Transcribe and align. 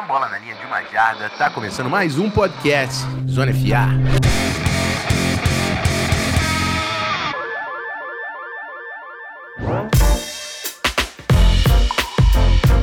uma 0.00 0.06
bola 0.06 0.28
na 0.30 0.38
linha 0.38 0.54
de 0.54 0.64
uma 0.64 0.82
jarda. 0.84 1.28
Tá 1.28 1.50
começando 1.50 1.90
mais 1.90 2.18
um 2.18 2.30
podcast 2.30 3.04
Zona 3.28 3.52
FA. 3.52 3.90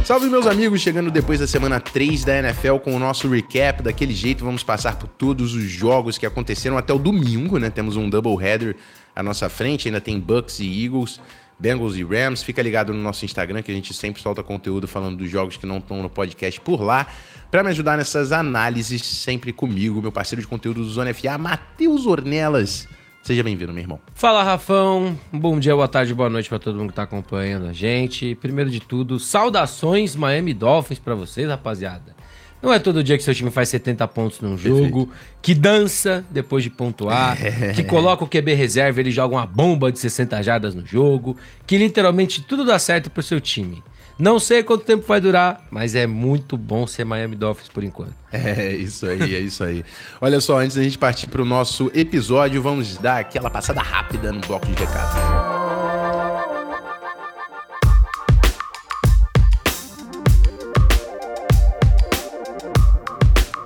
Salve 0.04 0.30
meus 0.30 0.46
amigos, 0.46 0.80
chegando 0.80 1.10
depois 1.10 1.40
da 1.40 1.48
semana 1.48 1.80
3 1.80 2.24
da 2.24 2.38
NFL 2.38 2.78
com 2.84 2.96
o 2.96 3.00
nosso 3.00 3.28
recap. 3.28 3.82
Daquele 3.82 4.14
jeito, 4.14 4.46
vamos 4.46 4.64
passar 4.64 4.98
por 4.98 5.08
todos 5.08 5.56
os 5.56 5.64
jogos 5.64 6.20
que 6.20 6.26
aconteceram 6.26 6.78
até 6.78 6.94
o 6.94 7.00
domingo, 7.00 7.58
né? 7.58 7.72
Temos 7.72 7.96
um 7.96 8.08
double 8.08 8.38
header 8.40 8.76
à 9.16 9.24
nossa 9.24 9.50
frente, 9.50 9.88
ainda 9.88 10.00
tem 10.00 10.20
Bucks 10.20 10.60
e 10.60 10.86
Eagles. 10.86 11.20
Bengals 11.60 11.96
e 11.96 12.04
Rams. 12.04 12.44
Fica 12.44 12.62
ligado 12.62 12.94
no 12.94 13.02
nosso 13.02 13.26
Instagram, 13.26 13.62
que 13.62 13.72
a 13.72 13.74
gente 13.74 13.94
sempre 13.94 14.22
solta 14.22 14.44
conteúdo 14.44 14.88
falando 14.88 15.18
dos 15.18 15.30
jogos 15.30 15.58
que 15.58 15.66
não 15.66 15.78
estão 15.78 16.02
no 16.02 16.10
podcast 16.10 16.60
por 16.62 16.82
lá. 16.82 17.08
Para 17.50 17.64
me 17.64 17.70
ajudar 17.70 17.98
nessas 17.98 18.32
análises, 18.32 19.04
sempre 19.04 19.54
comigo, 19.54 20.02
meu 20.02 20.12
parceiro 20.12 20.42
de 20.42 20.48
conteúdo 20.48 20.82
do 20.82 20.90
Zona 20.90 21.14
FA, 21.14 21.38
Matheus 21.38 22.06
Ornelas. 22.06 22.88
Seja 23.24 23.44
bem-vindo, 23.44 23.74
meu 23.74 23.82
irmão. 23.82 24.00
Fala, 24.14 24.44
Rafão. 24.44 25.18
Bom 25.32 25.60
dia, 25.60 25.76
boa 25.76 25.88
tarde, 25.88 26.14
boa 26.14 26.30
noite 26.30 26.48
para 26.48 26.60
todo 26.60 26.78
mundo 26.78 26.90
que 26.90 26.96
tá 26.96 27.04
acompanhando 27.04 27.68
a 27.68 27.74
gente. 27.74 28.36
Primeiro 28.36 28.70
de 28.70 28.80
tudo, 28.80 29.20
saudações 29.20 30.16
Miami 30.16 30.54
Dolphins 30.54 31.00
para 31.00 31.16
vocês, 31.16 31.48
rapaziada. 31.48 32.17
Não 32.62 32.74
é 32.74 32.80
todo 32.80 33.04
dia 33.04 33.18
que 33.18 33.24
seu 33.24 33.36
time 33.36 33.52
faz 33.52 33.70
70 33.70 34.08
pontos 34.08 34.42
num 34.42 34.58
jogo, 34.58 35.08
Perfeito. 35.08 35.12
que 35.42 35.54
dança 35.54 36.26
depois 36.30 36.64
de 36.64 36.70
pontuar, 36.70 37.38
é. 37.46 37.74
que 37.74 37.84
coloca 37.84 38.24
o 38.24 38.28
QB 38.28 38.54
reserva, 38.54 39.00
ele 39.00 39.12
joga 39.12 39.36
uma 39.36 39.46
bomba 39.46 39.92
de 39.92 40.00
60 40.00 40.42
jardas 40.42 40.74
no 40.74 40.86
jogo, 40.86 41.38
que 41.66 41.78
literalmente 41.78 42.42
tudo 42.42 42.66
dá 42.66 42.80
certo 42.80 43.10
pro 43.12 43.22
seu 43.22 43.40
time. 43.40 43.84
Não 44.20 44.40
sei 44.40 44.64
quanto 44.64 44.84
tempo 44.84 45.06
vai 45.08 45.22
durar, 45.22 45.68
mas 45.70 45.94
é 45.94 46.08
muito 46.08 46.58
bom 46.58 46.88
ser 46.88 47.06
Miami 47.06 47.36
Dolphins 47.36 47.70
por 47.70 47.84
enquanto. 47.84 48.16
É 48.32 48.76
isso 48.76 49.06
aí, 49.06 49.36
é 49.36 49.40
isso 49.40 49.64
aí. 49.64 49.86
Olha 50.20 50.42
só, 50.42 50.60
antes 50.60 50.76
da 50.76 50.84
gente 50.84 50.98
partir 50.98 51.28
para 51.28 51.42
o 51.42 51.46
nosso 51.46 51.92
episódio, 51.94 52.62
vamos 52.62 52.98
dar 52.98 53.20
aquela 53.20 53.50
passada 53.50 53.82
rápida 53.82 54.32
no 54.32 54.42
bloco 54.42 54.66
de 54.66 54.74
recados. 54.74 55.57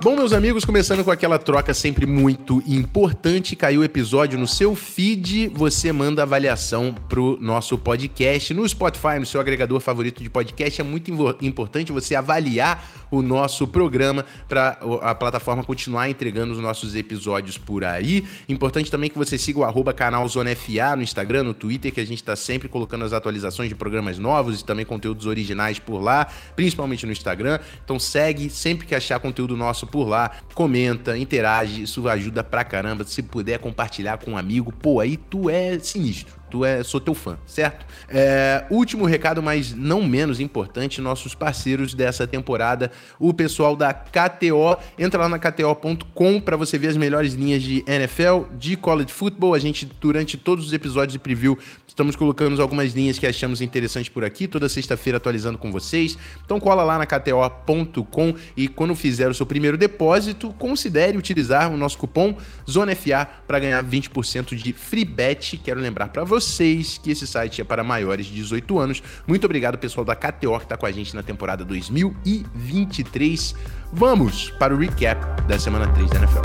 Bom, 0.02 0.16
meus 0.16 0.32
amigos, 0.32 0.64
começando 0.64 1.04
com 1.04 1.12
aquela 1.12 1.38
troca 1.38 1.72
sempre 1.72 2.06
muito 2.06 2.60
importante, 2.66 3.54
caiu 3.54 3.82
o 3.82 3.84
episódio 3.84 4.36
no 4.36 4.48
seu 4.48 4.74
feed, 4.74 5.46
você 5.54 5.92
manda 5.92 6.24
avaliação 6.24 6.92
pro 7.08 7.38
nosso 7.40 7.78
podcast 7.78 8.52
no 8.52 8.68
Spotify, 8.68 9.20
no 9.20 9.26
seu 9.26 9.40
agregador 9.40 9.78
favorito 9.78 10.20
de 10.20 10.28
podcast. 10.28 10.80
É 10.80 10.84
muito 10.84 11.12
importante 11.40 11.92
você 11.92 12.16
avaliar 12.16 12.84
o 13.12 13.22
nosso 13.22 13.68
programa 13.68 14.26
para 14.48 14.80
a 15.02 15.14
plataforma 15.14 15.62
continuar 15.62 16.10
entregando 16.10 16.52
os 16.52 16.58
nossos 16.58 16.96
episódios 16.96 17.56
por 17.56 17.84
aí. 17.84 18.24
Importante 18.48 18.90
também 18.90 19.08
que 19.08 19.18
você 19.18 19.38
siga 19.38 19.60
o 19.60 19.64
arroba 19.64 19.92
canal 19.92 20.26
Zona 20.26 20.56
FA 20.56 20.96
no 20.96 21.02
Instagram, 21.04 21.44
no 21.44 21.54
Twitter, 21.54 21.92
que 21.92 22.00
a 22.00 22.06
gente 22.06 22.18
está 22.18 22.34
sempre 22.34 22.68
colocando 22.68 23.04
as 23.04 23.12
atualizações 23.12 23.68
de 23.68 23.76
programas 23.76 24.18
novos 24.18 24.62
e 24.62 24.64
também 24.64 24.84
conteúdos 24.84 25.26
originais 25.26 25.78
por 25.78 26.00
lá, 26.00 26.26
principalmente 26.56 27.06
no 27.06 27.12
Instagram. 27.12 27.60
Então 27.84 28.00
segue 28.00 28.50
sempre 28.50 28.84
que 28.84 28.96
achar 28.96 29.20
conteúdo 29.20 29.56
nosso 29.56 29.86
por 29.92 30.08
lá, 30.08 30.30
comenta, 30.54 31.16
interage, 31.16 31.82
isso 31.82 32.08
ajuda 32.08 32.42
pra 32.42 32.64
caramba. 32.64 33.04
Se 33.04 33.22
puder 33.22 33.58
compartilhar 33.58 34.16
com 34.16 34.32
um 34.32 34.36
amigo, 34.38 34.72
pô, 34.72 34.98
aí 34.98 35.16
tu 35.16 35.50
é 35.50 35.78
sinistro 35.78 36.41
tu 36.52 36.66
é, 36.66 36.84
sou 36.84 37.00
teu 37.00 37.14
fã, 37.14 37.38
certo? 37.46 37.86
É, 38.10 38.66
último 38.70 39.06
recado, 39.06 39.42
mas 39.42 39.74
não 39.74 40.04
menos 40.04 40.38
importante, 40.38 41.00
nossos 41.00 41.34
parceiros 41.34 41.94
dessa 41.94 42.26
temporada, 42.26 42.92
o 43.18 43.32
pessoal 43.32 43.74
da 43.74 43.94
KTO. 43.94 44.76
Entra 44.98 45.22
lá 45.22 45.30
na 45.30 45.38
KTO.com 45.38 46.40
para 46.42 46.54
você 46.54 46.76
ver 46.76 46.88
as 46.88 46.96
melhores 46.98 47.32
linhas 47.32 47.62
de 47.62 47.82
NFL, 47.86 48.42
de 48.58 48.76
college 48.76 49.10
football. 49.10 49.54
A 49.54 49.58
gente, 49.58 49.90
durante 49.98 50.36
todos 50.36 50.66
os 50.66 50.74
episódios 50.74 51.14
de 51.14 51.18
preview, 51.18 51.58
estamos 51.88 52.14
colocando 52.14 52.60
algumas 52.60 52.92
linhas 52.92 53.18
que 53.18 53.26
achamos 53.26 53.62
interessantes 53.62 54.10
por 54.10 54.22
aqui, 54.22 54.46
toda 54.46 54.68
sexta-feira 54.68 55.16
atualizando 55.16 55.56
com 55.56 55.72
vocês. 55.72 56.18
Então 56.44 56.60
cola 56.60 56.84
lá 56.84 56.98
na 56.98 57.06
KTO.com 57.06 58.34
e 58.54 58.68
quando 58.68 58.94
fizer 58.94 59.30
o 59.30 59.34
seu 59.34 59.46
primeiro 59.46 59.78
depósito, 59.78 60.52
considere 60.58 61.16
utilizar 61.16 61.72
o 61.72 61.78
nosso 61.78 61.96
cupom 61.96 62.36
ZONAFA 62.70 63.26
para 63.46 63.58
ganhar 63.58 63.82
20% 63.82 64.54
de 64.54 64.74
free 64.74 65.06
bet. 65.06 65.56
Quero 65.56 65.80
lembrar 65.80 66.08
para 66.08 66.24
você 66.24 66.41
vocês 66.42 66.98
que 66.98 67.10
esse 67.10 67.26
site 67.26 67.60
é 67.60 67.64
para 67.64 67.84
maiores 67.84 68.26
de 68.26 68.34
18 68.34 68.78
anos. 68.78 69.02
Muito 69.26 69.44
obrigado, 69.44 69.78
pessoal 69.78 70.04
da 70.04 70.16
KTO, 70.16 70.58
que 70.58 70.64
está 70.64 70.76
com 70.76 70.86
a 70.86 70.90
gente 70.90 71.14
na 71.14 71.22
temporada 71.22 71.64
2023. 71.64 73.54
Vamos 73.92 74.50
para 74.58 74.74
o 74.74 74.78
recap 74.78 75.42
da 75.42 75.58
semana 75.58 75.86
3 75.88 76.10
da 76.10 76.18
NFL. 76.18 76.40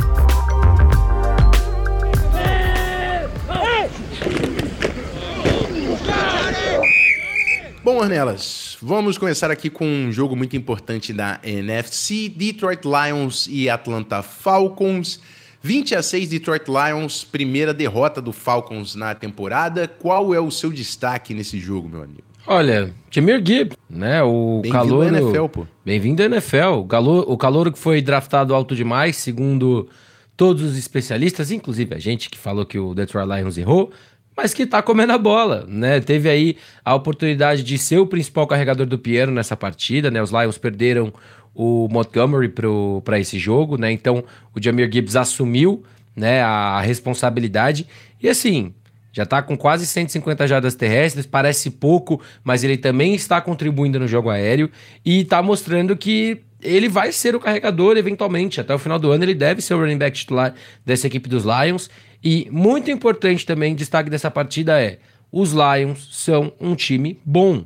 Bom, 7.83 7.97
Ornelas, 7.97 8.77
vamos 8.81 9.17
começar 9.17 9.49
aqui 9.49 9.69
com 9.69 9.87
um 9.87 10.11
jogo 10.11 10.35
muito 10.35 10.55
importante 10.57 11.13
da 11.13 11.39
NFC: 11.41 12.29
Detroit 12.29 12.81
Lions 12.83 13.47
e 13.49 13.69
Atlanta 13.69 14.21
Falcons. 14.21 15.19
20 15.61 15.95
a 15.95 16.03
6 16.03 16.29
Detroit 16.29 16.65
Lions, 16.67 17.23
primeira 17.23 17.73
derrota 17.73 18.21
do 18.21 18.31
Falcons 18.31 18.95
na 18.95 19.15
temporada. 19.15 19.87
Qual 19.87 20.33
é 20.33 20.39
o 20.39 20.51
seu 20.51 20.71
destaque 20.71 21.33
nesse 21.33 21.59
jogo, 21.59 21.89
meu 21.89 22.03
amigo? 22.03 22.23
Olha, 22.45 22.93
Jameer 23.11 23.41
Gibbs, 23.45 23.77
né? 23.89 24.23
O 24.23 24.61
calor. 24.71 25.03
Bem-vindo 25.03 25.27
NFL, 25.27 25.47
pô. 25.47 25.67
Bem-vindo 25.85 26.23
à 26.23 26.25
NFL. 26.27 26.79
O 26.79 26.85
calor, 26.85 27.25
o 27.27 27.37
calor 27.37 27.71
que 27.71 27.77
foi 27.77 28.01
draftado 28.01 28.55
alto 28.55 28.73
demais, 28.73 29.17
segundo 29.17 29.89
todos 30.37 30.61
os 30.63 30.77
especialistas, 30.77 31.51
inclusive 31.51 31.95
a 31.95 31.99
gente 31.99 32.29
que 32.29 32.37
falou 32.37 32.65
que 32.65 32.79
o 32.79 32.93
Detroit 32.93 33.27
Lions 33.27 33.57
errou, 33.57 33.91
mas 34.37 34.53
que 34.53 34.67
tá 34.67 34.83
comendo 34.83 35.11
a 35.11 35.17
bola, 35.17 35.65
né? 35.67 35.99
Teve 35.99 36.29
aí 36.29 36.57
a 36.85 36.93
oportunidade 36.93 37.63
de 37.63 37.77
ser 37.77 37.97
o 37.97 38.05
principal 38.05 38.45
carregador 38.45 38.85
do 38.85 38.97
piano 38.97 39.31
nessa 39.31 39.57
partida, 39.57 40.11
né? 40.11 40.21
Os 40.21 40.29
Lions 40.29 40.59
perderam 40.59 41.11
o 41.59 41.87
Montgomery 41.89 42.53
para 43.03 43.19
esse 43.19 43.39
jogo, 43.39 43.77
né? 43.77 43.91
Então 43.91 44.23
o 44.55 44.61
Jamir 44.61 44.87
Gibbs 44.93 45.15
assumiu 45.15 45.83
né, 46.15 46.43
a 46.43 46.79
responsabilidade. 46.79 47.87
E 48.21 48.29
assim, 48.29 48.75
já 49.11 49.23
está 49.23 49.41
com 49.41 49.57
quase 49.57 49.87
150 49.87 50.47
jardas 50.47 50.75
terrestres, 50.75 51.25
parece 51.25 51.71
pouco, 51.71 52.21
mas 52.43 52.63
ele 52.63 52.77
também 52.77 53.15
está 53.15 53.41
contribuindo 53.41 53.99
no 53.99 54.07
jogo 54.07 54.29
aéreo 54.29 54.69
e 55.03 55.21
está 55.21 55.41
mostrando 55.41 55.97
que 55.97 56.43
ele 56.61 56.87
vai 56.87 57.11
ser 57.11 57.35
o 57.35 57.39
carregador 57.39 57.97
eventualmente. 57.97 58.61
Até 58.61 58.75
o 58.75 58.79
final 58.79 58.99
do 58.99 59.11
ano 59.11 59.23
ele 59.23 59.33
deve 59.33 59.59
ser 59.59 59.73
o 59.73 59.79
running 59.79 59.97
back 59.97 60.15
titular 60.15 60.53
dessa 60.85 61.07
equipe 61.07 61.27
dos 61.27 61.43
Lions. 61.43 61.89
E 62.23 62.47
muito 62.51 62.91
importante 62.91 63.47
também, 63.47 63.73
destaque 63.73 64.11
dessa 64.11 64.29
partida 64.29 64.79
é: 64.79 64.99
os 65.31 65.53
Lions 65.53 66.07
são 66.11 66.53
um 66.59 66.75
time 66.75 67.19
bom. 67.25 67.65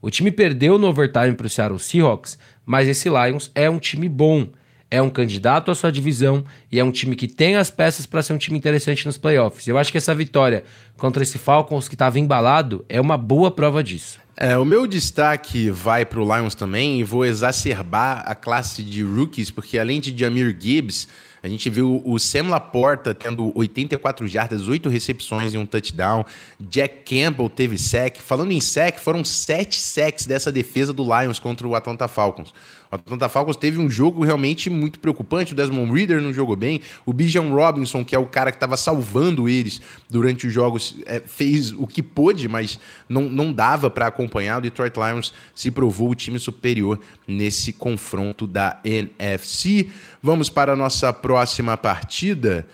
O 0.00 0.10
time 0.10 0.30
perdeu 0.30 0.78
no 0.78 0.86
overtime 0.86 1.34
para 1.34 1.46
o 1.46 1.50
Seattle 1.50 1.78
Seahawks, 1.78 2.38
mas 2.64 2.86
esse 2.86 3.08
Lions 3.08 3.50
é 3.54 3.68
um 3.68 3.80
time 3.80 4.08
bom, 4.08 4.48
é 4.90 5.02
um 5.02 5.10
candidato 5.10 5.70
à 5.70 5.74
sua 5.74 5.90
divisão 5.90 6.44
e 6.70 6.78
é 6.78 6.84
um 6.84 6.92
time 6.92 7.16
que 7.16 7.26
tem 7.26 7.56
as 7.56 7.70
peças 7.70 8.06
para 8.06 8.22
ser 8.22 8.32
um 8.32 8.38
time 8.38 8.56
interessante 8.56 9.04
nos 9.04 9.18
playoffs. 9.18 9.66
Eu 9.66 9.76
acho 9.76 9.90
que 9.90 9.98
essa 9.98 10.14
vitória 10.14 10.62
contra 10.96 11.22
esse 11.22 11.36
Falcons 11.36 11.88
que 11.88 11.94
estava 11.94 12.18
embalado 12.18 12.84
é 12.88 13.00
uma 13.00 13.18
boa 13.18 13.50
prova 13.50 13.82
disso. 13.82 14.20
É, 14.36 14.56
o 14.56 14.64
meu 14.64 14.86
destaque 14.86 15.68
vai 15.68 16.06
para 16.06 16.20
o 16.20 16.36
Lions 16.36 16.54
também 16.54 17.00
e 17.00 17.04
vou 17.04 17.24
exacerbar 17.24 18.22
a 18.24 18.36
classe 18.36 18.84
de 18.84 19.02
rookies, 19.02 19.50
porque 19.50 19.76
além 19.76 20.00
de 20.00 20.16
Jamir 20.16 20.56
Gibbs, 20.56 21.08
a 21.42 21.48
gente 21.48 21.70
viu 21.70 22.02
o 22.04 22.18
Sam 22.18 22.48
Laporta 22.48 23.14
tendo 23.14 23.52
84 23.56 24.26
jardas, 24.26 24.66
8 24.66 24.88
recepções 24.88 25.54
e 25.54 25.58
um 25.58 25.64
touchdown. 25.64 26.24
Jack 26.60 27.04
Campbell 27.04 27.48
teve 27.48 27.78
sec. 27.78 28.18
Falando 28.18 28.52
em 28.52 28.60
sec, 28.60 28.98
foram 28.98 29.24
7 29.24 29.80
sacks 29.80 30.26
dessa 30.26 30.50
defesa 30.50 30.92
do 30.92 31.04
Lions 31.04 31.38
contra 31.38 31.66
o 31.66 31.74
Atlanta 31.74 32.08
Falcons. 32.08 32.52
O 32.90 32.94
Atlanta 32.94 33.28
Falcons 33.28 33.56
teve 33.56 33.78
um 33.78 33.90
jogo 33.90 34.24
realmente 34.24 34.70
muito 34.70 34.98
preocupante. 34.98 35.52
O 35.52 35.56
Desmond 35.56 35.92
Reader 35.92 36.22
não 36.22 36.32
jogou 36.32 36.56
bem. 36.56 36.80
O 37.04 37.12
Bijan 37.12 37.50
Robinson, 37.50 38.02
que 38.02 38.14
é 38.14 38.18
o 38.18 38.24
cara 38.24 38.50
que 38.50 38.56
estava 38.56 38.78
salvando 38.78 39.48
eles 39.48 39.80
durante 40.08 40.46
os 40.46 40.52
jogos, 40.52 40.96
é, 41.04 41.20
fez 41.20 41.70
o 41.72 41.86
que 41.86 42.02
pôde, 42.02 42.48
mas 42.48 42.80
não, 43.06 43.22
não 43.22 43.52
dava 43.52 43.90
para 43.90 44.06
acompanhar. 44.06 44.58
O 44.58 44.62
Detroit 44.62 44.94
Lions 44.96 45.34
se 45.54 45.70
provou 45.70 46.10
o 46.10 46.14
time 46.14 46.38
superior 46.38 46.98
nesse 47.26 47.74
confronto 47.74 48.46
da 48.46 48.80
NFC. 48.82 49.90
Vamos 50.22 50.50
para 50.50 50.72
a 50.72 50.76
nossa 50.76 51.12
próxima 51.12 51.76
partida. 51.76 52.66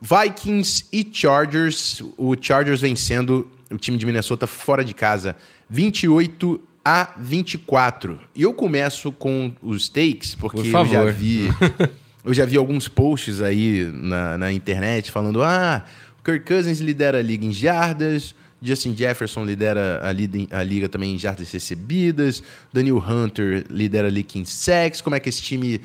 Vikings 0.00 0.86
e 0.92 1.08
Chargers. 1.10 2.02
O 2.16 2.34
Chargers 2.40 2.80
vencendo 2.80 3.50
o 3.70 3.76
time 3.76 3.96
de 3.96 4.06
Minnesota 4.06 4.46
fora 4.46 4.84
de 4.84 4.94
casa. 4.94 5.36
28 5.68 6.60
a 6.84 7.14
24. 7.18 8.18
E 8.34 8.42
eu 8.42 8.52
começo 8.52 9.12
com 9.12 9.52
os 9.62 9.88
takes, 9.88 10.34
porque 10.34 10.56
Por 10.56 10.66
eu 10.66 10.86
já 10.86 11.04
vi. 11.04 11.48
eu 12.24 12.34
já 12.34 12.44
vi 12.44 12.56
alguns 12.56 12.88
posts 12.88 13.40
aí 13.40 13.84
na, 13.92 14.38
na 14.38 14.52
internet 14.52 15.10
falando: 15.10 15.42
ah, 15.42 15.84
o 16.18 16.24
Kirk 16.24 16.44
Cousins 16.46 16.80
lidera 16.80 17.18
a 17.18 17.22
liga 17.22 17.44
em 17.44 17.52
jardas, 17.52 18.34
Justin 18.62 18.96
Jefferson 18.96 19.44
lidera 19.44 20.00
a, 20.02 20.12
liga, 20.12 20.46
a 20.50 20.62
liga 20.62 20.88
também 20.88 21.14
em 21.14 21.18
jardas 21.18 21.50
recebidas. 21.50 22.42
Daniel 22.72 22.98
Hunter 22.98 23.64
lidera 23.70 24.08
a 24.08 24.10
liga 24.10 24.38
em 24.38 24.44
sacks. 24.44 25.00
Como 25.00 25.16
é 25.16 25.20
que 25.20 25.28
esse 25.28 25.42
time 25.42 25.80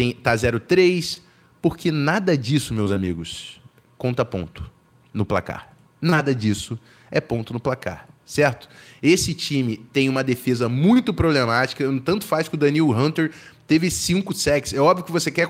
tem, 0.00 0.12
tá 0.12 0.34
0-3? 0.34 1.20
Porque 1.60 1.92
nada 1.92 2.34
disso, 2.34 2.72
meus 2.72 2.90
amigos, 2.90 3.60
conta 3.98 4.24
ponto 4.24 4.64
no 5.12 5.26
placar. 5.26 5.74
Nada 6.00 6.34
disso 6.34 6.78
é 7.10 7.20
ponto 7.20 7.52
no 7.52 7.60
placar, 7.60 8.08
certo? 8.24 8.66
Esse 9.02 9.34
time 9.34 9.76
tem 9.92 10.08
uma 10.08 10.24
defesa 10.24 10.70
muito 10.70 11.12
problemática, 11.12 11.84
tanto 12.02 12.24
faz 12.24 12.48
que 12.48 12.54
o 12.54 12.58
Daniel 12.58 12.88
Hunter 12.88 13.30
teve 13.66 13.90
cinco 13.90 14.32
sacks. 14.32 14.72
É 14.72 14.80
óbvio 14.80 15.04
que 15.04 15.12
você 15.12 15.30
quer 15.30 15.46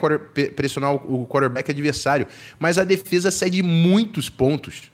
pressionar 0.56 0.94
o 0.94 1.24
quarterback 1.28 1.70
adversário, 1.70 2.26
mas 2.58 2.76
a 2.76 2.82
defesa 2.82 3.30
cede 3.30 3.62
muitos 3.62 4.28
pontos. 4.28 4.90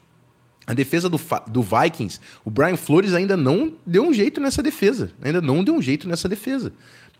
A 0.67 0.75
defesa 0.75 1.09
do, 1.09 1.19
do 1.47 1.63
Vikings, 1.63 2.21
o 2.45 2.51
Brian 2.51 2.77
Flores 2.77 3.15
ainda 3.15 3.37
não 3.37 3.73
deu 3.87 4.03
um 4.03 4.13
jeito 4.13 4.41
nessa 4.41 4.63
defesa. 4.63 5.13
Ainda 5.23 5.41
não 5.41 5.63
deu 5.63 5.75
um 5.77 5.81
jeito 5.81 6.09
nessa 6.09 6.29
defesa. 6.29 6.73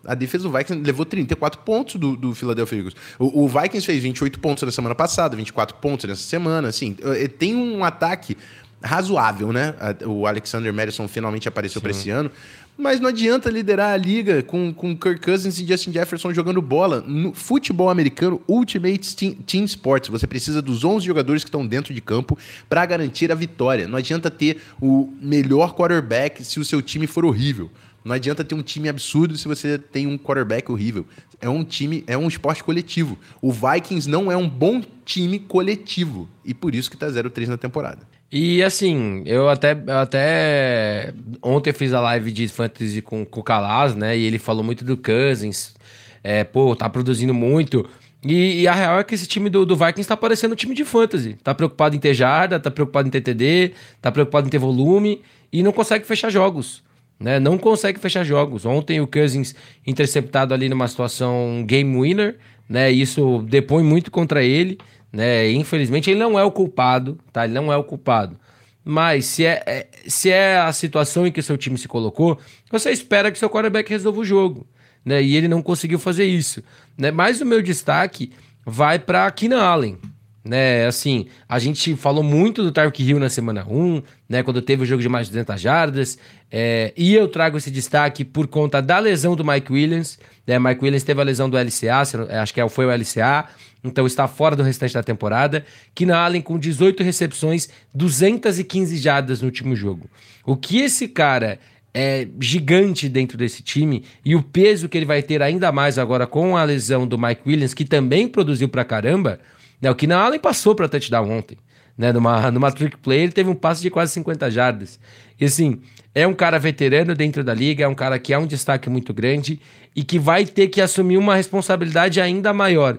A 0.07 0.15
defesa 0.15 0.45
do 0.45 0.51
Vikings 0.57 0.83
levou 0.85 1.05
34 1.05 1.61
pontos 1.61 1.97
do, 1.97 2.17
do 2.17 2.35
Philadelphia 2.35 2.77
Eagles. 2.79 2.95
O, 3.19 3.45
o, 3.45 3.49
Vikings 3.49 3.85
fez 3.85 4.03
28 4.03 4.39
pontos 4.39 4.63
na 4.63 4.73
semana 4.73 4.95
passada, 4.95 5.37
24 5.37 5.77
pontos 5.77 6.09
nessa 6.09 6.23
semana. 6.23 6.69
Assim, 6.69 6.97
eh, 7.03 7.29
tem 7.29 7.55
um 7.55 7.85
ataque 7.85 8.37
razoável, 8.83 9.53
né? 9.53 9.75
O 10.07 10.27
Alexander 10.27 10.73
Madison 10.73 11.09
finalmente 11.09 11.49
apareceu 11.49 11.81
para 11.81 11.91
esse 11.91 12.11
ano. 12.11 12.31
Mas 12.79 13.01
não 13.01 13.09
adianta 13.09 13.49
liderar 13.49 13.95
a 13.95 13.97
liga 13.97 14.43
com, 14.43 14.73
com 14.73 14.95
Kirk 14.95 15.21
Cousins 15.21 15.59
e 15.59 15.67
Justin 15.67 15.93
Jefferson 15.93 16.33
jogando 16.35 16.61
bola. 16.61 17.01
No 17.01 17.33
futebol 17.33 17.89
americano, 17.89 18.41
Ultimate 18.47 19.17
Team, 19.17 19.33
Team 19.47 19.65
Sports, 19.65 20.11
você 20.11 20.27
precisa 20.27 20.61
dos 20.61 20.85
11 20.85 21.07
jogadores 21.07 21.43
que 21.43 21.49
estão 21.49 21.67
dentro 21.67 21.95
de 21.95 22.03
campo 22.03 22.37
para 22.69 22.85
garantir 22.85 23.33
a 23.33 23.35
vitória. 23.35 23.89
Não 23.89 23.97
adianta 23.97 24.31
ter 24.31 24.61
o 24.81 25.11
melhor 25.21 25.75
quarterback 25.75 26.45
se 26.45 26.61
o 26.61 26.65
seu 26.65 26.83
time 26.83 27.07
for 27.07 27.25
horrível. 27.25 27.71
Não 28.07 28.15
adianta 28.15 28.45
ter 28.45 28.55
um 28.55 28.63
time 28.63 28.89
absurdo 28.89 29.37
se 29.37 29.49
você 29.49 29.77
tem 29.77 30.07
um 30.07 30.17
quarterback 30.17 30.71
horrível. 30.71 31.05
É 31.41 31.49
um 31.49 31.65
time, 31.65 32.05
é 32.07 32.17
um 32.17 32.29
esporte 32.29 32.63
coletivo. 32.63 33.19
O 33.43 33.51
Vikings 33.51 34.09
não 34.09 34.31
é 34.31 34.37
um 34.37 34.49
bom 34.49 34.81
time 35.05 35.41
coletivo 35.41 36.29
e 36.45 36.55
por 36.55 36.73
isso 36.73 36.89
que 36.89 36.97
tá 36.97 37.09
0-3 37.09 37.49
na 37.49 37.57
temporada. 37.57 38.07
E 38.31 38.63
assim, 38.63 39.25
eu 39.27 39.49
até, 39.49 39.73
eu 39.73 39.99
até 39.99 41.13
ontem 41.43 41.73
fiz 41.73 41.93
a 41.93 42.01
live 42.01 42.31
de 42.31 42.47
fantasy 42.47 43.03
com, 43.03 43.27
com 43.27 43.41
o 43.41 43.43
Calaz, 43.43 43.97
né? 43.97 44.17
E 44.17 44.25
ele 44.25 44.39
falou 44.39 44.63
muito 44.63 44.85
do 44.85 44.97
Cousins. 44.97 45.75
É, 46.23 46.45
pô, 46.45 46.77
tá 46.77 46.89
produzindo 46.89 47.35
muito. 47.35 47.91
E, 48.25 48.61
e, 48.61 48.69
a 48.69 48.73
real 48.73 49.01
é 49.01 49.05
que 49.05 49.17
esse 49.17 49.27
time 49.27 49.51
do, 49.51 49.67
do 49.67 49.75
Vikings 49.75 50.07
tá 50.07 50.17
parecendo 50.17 50.53
um 50.53 50.57
time 50.57 50.77
de 50.77 50.85
fantasy. 50.85 51.35
Tá 51.43 51.53
preocupado 51.53 51.97
em 51.97 51.99
ter 51.99 52.15
jarda, 52.15 52.61
tá 52.61 52.71
preocupado 52.71 53.09
em 53.09 53.11
ter 53.11 53.21
TD, 53.21 53.73
tá 54.01 54.13
preocupado 54.13 54.47
em 54.47 54.51
ter 54.51 54.59
volume 54.59 55.23
e 55.53 55.61
não 55.61 55.73
consegue 55.73 56.07
fechar 56.07 56.31
jogos. 56.31 56.86
Né? 57.19 57.41
Não 57.41 57.57
consegue 57.57 57.99
fechar 57.99 58.25
jogos. 58.25 58.67
Ontem 58.67 59.01
o 59.01 59.07
Cousins 59.07 59.55
interceptado 59.87 60.53
ali 60.53 60.69
numa 60.69 60.87
situação 60.87 61.65
game 61.67 62.01
winner, 62.01 62.37
né? 62.69 62.91
Isso 62.91 63.43
depõe 63.49 63.83
muito 63.83 64.11
contra 64.11 64.43
ele 64.45 64.79
né? 65.17 65.51
Infelizmente 65.51 66.11
ele 66.11 66.21
não 66.21 66.39
é 66.39 66.45
o 66.45 66.51
culpado, 66.51 67.19
tá? 67.33 67.45
Ele 67.45 67.55
não 67.55 67.73
é 67.73 67.77
o 67.77 67.83
culpado. 67.83 68.39
Mas 68.85 69.25
se 69.25 69.45
é, 69.45 69.63
é, 69.67 69.87
se 70.07 70.31
é 70.31 70.59
a 70.59 70.73
situação 70.73 71.27
em 71.27 71.33
que 71.33 71.43
seu 71.43 71.57
time 71.57 71.79
se 71.79 71.89
colocou, 71.89 72.39
você 72.71 72.91
espera 72.91 73.33
que 73.33 73.39
seu 73.39 73.51
quarterback 73.51 73.89
resolva 73.89 74.21
o 74.21 74.25
jogo, 74.25 74.67
né? 75.05 75.23
E 75.23 75.35
ele 75.35 75.49
não 75.49 75.63
conseguiu 75.63 75.99
fazer 75.99 76.27
isso, 76.27 76.63
né? 76.99 77.11
Mas 77.11 77.41
o 77.41 77.47
meu 77.47 77.63
destaque 77.63 78.31
vai 78.65 78.99
para 78.99 79.31
Keenan 79.31 79.63
Allen, 79.63 79.99
né? 80.45 80.87
Assim, 80.87 81.27
a 81.49 81.59
gente 81.59 81.97
falou 81.97 82.23
muito 82.23 82.63
do 82.63 82.71
Tyreek 82.71 83.03
Hill 83.03 83.19
na 83.19 83.31
semana 83.31 83.67
1, 83.67 84.03
né? 84.29 84.43
Quando 84.43 84.61
teve 84.61 84.83
o 84.83 84.87
jogo 84.87 85.03
de 85.03 85.09
mais 85.09 85.27
de 85.27 85.33
200 85.33 85.61
jardas, 85.61 86.19
é, 86.51 86.93
e 86.97 87.15
eu 87.15 87.29
trago 87.29 87.59
esse 87.59 87.71
destaque 87.71 88.25
por 88.25 88.47
conta 88.47 88.81
da 88.81 88.99
lesão 88.99 89.35
do 89.35 89.45
Mike 89.45 89.73
Williams, 89.73 90.19
né? 90.47 90.59
Mike 90.59 90.83
Williams 90.83 91.03
teve 91.03 91.21
a 91.21 91.25
lesão 91.25 91.51
do 91.51 91.57
LCA, 91.57 92.03
acho 92.41 92.55
que 92.55 92.61
é, 92.61 92.69
foi 92.69 92.87
o 92.87 92.91
LCA, 92.91 93.47
então 93.83 94.07
está 94.07 94.29
fora 94.29 94.55
do 94.55 94.63
restante 94.63 94.95
da 94.95 95.03
temporada. 95.03 95.65
Keenan 95.95 96.17
Allen 96.17 96.43
com 96.43 96.59
18 96.59 97.03
recepções, 97.03 97.69
215 97.95 98.97
jardas 98.97 99.41
no 99.41 99.47
último 99.47 99.75
jogo. 99.75 100.09
O 100.45 100.57
que 100.57 100.81
esse 100.81 101.09
cara 101.09 101.59
é 101.93 102.29
gigante 102.39 103.09
dentro 103.09 103.39
desse 103.39 103.63
time 103.63 104.05
e 104.25 104.37
o 104.37 104.43
peso 104.43 104.89
que 104.89 104.99
ele 104.99 105.07
vai 105.07 105.23
ter 105.23 105.43
ainda 105.43 105.73
mais 105.73 105.99
agora 105.99 106.27
com 106.27 106.57
a 106.57 106.63
lesão 106.63 107.07
do 107.07 107.19
Mike 107.19 107.43
Williams, 107.47 107.75
que 107.75 107.85
também 107.85 108.29
produziu 108.29 108.69
pra 108.69 108.85
caramba, 108.85 109.41
né? 109.81 109.91
O 109.91 109.95
Keenan 109.95 110.19
Allen 110.19 110.41
passou 110.41 110.75
para 110.75 110.89
touchdown 110.89 111.31
ontem. 111.31 111.57
Né, 111.97 112.13
numa, 112.13 112.51
numa 112.53 112.71
trick 112.71 112.97
play, 112.99 113.21
ele 113.21 113.33
teve 113.33 113.49
um 113.49 113.55
passe 113.55 113.83
de 113.83 113.91
quase 113.91 114.13
50 114.13 114.51
jardas. 114.51 115.01
E 115.41 115.45
assim, 115.45 115.81
é 116.15 116.27
um 116.27 116.35
cara 116.35 116.59
veterano 116.59 117.15
dentro 117.15 117.43
da 117.43 117.55
liga, 117.55 117.85
é 117.85 117.89
um 117.89 117.95
cara 117.95 118.19
que 118.19 118.33
é 118.33 118.39
um 118.39 118.47
destaque 118.47 118.89
muito 118.89 119.13
grande 119.13 119.61
e 119.95 120.03
que 120.03 120.19
vai 120.19 120.45
ter 120.45 120.69
que 120.69 120.81
assumir 120.81 121.17
uma 121.17 121.35
responsabilidade 121.35 122.21
ainda 122.21 122.53
maior. 122.53 122.99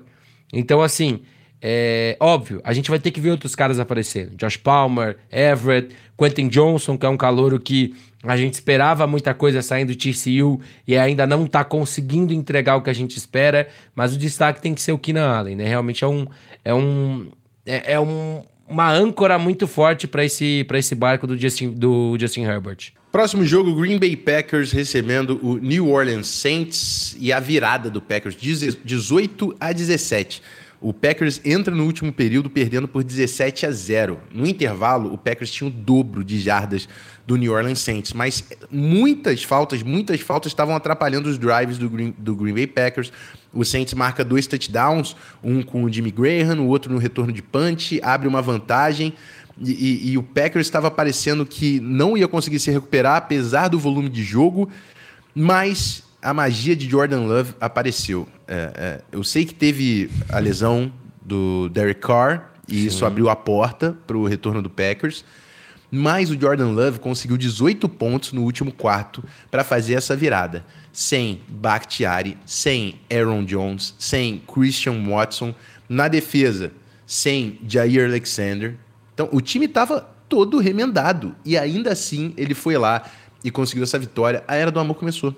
Então, 0.51 0.81
assim, 0.81 1.21
é 1.61 2.15
óbvio, 2.19 2.61
a 2.63 2.73
gente 2.73 2.89
vai 2.89 2.99
ter 2.99 3.11
que 3.11 3.19
ver 3.19 3.31
outros 3.31 3.55
caras 3.55 3.79
aparecendo. 3.79 4.35
Josh 4.35 4.57
Palmer, 4.57 5.17
Everett, 5.31 5.95
Quentin 6.17 6.47
Johnson, 6.47 6.97
que 6.97 7.05
é 7.05 7.09
um 7.09 7.17
calouro 7.17 7.59
que 7.59 7.95
a 8.23 8.37
gente 8.37 8.53
esperava 8.53 9.07
muita 9.07 9.33
coisa 9.33 9.61
saindo 9.61 9.93
do 9.93 9.97
TCU 9.97 10.59
e 10.87 10.97
ainda 10.97 11.25
não 11.25 11.45
está 11.45 11.63
conseguindo 11.63 12.33
entregar 12.33 12.75
o 12.75 12.81
que 12.81 12.89
a 12.89 12.93
gente 12.93 13.17
espera, 13.17 13.67
mas 13.95 14.13
o 14.13 14.17
destaque 14.17 14.61
tem 14.61 14.73
que 14.73 14.81
ser 14.81 14.91
o 14.91 14.99
Keenan 14.99 15.27
Allen, 15.27 15.55
né? 15.55 15.67
Realmente 15.67 16.03
é 16.03 16.07
um 16.07 16.27
é 16.63 16.73
um 16.73 17.31
é, 17.65 17.93
é 17.93 17.99
um, 17.99 18.43
uma 18.67 18.91
âncora 18.91 19.39
muito 19.39 19.67
forte 19.67 20.07
para 20.07 20.25
esse 20.25 20.65
esse 20.73 20.95
barco 20.95 21.25
do 21.25 21.37
Justin 21.37 21.71
do 21.71 22.17
Justin 22.19 22.41
Herbert. 22.41 22.91
Próximo 23.11 23.45
jogo, 23.45 23.73
Green 23.73 23.97
Bay 23.97 24.15
Packers 24.15 24.71
recebendo 24.71 25.39
o 25.41 25.57
New 25.57 25.89
Orleans 25.89 26.27
Saints 26.27 27.15
e 27.19 27.31
a 27.31 27.39
virada 27.39 27.89
do 27.89 28.01
Packers, 28.01 28.35
18 28.35 29.55
a 29.59 29.71
17. 29.71 30.41
O 30.79 30.93
Packers 30.93 31.41
entra 31.43 31.73
no 31.73 31.85
último 31.85 32.13
período 32.13 32.49
perdendo 32.51 32.87
por 32.87 33.03
17 33.03 33.65
a 33.65 33.71
0. 33.71 34.19
No 34.31 34.45
intervalo, 34.45 35.11
o 35.11 35.17
Packers 35.17 35.51
tinha 35.51 35.67
o 35.67 35.71
dobro 35.71 36.23
de 36.23 36.39
jardas 36.39 36.87
do 37.25 37.35
New 37.35 37.51
Orleans 37.51 37.79
Saints, 37.79 38.13
mas 38.13 38.47
muitas 38.69 39.43
faltas, 39.43 39.81
muitas 39.81 40.21
faltas 40.21 40.51
estavam 40.51 40.75
atrapalhando 40.75 41.29
os 41.29 41.39
drives 41.39 41.79
do 41.79 41.89
Green, 41.89 42.13
do 42.17 42.35
Green 42.35 42.53
Bay 42.53 42.67
Packers. 42.67 43.11
O 43.57 43.65
Saints 43.65 43.95
marca 43.95 44.23
dois 44.23 44.45
touchdowns, 44.45 45.15
um 45.43 45.63
com 45.63 45.83
o 45.83 45.91
Jimmy 45.91 46.11
Graham, 46.11 46.61
o 46.61 46.67
outro 46.67 46.93
no 46.93 46.99
retorno 46.99 47.33
de 47.33 47.41
punch, 47.41 47.99
abre 48.03 48.27
uma 48.27 48.41
vantagem. 48.41 49.13
E, 49.59 49.71
e, 49.71 50.11
e, 50.11 50.17
o 50.19 50.21
Packers 50.21 50.67
estava 50.67 50.91
parecendo 50.91 51.43
que 51.43 51.79
não 51.79 52.15
ia 52.15 52.27
conseguir 52.27 52.59
se 52.59 52.69
recuperar, 52.69 53.15
apesar 53.15 53.67
do 53.69 53.79
volume 53.79 54.07
de 54.07 54.23
jogo, 54.23 54.69
mas 55.33 56.03
a 56.21 56.31
magia 56.31 56.75
de 56.75 56.87
Jordan 56.87 57.21
Love 57.21 57.55
apareceu. 57.59 58.27
É, 58.47 58.71
é, 58.75 59.01
eu 59.11 59.23
sei 59.23 59.45
que 59.45 59.55
teve 59.55 60.11
a 60.29 60.37
lesão 60.37 60.93
do 61.19 61.69
Derek 61.69 61.99
Carr, 61.99 62.51
e 62.67 62.81
Sim. 62.81 62.87
isso 62.87 63.05
abriu 63.05 63.27
a 63.29 63.35
porta 63.35 63.97
para 64.05 64.15
o 64.15 64.27
retorno 64.27 64.61
do 64.61 64.69
Packers. 64.69 65.25
Mas 65.89 66.29
o 66.29 66.39
Jordan 66.39 66.71
Love 66.71 66.99
conseguiu 66.99 67.37
18 67.37 67.87
pontos 67.87 68.33
no 68.33 68.43
último 68.43 68.71
quarto 68.71 69.23
para 69.49 69.63
fazer 69.63 69.93
essa 69.93 70.15
virada. 70.15 70.65
Sem 70.91 71.41
Bakhtiari, 71.47 72.37
sem 72.45 72.99
Aaron 73.11 73.45
Jones, 73.45 73.95
sem 73.97 74.41
Christian 74.51 75.07
Watson. 75.07 75.53
Na 75.87 76.07
defesa, 76.07 76.71
sem 77.05 77.59
Jair 77.65 78.05
Alexander, 78.05 78.75
então, 79.17 79.27
o 79.31 79.41
time 79.41 79.65
estava 79.65 80.07
todo 80.29 80.59
remendado. 80.59 81.35
E 81.43 81.57
ainda 81.57 81.91
assim, 81.91 82.35
ele 82.37 82.53
foi 82.53 82.77
lá 82.77 83.09
e 83.43 83.49
conseguiu 83.49 83.83
essa 83.83 83.97
vitória. 83.97 84.43
A 84.47 84.53
Era 84.53 84.69
do 84.69 84.79
Amor 84.79 84.93
começou. 84.95 85.35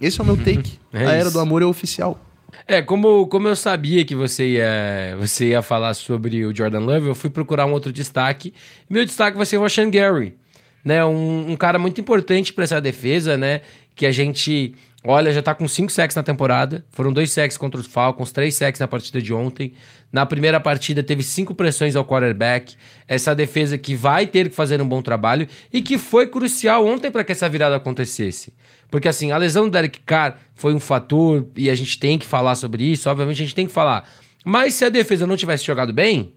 Esse 0.00 0.18
é 0.20 0.24
o 0.24 0.26
meu 0.26 0.36
take. 0.36 0.80
é 0.92 1.06
a 1.06 1.12
Era 1.12 1.30
do 1.30 1.38
Amor 1.38 1.62
é 1.62 1.64
oficial. 1.64 2.20
É, 2.66 2.80
como, 2.80 3.26
como 3.26 3.48
eu 3.48 3.56
sabia 3.56 4.04
que 4.04 4.14
você 4.14 4.54
ia, 4.54 5.16
você 5.18 5.48
ia 5.48 5.62
falar 5.62 5.94
sobre 5.94 6.44
o 6.44 6.54
Jordan 6.54 6.80
Love, 6.80 7.08
eu 7.08 7.14
fui 7.14 7.30
procurar 7.30 7.66
um 7.66 7.72
outro 7.72 7.92
destaque. 7.92 8.54
Meu 8.88 9.04
destaque 9.04 9.36
vai 9.36 9.46
ser 9.46 9.58
o 9.58 9.62
Rashan 9.62 9.90
Gary, 9.90 10.36
né? 10.84 11.04
Um, 11.04 11.52
um 11.52 11.56
cara 11.56 11.78
muito 11.78 12.00
importante 12.00 12.52
para 12.52 12.64
essa 12.64 12.80
defesa, 12.80 13.36
né? 13.36 13.60
Que 13.94 14.06
a 14.06 14.12
gente 14.12 14.74
Olha, 15.06 15.30
já 15.34 15.42
tá 15.42 15.54
com 15.54 15.68
cinco 15.68 15.92
sacks 15.92 16.16
na 16.16 16.22
temporada. 16.22 16.82
Foram 16.88 17.12
dois 17.12 17.30
sacks 17.30 17.58
contra 17.58 17.78
os 17.78 17.86
Falcons, 17.86 18.32
três 18.32 18.54
sacks 18.54 18.80
na 18.80 18.88
partida 18.88 19.20
de 19.20 19.34
ontem. 19.34 19.74
Na 20.10 20.24
primeira 20.24 20.58
partida 20.58 21.02
teve 21.02 21.22
cinco 21.22 21.54
pressões 21.54 21.94
ao 21.94 22.06
quarterback. 22.06 22.74
Essa 23.06 23.34
defesa 23.34 23.76
que 23.76 23.94
vai 23.94 24.26
ter 24.26 24.48
que 24.48 24.56
fazer 24.56 24.80
um 24.80 24.88
bom 24.88 25.02
trabalho 25.02 25.46
e 25.70 25.82
que 25.82 25.98
foi 25.98 26.26
crucial 26.26 26.86
ontem 26.86 27.10
para 27.10 27.22
que 27.22 27.32
essa 27.32 27.46
virada 27.50 27.76
acontecesse. 27.76 28.50
Porque 28.94 29.08
assim, 29.08 29.32
a 29.32 29.36
lesão 29.36 29.64
do 29.64 29.72
Derek 29.72 29.98
Carr 30.06 30.38
foi 30.54 30.72
um 30.72 30.78
fator 30.78 31.48
e 31.56 31.68
a 31.68 31.74
gente 31.74 31.98
tem 31.98 32.16
que 32.16 32.24
falar 32.24 32.54
sobre 32.54 32.84
isso. 32.84 33.10
Obviamente 33.10 33.42
a 33.42 33.44
gente 33.44 33.54
tem 33.56 33.66
que 33.66 33.72
falar. 33.72 34.08
Mas 34.44 34.74
se 34.74 34.84
a 34.84 34.88
defesa 34.88 35.26
não 35.26 35.36
tivesse 35.36 35.64
jogado 35.64 35.92
bem, 35.92 36.32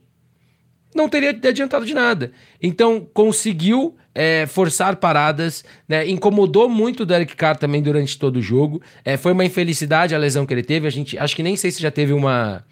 não 0.95 1.07
teria 1.07 1.29
adiantado 1.29 1.85
de 1.85 1.93
nada. 1.93 2.31
Então 2.59 3.07
conseguiu 3.13 3.95
é, 4.15 4.47
forçar 4.47 4.95
paradas, 4.95 5.63
né? 5.87 6.09
Incomodou 6.09 6.67
muito 6.67 7.03
o 7.03 7.05
Derek 7.05 7.35
Carr 7.35 7.57
também 7.57 7.79
durante 7.79 8.17
todo 8.17 8.37
o 8.37 8.41
jogo. 8.41 8.81
É, 9.05 9.17
foi 9.17 9.33
uma 9.33 9.45
infelicidade 9.45 10.15
a 10.15 10.17
lesão 10.17 10.43
que 10.43 10.51
ele 10.51 10.63
teve. 10.63 10.87
A 10.87 10.89
gente 10.89 11.15
acho 11.15 11.35
que 11.35 11.43
nem 11.43 11.55
sei 11.55 11.69
se 11.69 11.79
já 11.79 11.91
teve 11.91 12.11
uma, 12.11 12.65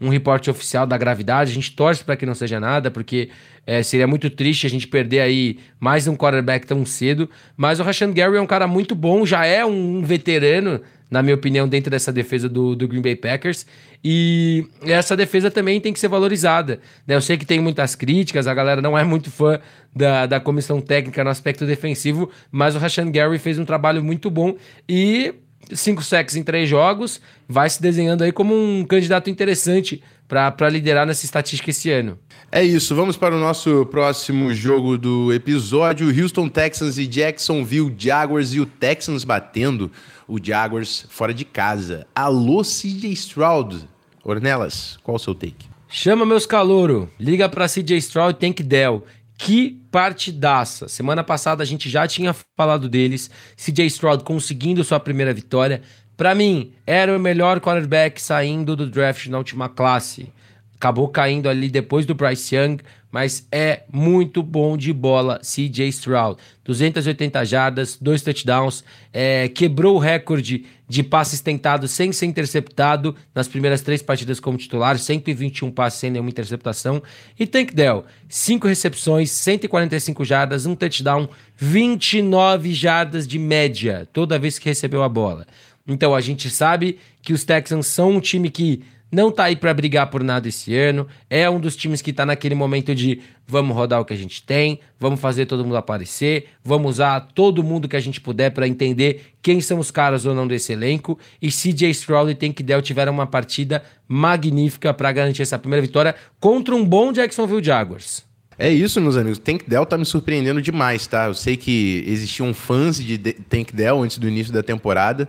um 0.00 0.08
reporte 0.08 0.50
oficial 0.50 0.86
da 0.86 0.96
gravidade. 0.96 1.50
A 1.50 1.54
gente 1.54 1.72
torce 1.72 2.04
para 2.04 2.16
que 2.16 2.26
não 2.26 2.34
seja 2.34 2.60
nada, 2.60 2.90
porque 2.90 3.30
é, 3.66 3.82
seria 3.82 4.06
muito 4.06 4.30
triste 4.30 4.66
a 4.66 4.70
gente 4.70 4.86
perder 4.86 5.20
aí 5.20 5.58
mais 5.78 6.06
um 6.06 6.16
quarterback 6.16 6.66
tão 6.66 6.84
cedo. 6.86 7.28
Mas 7.56 7.80
o 7.80 7.82
Rashan 7.82 8.12
Gary 8.12 8.36
é 8.36 8.40
um 8.40 8.46
cara 8.46 8.66
muito 8.66 8.94
bom, 8.94 9.26
já 9.26 9.44
é 9.44 9.64
um 9.64 10.02
veterano, 10.02 10.80
na 11.10 11.22
minha 11.22 11.34
opinião, 11.34 11.68
dentro 11.68 11.90
dessa 11.90 12.12
defesa 12.12 12.48
do, 12.48 12.76
do 12.76 12.86
Green 12.86 13.02
Bay 13.02 13.16
Packers. 13.16 13.66
E 14.04 14.66
essa 14.82 15.16
defesa 15.16 15.50
também 15.50 15.80
tem 15.80 15.92
que 15.92 15.98
ser 15.98 16.08
valorizada. 16.08 16.80
Né? 17.06 17.16
Eu 17.16 17.20
sei 17.20 17.36
que 17.36 17.44
tem 17.44 17.60
muitas 17.60 17.94
críticas, 17.94 18.46
a 18.46 18.54
galera 18.54 18.80
não 18.80 18.96
é 18.96 19.02
muito 19.02 19.30
fã 19.30 19.58
da, 19.94 20.26
da 20.26 20.38
comissão 20.38 20.80
técnica 20.80 21.24
no 21.24 21.30
aspecto 21.30 21.66
defensivo, 21.66 22.30
mas 22.50 22.76
o 22.76 22.78
Rashan 22.78 23.10
Gary 23.10 23.38
fez 23.38 23.58
um 23.58 23.64
trabalho 23.64 24.02
muito 24.02 24.30
bom 24.30 24.56
e 24.88 25.34
cinco 25.74 26.02
sacks 26.02 26.36
em 26.36 26.42
três 26.42 26.68
jogos, 26.68 27.20
vai 27.48 27.68
se 27.68 27.80
desenhando 27.80 28.24
aí 28.24 28.32
como 28.32 28.54
um 28.54 28.84
candidato 28.84 29.30
interessante 29.30 30.02
para 30.28 30.68
liderar 30.68 31.06
nessa 31.06 31.24
estatística 31.24 31.70
esse 31.70 31.90
ano. 31.90 32.18
É 32.52 32.62
isso, 32.62 32.94
vamos 32.94 33.16
para 33.16 33.34
o 33.34 33.38
nosso 33.38 33.86
próximo 33.86 34.54
jogo 34.54 34.98
do 34.98 35.32
episódio: 35.32 36.08
Houston 36.08 36.48
Texans 36.48 36.98
e 36.98 37.06
Jacksonville 37.06 37.94
Jaguars 37.96 38.52
e 38.52 38.60
o 38.60 38.66
Texans 38.66 39.24
batendo 39.24 39.90
o 40.26 40.38
Jaguars 40.42 41.06
fora 41.08 41.32
de 41.32 41.44
casa. 41.44 42.06
Alô, 42.14 42.62
CJ 42.62 43.10
Stroud. 43.12 43.88
Ornelas, 44.22 44.98
qual 45.02 45.16
o 45.16 45.18
seu 45.18 45.34
take? 45.34 45.66
Chama 45.88 46.26
meus 46.26 46.44
calouro, 46.44 47.10
liga 47.18 47.48
para 47.48 47.66
CJ 47.66 47.96
Stroud 47.96 48.34
e 48.34 48.38
Tank 48.38 48.62
Dell. 48.62 49.04
Que 49.38 49.80
partidaça! 49.92 50.88
Semana 50.88 51.22
passada 51.22 51.62
a 51.62 51.66
gente 51.66 51.88
já 51.88 52.08
tinha 52.08 52.34
falado 52.56 52.88
deles. 52.88 53.30
CJ 53.56 53.86
Stroud 53.86 54.24
conseguindo 54.24 54.82
sua 54.82 54.98
primeira 54.98 55.32
vitória. 55.32 55.80
Para 56.16 56.34
mim, 56.34 56.72
era 56.84 57.16
o 57.16 57.20
melhor 57.20 57.60
quarterback 57.60 58.20
saindo 58.20 58.74
do 58.74 58.90
draft 58.90 59.28
na 59.28 59.38
última 59.38 59.68
classe. 59.68 60.32
Acabou 60.74 61.08
caindo 61.08 61.48
ali 61.48 61.70
depois 61.70 62.04
do 62.04 62.16
Bryce 62.16 62.56
Young, 62.56 62.78
mas 63.10 63.46
é 63.50 63.82
muito 63.92 64.42
bom 64.42 64.76
de 64.76 64.92
bola, 64.92 65.40
CJ 65.40 65.88
Stroud. 65.88 66.38
280 66.64 67.44
jardas, 67.44 67.96
dois 68.00 68.20
touchdowns, 68.20 68.84
é, 69.12 69.48
quebrou 69.48 69.96
o 69.96 69.98
recorde 69.98 70.66
de 70.86 71.02
passes 71.02 71.40
tentados 71.40 71.90
sem 71.90 72.12
ser 72.12 72.26
interceptado 72.26 73.14
nas 73.34 73.48
primeiras 73.48 73.80
três 73.80 74.02
partidas 74.02 74.38
como 74.38 74.58
titular, 74.58 74.98
121 74.98 75.70
passes 75.70 76.00
sem 76.00 76.10
nenhuma 76.10 76.30
interceptação. 76.30 77.02
E 77.38 77.46
Tank 77.46 77.72
Dell, 77.72 78.04
5 78.28 78.66
recepções, 78.66 79.30
145 79.30 80.24
jardas, 80.24 80.66
um 80.66 80.74
touchdown, 80.74 81.28
29 81.56 82.74
jardas 82.74 83.26
de 83.26 83.38
média 83.38 84.06
toda 84.12 84.38
vez 84.38 84.58
que 84.58 84.68
recebeu 84.68 85.02
a 85.02 85.08
bola. 85.08 85.46
Então 85.86 86.14
a 86.14 86.20
gente 86.20 86.50
sabe 86.50 86.98
que 87.22 87.32
os 87.32 87.44
Texans 87.44 87.86
são 87.86 88.12
um 88.12 88.20
time 88.20 88.50
que 88.50 88.82
não 89.10 89.30
tá 89.30 89.44
aí 89.44 89.56
para 89.56 89.72
brigar 89.72 90.08
por 90.10 90.22
nada 90.22 90.48
esse 90.48 90.74
ano. 90.76 91.06
É 91.28 91.48
um 91.48 91.58
dos 91.58 91.74
times 91.74 92.02
que 92.02 92.12
tá 92.12 92.26
naquele 92.26 92.54
momento 92.54 92.94
de 92.94 93.20
vamos 93.46 93.74
rodar 93.74 94.00
o 94.00 94.04
que 94.04 94.12
a 94.12 94.16
gente 94.16 94.42
tem, 94.42 94.80
vamos 95.00 95.20
fazer 95.20 95.46
todo 95.46 95.64
mundo 95.64 95.76
aparecer, 95.76 96.48
vamos 96.62 96.92
usar 96.96 97.20
todo 97.34 97.62
mundo 97.62 97.88
que 97.88 97.96
a 97.96 98.00
gente 98.00 98.20
puder 98.20 98.50
para 98.50 98.68
entender 98.68 99.32
quem 99.40 99.60
são 99.60 99.78
os 99.78 99.90
caras 99.90 100.26
ou 100.26 100.34
não 100.34 100.46
desse 100.46 100.72
elenco. 100.72 101.18
E 101.40 101.48
CJ 101.48 101.90
Stroud 101.90 102.30
e 102.30 102.34
Tank 102.34 102.62
Dell 102.62 102.82
tiveram 102.82 103.12
uma 103.12 103.26
partida 103.26 103.82
magnífica 104.06 104.92
para 104.92 105.10
garantir 105.12 105.42
essa 105.42 105.58
primeira 105.58 105.84
vitória 105.84 106.14
contra 106.38 106.74
um 106.74 106.84
bom 106.84 107.12
Jacksonville 107.12 107.64
Jaguars. 107.64 108.26
É 108.58 108.68
isso, 108.70 109.00
meus 109.00 109.16
amigos. 109.16 109.38
Tank 109.38 109.62
Dell 109.68 109.86
tá 109.86 109.96
me 109.96 110.04
surpreendendo 110.04 110.60
demais, 110.60 111.06
tá? 111.06 111.26
Eu 111.26 111.34
sei 111.34 111.56
que 111.56 112.02
existiam 112.06 112.52
fãs 112.52 112.98
de 112.98 113.16
Tank 113.16 113.72
Dell 113.72 114.02
antes 114.02 114.18
do 114.18 114.28
início 114.28 114.52
da 114.52 114.64
temporada. 114.64 115.28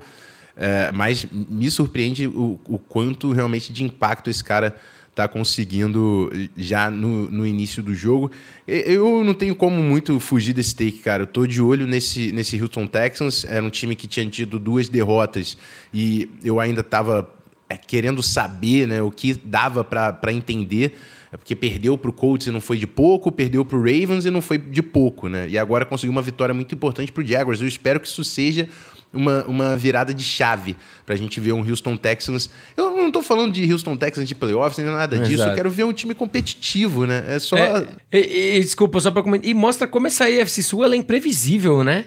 É, 0.61 0.91
mas 0.91 1.25
me 1.31 1.71
surpreende 1.71 2.27
o, 2.27 2.59
o, 2.67 2.77
quanto 2.77 3.31
realmente 3.31 3.71
de 3.71 3.81
impacto 3.81 4.29
esse 4.29 4.43
cara 4.43 4.75
está 5.09 5.25
conseguindo 5.25 6.29
já 6.57 6.91
no, 6.91 7.31
no, 7.31 7.47
início 7.47 7.81
do 7.81 7.95
jogo. 7.95 8.29
Eu 8.67 9.23
não 9.23 9.33
tenho 9.33 9.55
como 9.55 9.81
muito 9.81 10.19
fugir 10.19 10.51
desse 10.51 10.75
take, 10.75 10.99
cara. 10.99 11.23
Eu 11.23 11.27
tô 11.27 11.47
de 11.47 11.61
olho 11.61 11.87
nesse, 11.87 12.33
nesse 12.33 12.61
Houston 12.61 12.87
Texans. 12.87 13.45
Era 13.45 13.65
um 13.65 13.69
time 13.69 13.95
que 13.95 14.05
tinha 14.05 14.25
tido 14.29 14.59
duas 14.59 14.89
derrotas 14.89 15.57
e 15.93 16.29
eu 16.43 16.59
ainda 16.59 16.81
estava 16.81 17.29
é, 17.69 17.77
querendo 17.77 18.21
saber 18.21 18.85
né, 18.85 19.01
o 19.01 19.11
que 19.11 19.33
dava 19.33 19.81
para 19.81 20.33
entender. 20.33 20.97
É 21.31 21.37
porque 21.37 21.55
perdeu 21.55 21.97
para 21.97 22.09
o 22.09 22.13
Colts 22.13 22.47
e 22.47 22.51
não 22.51 22.59
foi 22.59 22.77
de 22.77 22.87
pouco, 22.87 23.31
perdeu 23.31 23.63
para 23.63 23.77
o 23.77 23.81
Ravens 23.81 24.25
e 24.25 24.31
não 24.31 24.41
foi 24.41 24.57
de 24.57 24.81
pouco, 24.81 25.29
né? 25.29 25.47
E 25.47 25.59
agora 25.59 25.85
conseguiu 25.85 26.11
uma 26.11 26.23
vitória 26.23 26.55
muito 26.55 26.73
importante 26.73 27.11
para 27.11 27.23
o 27.23 27.25
Jaguars. 27.25 27.61
Eu 27.61 27.67
espero 27.67 27.99
que 27.99 28.07
isso 28.07 28.23
seja 28.23 28.67
uma, 29.13 29.43
uma 29.45 29.77
virada 29.77 30.13
de 30.13 30.23
chave 30.23 30.75
para 31.05 31.15
a 31.15 31.17
gente 31.17 31.39
ver 31.39 31.53
um 31.53 31.67
Houston 31.67 31.97
Texans. 31.97 32.49
Eu 32.77 32.95
não 32.95 33.07
estou 33.07 33.23
falando 33.23 33.51
de 33.51 33.71
Houston 33.71 33.97
Texans 33.97 34.27
de 34.27 34.35
playoffs, 34.35 34.77
nem 34.83 34.93
nada 34.93 35.15
Exato. 35.15 35.29
disso. 35.29 35.43
Eu 35.43 35.55
quero 35.55 35.69
ver 35.69 35.83
um 35.83 35.93
time 35.93 36.13
competitivo, 36.13 37.05
né? 37.05 37.23
É 37.27 37.39
só. 37.39 37.57
É, 37.57 37.87
e, 38.11 38.57
e, 38.57 38.59
desculpa, 38.59 38.99
só 38.99 39.11
para 39.11 39.23
comentar. 39.23 39.49
E 39.49 39.53
mostra 39.53 39.87
como 39.87 40.07
essa 40.07 40.25
AFC 40.25 40.61
Sul 40.61 40.85
é 40.85 40.95
imprevisível, 40.95 41.83
né? 41.83 42.05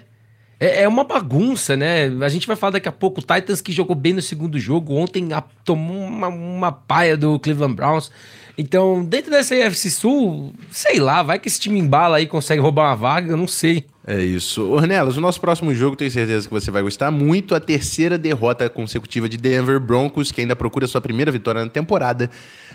É, 0.59 0.83
é, 0.83 0.87
uma 0.87 1.03
bagunça, 1.03 1.75
né? 1.75 2.05
A 2.21 2.29
gente 2.29 2.47
vai 2.47 2.55
falar 2.55 2.71
daqui 2.71 2.87
a 2.87 2.91
pouco. 2.91 3.19
O 3.19 3.23
Titans 3.23 3.61
que 3.61 3.71
jogou 3.71 3.95
bem 3.95 4.13
no 4.13 4.21
segundo 4.21 4.57
jogo. 4.57 4.95
Ontem 4.95 5.33
a, 5.33 5.41
tomou 5.41 5.97
uma, 5.97 6.27
uma 6.27 6.71
paia 6.71 7.17
do 7.17 7.37
Cleveland 7.39 7.75
Browns. 7.75 8.09
Então, 8.57 9.03
dentro 9.03 9.31
dessa 9.31 9.55
AFC 9.55 9.89
Sul, 9.89 10.53
sei 10.71 10.99
lá, 10.99 11.23
vai 11.23 11.39
que 11.39 11.47
esse 11.47 11.59
time 11.59 11.79
embala 11.79 12.17
aí 12.17 12.27
consegue 12.27 12.61
roubar 12.61 12.89
uma 12.89 12.95
vaga, 12.95 13.31
eu 13.31 13.37
não 13.37 13.47
sei. 13.47 13.85
É 14.05 14.21
isso. 14.21 14.69
Ornelas, 14.69 15.15
o 15.15 15.21
nosso 15.21 15.39
próximo 15.39 15.73
jogo, 15.73 15.95
tenho 15.95 16.11
certeza 16.11 16.47
que 16.47 16.53
você 16.53 16.69
vai 16.69 16.81
gostar 16.81 17.09
muito. 17.09 17.55
A 17.55 17.59
terceira 17.59 18.17
derrota 18.17 18.69
consecutiva 18.69 19.29
de 19.29 19.37
Denver 19.37 19.79
Broncos, 19.79 20.31
que 20.31 20.41
ainda 20.41 20.55
procura 20.55 20.87
sua 20.87 20.99
primeira 20.99 21.31
vitória 21.31 21.63
na 21.63 21.69
temporada, 21.69 22.29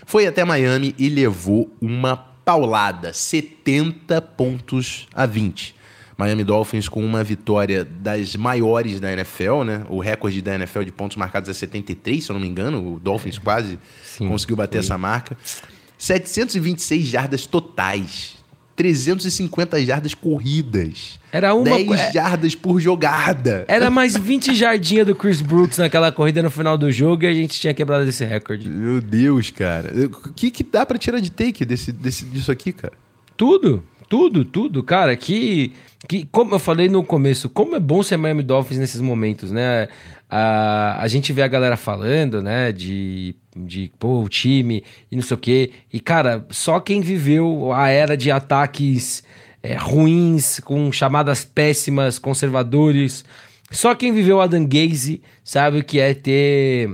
foi 0.05 0.25
até 0.25 0.43
Miami 0.43 0.95
e 0.97 1.07
levou 1.07 1.71
uma 1.79 2.17
paulada, 2.17 3.13
70 3.13 4.19
pontos 4.21 5.07
a 5.13 5.27
20. 5.27 5.75
Miami 6.17 6.43
Dolphins 6.43 6.89
com 6.89 7.05
uma 7.05 7.23
vitória 7.23 7.85
das 7.85 8.35
maiores 8.35 8.99
da 8.99 9.13
NFL, 9.13 9.63
né? 9.63 9.85
O 9.87 9.99
recorde 9.99 10.41
da 10.41 10.55
NFL 10.55 10.81
de 10.81 10.91
pontos 10.91 11.15
marcados 11.15 11.49
é 11.49 11.53
73, 11.53 12.23
se 12.23 12.29
eu 12.29 12.33
não 12.33 12.41
me 12.41 12.47
engano. 12.47 12.95
O 12.95 12.99
Dolphins 12.99 13.37
quase 13.37 13.79
Sim, 14.03 14.27
conseguiu 14.27 14.57
bater 14.57 14.79
foi. 14.79 14.85
essa 14.85 14.97
marca. 14.97 15.37
726 15.97 17.05
jardas 17.07 17.45
totais. 17.45 18.35
350 18.75 19.85
jardas 19.85 20.13
corridas. 20.13 21.18
Era 21.31 21.53
uma 21.53 21.63
10 21.63 21.91
é... 21.91 22.11
jardas 22.11 22.55
por 22.55 22.79
jogada. 22.79 23.65
Era 23.67 23.89
mais 23.89 24.17
20 24.17 24.55
jardinhas 24.55 25.05
do 25.05 25.15
Chris 25.15 25.41
Brooks 25.41 25.77
naquela 25.77 26.11
corrida 26.11 26.41
no 26.41 26.49
final 26.49 26.77
do 26.77 26.91
jogo 26.91 27.23
e 27.23 27.27
a 27.27 27.33
gente 27.33 27.59
tinha 27.59 27.73
quebrado 27.73 28.07
esse 28.07 28.25
recorde. 28.25 28.67
Meu 28.67 28.99
Deus, 28.99 29.51
cara. 29.51 29.91
O 30.05 30.33
que, 30.33 30.49
que 30.49 30.63
dá 30.63 30.85
para 30.85 30.97
tirar 30.97 31.19
de 31.19 31.31
take 31.31 31.63
desse, 31.65 31.91
desse, 31.91 32.25
disso 32.25 32.51
aqui, 32.51 32.73
cara? 32.73 32.93
Tudo, 33.37 33.83
tudo, 34.07 34.43
tudo, 34.43 34.81
cara. 34.83 35.15
Que, 35.15 35.73
que, 36.07 36.27
como 36.31 36.55
eu 36.55 36.59
falei 36.59 36.89
no 36.89 37.03
começo, 37.03 37.47
como 37.47 37.75
é 37.75 37.79
bom 37.79 38.01
ser 38.01 38.17
Miami 38.17 38.41
Dolphins 38.41 38.79
nesses 38.79 38.99
momentos, 39.01 39.51
né? 39.51 39.87
A, 40.27 41.01
a 41.01 41.07
gente 41.07 41.31
vê 41.31 41.41
a 41.41 41.47
galera 41.47 41.75
falando, 41.75 42.39
né, 42.39 42.71
de, 42.71 43.35
de 43.55 43.91
pô, 43.97 44.21
o 44.21 44.29
time 44.29 44.83
e 45.11 45.15
não 45.15 45.23
sei 45.23 45.35
o 45.35 45.39
quê. 45.39 45.71
E, 45.91 45.99
cara, 45.99 46.45
só 46.49 46.79
quem 46.79 47.01
viveu 47.01 47.71
a 47.73 47.87
era 47.87 48.15
de 48.15 48.29
ataques 48.29 49.23
é, 49.61 49.75
ruins, 49.75 50.59
com 50.59 50.91
chamadas 50.91 51.43
péssimas, 51.43 52.17
conservadores, 52.19 53.23
só 53.71 53.93
quem 53.93 54.11
viveu 54.11 54.41
Adam 54.41 54.65
Gaze 54.65 55.21
sabe 55.43 55.79
o 55.79 55.83
que 55.83 55.99
é 55.99 56.13
ter 56.13 56.89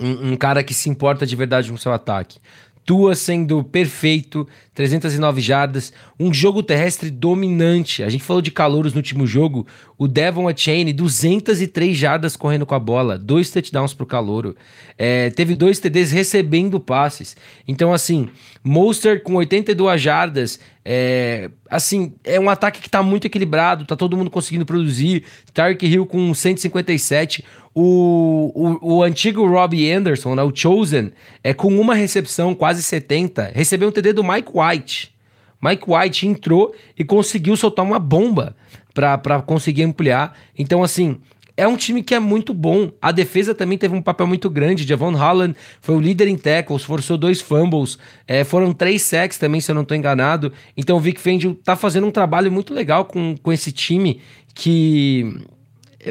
um, 0.00 0.32
um 0.32 0.36
cara 0.36 0.62
que 0.62 0.72
se 0.72 0.88
importa 0.88 1.26
de 1.26 1.34
verdade 1.34 1.70
com 1.70 1.76
seu 1.76 1.92
ataque. 1.92 2.38
Tua 2.84 3.14
sendo 3.14 3.62
perfeito, 3.62 4.48
309 4.74 5.40
jardas, 5.40 5.92
um 6.18 6.32
jogo 6.32 6.62
terrestre 6.62 7.10
dominante. 7.10 8.02
A 8.02 8.08
gente 8.08 8.24
falou 8.24 8.40
de 8.40 8.50
calouros 8.50 8.92
no 8.92 8.98
último 8.98 9.26
jogo. 9.26 9.66
O 9.98 10.08
Devon 10.08 10.48
Achane, 10.48 10.92
203 10.92 11.96
jardas 11.96 12.36
correndo 12.36 12.66
com 12.66 12.74
a 12.74 12.80
bola, 12.80 13.18
dois 13.18 13.50
touchdowns 13.50 13.92
pro 13.92 14.06
calouro. 14.06 14.56
É, 14.96 15.30
teve 15.30 15.54
dois 15.54 15.78
TDs 15.78 16.10
recebendo 16.10 16.80
passes. 16.80 17.36
Então, 17.68 17.92
assim, 17.92 18.28
Monster 18.64 19.22
com 19.22 19.34
82 19.34 20.00
jardas. 20.00 20.58
É, 20.84 21.50
assim, 21.68 22.14
é 22.24 22.40
um 22.40 22.48
ataque 22.48 22.80
que 22.80 22.88
tá 22.88 23.02
muito 23.02 23.26
equilibrado, 23.26 23.84
tá 23.84 23.94
todo 23.94 24.16
mundo 24.16 24.30
conseguindo 24.30 24.64
produzir. 24.64 25.24
Tark 25.52 25.82
Hill 25.82 26.06
com 26.06 26.32
157. 26.32 27.44
O, 27.74 28.52
o, 28.54 28.94
o, 28.96 29.02
antigo 29.02 29.46
Robbie 29.46 29.90
Anderson, 29.92 30.34
né, 30.34 30.42
o 30.42 30.54
Chosen, 30.54 31.12
é 31.44 31.54
com 31.54 31.68
uma 31.78 31.94
recepção, 31.94 32.54
quase 32.54 32.82
70, 32.82 33.52
recebeu 33.54 33.88
um 33.88 33.92
TD 33.92 34.12
do 34.12 34.24
Mike 34.24 34.50
White. 34.52 35.14
Mike 35.62 35.84
White 35.86 36.26
entrou 36.26 36.74
e 36.98 37.04
conseguiu 37.04 37.56
soltar 37.56 37.84
uma 37.84 37.98
bomba 37.98 38.56
para 38.92 39.42
conseguir 39.42 39.84
ampliar. 39.84 40.36
Então, 40.58 40.82
assim, 40.82 41.20
é 41.60 41.68
um 41.68 41.76
time 41.76 42.02
que 42.02 42.14
é 42.14 42.18
muito 42.18 42.54
bom. 42.54 42.90
A 43.02 43.12
defesa 43.12 43.54
também 43.54 43.76
teve 43.76 43.94
um 43.94 44.00
papel 44.00 44.26
muito 44.26 44.48
grande. 44.48 44.88
Javon 44.88 45.12
Holland 45.12 45.54
foi 45.82 45.94
o 45.94 46.00
líder 46.00 46.26
em 46.26 46.36
tackles, 46.36 46.82
forçou 46.82 47.18
dois 47.18 47.42
fumbles, 47.42 47.98
é, 48.26 48.44
foram 48.44 48.72
três 48.72 49.02
sacks 49.02 49.36
também, 49.36 49.60
se 49.60 49.70
eu 49.70 49.74
não 49.74 49.82
estou 49.82 49.94
enganado. 49.94 50.54
Então 50.74 50.96
o 50.96 51.00
Vic 51.00 51.20
Fangio 51.20 51.54
tá 51.54 51.76
fazendo 51.76 52.06
um 52.06 52.10
trabalho 52.10 52.50
muito 52.50 52.72
legal 52.72 53.04
com, 53.04 53.36
com 53.36 53.52
esse 53.52 53.70
time 53.72 54.22
que 54.54 55.36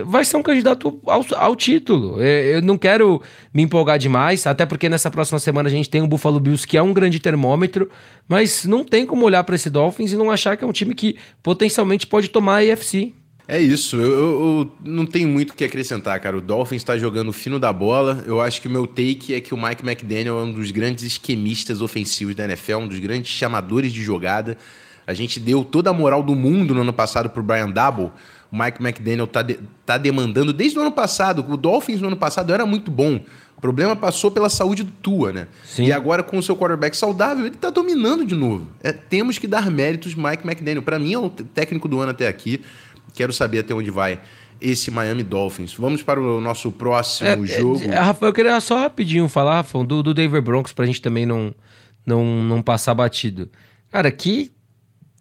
vai 0.05 0.23
ser 0.23 0.37
um 0.37 0.43
candidato 0.43 1.01
ao, 1.07 1.25
ao 1.35 1.55
título. 1.55 2.21
É, 2.21 2.57
eu 2.57 2.61
não 2.61 2.77
quero 2.77 3.19
me 3.51 3.63
empolgar 3.63 3.97
demais, 3.97 4.45
até 4.45 4.67
porque 4.67 4.87
nessa 4.87 5.09
próxima 5.09 5.39
semana 5.39 5.67
a 5.67 5.71
gente 5.71 5.89
tem 5.89 6.03
o 6.03 6.07
Buffalo 6.07 6.39
Bills, 6.39 6.67
que 6.67 6.77
é 6.77 6.83
um 6.83 6.93
grande 6.93 7.19
termômetro, 7.19 7.89
mas 8.27 8.65
não 8.65 8.83
tem 8.83 9.03
como 9.03 9.25
olhar 9.25 9.43
para 9.43 9.55
esse 9.55 9.67
Dolphins 9.71 10.11
e 10.11 10.15
não 10.15 10.29
achar 10.29 10.55
que 10.55 10.63
é 10.63 10.67
um 10.67 10.71
time 10.71 10.93
que 10.93 11.17
potencialmente 11.41 12.05
pode 12.05 12.29
tomar 12.29 12.57
a 12.61 12.73
AFC. 12.73 13.15
É 13.51 13.59
isso, 13.59 13.95
eu, 13.95 14.11
eu, 14.11 14.71
não 14.85 15.07
tenho 15.07 15.27
muito 15.27 15.49
o 15.49 15.53
que 15.55 15.63
acrescentar, 15.63 16.19
cara. 16.19 16.37
O 16.37 16.41
Dolphins 16.41 16.83
está 16.83 16.95
jogando 16.99 17.33
fino 17.33 17.57
da 17.57 17.73
bola. 17.73 18.23
Eu 18.27 18.39
acho 18.39 18.61
que 18.61 18.67
o 18.67 18.71
meu 18.71 18.85
take 18.85 19.33
é 19.33 19.41
que 19.41 19.55
o 19.55 19.57
Mike 19.57 19.83
McDaniel 19.83 20.39
é 20.39 20.43
um 20.43 20.51
dos 20.51 20.69
grandes 20.69 21.03
esquemistas 21.03 21.81
ofensivos 21.81 22.35
da 22.35 22.43
NFL, 22.43 22.75
um 22.75 22.87
dos 22.87 22.99
grandes 22.99 23.31
chamadores 23.31 23.91
de 23.91 24.03
jogada. 24.03 24.55
A 25.07 25.15
gente 25.15 25.39
deu 25.39 25.63
toda 25.63 25.89
a 25.89 25.93
moral 25.93 26.21
do 26.21 26.35
mundo 26.35 26.75
no 26.75 26.81
ano 26.81 26.93
passado 26.93 27.27
para 27.27 27.39
o 27.39 27.43
Brian 27.43 27.71
Double. 27.71 28.11
O 28.51 28.55
Mike 28.55 28.83
McDaniel 28.83 29.25
está 29.25 29.41
de, 29.41 29.59
tá 29.83 29.97
demandando 29.97 30.53
desde 30.53 30.77
o 30.77 30.81
ano 30.81 30.91
passado. 30.91 31.43
O 31.49 31.57
Dolphins 31.57 32.01
no 32.01 32.05
ano 32.05 32.17
passado 32.17 32.53
era 32.53 32.67
muito 32.67 32.91
bom. 32.91 33.19
O 33.57 33.61
problema 33.61 33.93
passou 33.93 34.31
pela 34.31 34.47
saúde 34.47 34.83
do 34.83 34.91
Tua, 35.01 35.33
né? 35.33 35.47
Sim. 35.65 35.85
E 35.85 35.91
agora, 35.91 36.23
com 36.23 36.37
o 36.37 36.41
seu 36.41 36.55
quarterback 36.55 36.95
saudável, 36.95 37.45
ele 37.45 37.55
está 37.55 37.69
dominando 37.69 38.25
de 38.25 38.33
novo. 38.33 38.67
É, 38.81 38.93
temos 38.93 39.37
que 39.37 39.47
dar 39.47 39.69
méritos 39.69 40.15
Mike 40.15 40.47
McDaniel. 40.47 40.81
Para 40.81 40.97
mim, 40.97 41.13
é 41.13 41.17
o 41.17 41.29
técnico 41.29 41.87
do 41.87 41.99
ano 41.99 42.11
até 42.11 42.27
aqui. 42.27 42.61
Quero 43.13 43.33
saber 43.33 43.59
até 43.59 43.73
onde 43.73 43.91
vai 43.91 44.19
esse 44.61 44.91
Miami 44.91 45.23
Dolphins. 45.23 45.73
Vamos 45.73 46.03
para 46.03 46.19
o 46.19 46.41
nosso 46.41 46.71
próximo 46.71 47.29
é, 47.29 47.33
é 47.33 47.45
jogo. 47.45 47.83
É, 47.83 47.95
Rafael, 47.95 48.29
eu 48.29 48.33
queria 48.33 48.59
só 48.59 48.79
rapidinho 48.79 49.27
falar, 49.29 49.57
Rafael, 49.57 49.85
do, 49.85 50.03
do 50.03 50.13
Denver 50.13 50.41
Broncos, 50.41 50.73
para 50.73 50.83
a 50.83 50.87
gente 50.87 51.01
também 51.01 51.25
não, 51.25 51.53
não, 52.05 52.43
não 52.43 52.61
passar 52.61 52.93
batido. 52.93 53.49
Cara, 53.89 54.11
que, 54.11 54.51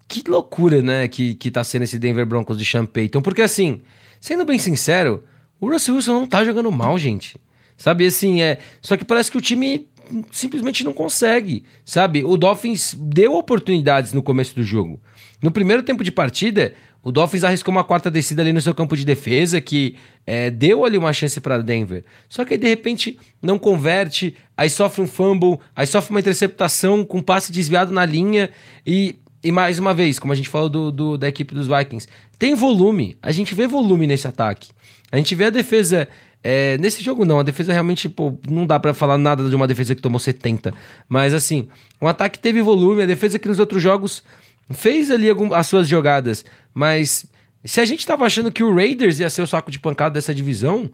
que 0.08 0.28
loucura, 0.28 0.82
né, 0.82 1.08
que, 1.08 1.34
que 1.34 1.50
tá 1.50 1.62
sendo 1.62 1.82
esse 1.82 1.98
Denver 1.98 2.26
Broncos 2.26 2.58
de 2.58 2.64
Sean 2.64 2.84
Payton. 2.84 3.22
Porque, 3.22 3.42
assim, 3.42 3.80
sendo 4.20 4.44
bem 4.44 4.58
sincero, 4.58 5.22
o 5.60 5.70
Russell 5.70 5.94
Wilson 5.94 6.12
não 6.12 6.26
tá 6.26 6.44
jogando 6.44 6.70
mal, 6.72 6.98
gente. 6.98 7.36
Sabe, 7.76 8.06
assim, 8.06 8.42
é... 8.42 8.58
Só 8.82 8.96
que 8.96 9.04
parece 9.04 9.30
que 9.30 9.38
o 9.38 9.40
time 9.40 9.88
simplesmente 10.32 10.82
não 10.84 10.92
consegue, 10.92 11.64
sabe? 11.84 12.24
O 12.24 12.36
Dolphins 12.36 12.96
deu 12.98 13.34
oportunidades 13.34 14.12
no 14.12 14.22
começo 14.22 14.54
do 14.54 14.62
jogo. 14.62 15.00
No 15.40 15.50
primeiro 15.50 15.82
tempo 15.82 16.02
de 16.02 16.10
partida, 16.10 16.74
o 17.02 17.12
Dolphins 17.12 17.44
arriscou 17.44 17.72
uma 17.72 17.84
quarta 17.84 18.10
descida 18.10 18.42
ali 18.42 18.52
no 18.52 18.60
seu 18.60 18.74
campo 18.74 18.96
de 18.96 19.04
defesa, 19.04 19.60
que 19.60 19.96
é, 20.26 20.50
deu 20.50 20.84
ali 20.84 20.98
uma 20.98 21.12
chance 21.12 21.40
para 21.40 21.62
Denver. 21.62 22.04
Só 22.28 22.44
que 22.44 22.54
aí, 22.54 22.58
de 22.58 22.68
repente, 22.68 23.18
não 23.40 23.58
converte, 23.58 24.34
aí 24.56 24.68
sofre 24.68 25.02
um 25.02 25.06
fumble, 25.06 25.58
aí 25.74 25.86
sofre 25.86 26.10
uma 26.10 26.20
interceptação 26.20 27.04
com 27.04 27.22
passe 27.22 27.52
desviado 27.52 27.92
na 27.92 28.04
linha. 28.04 28.50
E, 28.86 29.16
e 29.42 29.52
mais 29.52 29.78
uma 29.78 29.94
vez, 29.94 30.18
como 30.18 30.32
a 30.32 30.36
gente 30.36 30.48
falou 30.48 30.68
do, 30.68 30.90
do, 30.90 31.16
da 31.16 31.28
equipe 31.28 31.54
dos 31.54 31.68
Vikings, 31.68 32.08
tem 32.38 32.54
volume. 32.54 33.16
A 33.22 33.32
gente 33.32 33.54
vê 33.54 33.66
volume 33.66 34.06
nesse 34.06 34.26
ataque. 34.26 34.70
A 35.10 35.16
gente 35.16 35.34
vê 35.34 35.46
a 35.46 35.50
defesa. 35.50 36.08
É, 36.42 36.78
nesse 36.78 37.02
jogo, 37.02 37.24
não. 37.24 37.38
A 37.38 37.42
defesa 37.42 37.72
realmente, 37.72 38.08
pô, 38.08 38.38
não 38.48 38.66
dá 38.66 38.78
para 38.78 38.92
falar 38.92 39.18
nada 39.18 39.48
de 39.48 39.54
uma 39.56 39.66
defesa 39.66 39.94
que 39.94 40.02
tomou 40.02 40.20
70. 40.20 40.74
Mas, 41.08 41.32
assim, 41.32 41.68
um 42.02 42.06
ataque 42.06 42.38
teve 42.38 42.60
volume. 42.60 43.02
A 43.02 43.06
defesa 43.06 43.38
que 43.38 43.48
nos 43.48 43.58
outros 43.58 43.82
jogos 43.82 44.22
fez 44.70 45.10
ali 45.10 45.28
as 45.54 45.66
suas 45.66 45.88
jogadas, 45.88 46.44
mas 46.74 47.26
se 47.64 47.80
a 47.80 47.84
gente 47.84 48.06
tava 48.06 48.24
achando 48.24 48.52
que 48.52 48.62
o 48.62 48.74
Raiders 48.74 49.18
ia 49.18 49.30
ser 49.30 49.42
o 49.42 49.46
saco 49.46 49.70
de 49.70 49.78
pancada 49.78 50.14
dessa 50.14 50.34
divisão, 50.34 50.90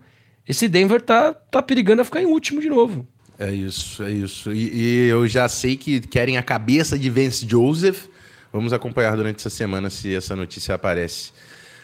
esse 0.48 0.68
Denver 0.68 1.00
tá, 1.00 1.32
tá 1.32 1.62
perigando 1.62 2.02
a 2.02 2.04
ficar 2.04 2.22
em 2.22 2.26
último 2.26 2.60
de 2.60 2.68
novo. 2.68 3.06
É 3.38 3.52
isso, 3.52 4.02
é 4.02 4.12
isso. 4.12 4.52
E, 4.52 4.70
e, 4.72 5.08
eu 5.08 5.26
já 5.26 5.48
sei 5.48 5.76
que 5.76 6.00
querem 6.00 6.36
a 6.36 6.42
cabeça 6.42 6.98
de 6.98 7.10
Vance 7.10 7.46
Joseph. 7.48 8.06
Vamos 8.52 8.72
acompanhar 8.72 9.16
durante 9.16 9.36
essa 9.36 9.50
semana 9.50 9.90
se 9.90 10.14
essa 10.14 10.36
notícia 10.36 10.74
aparece. 10.74 11.32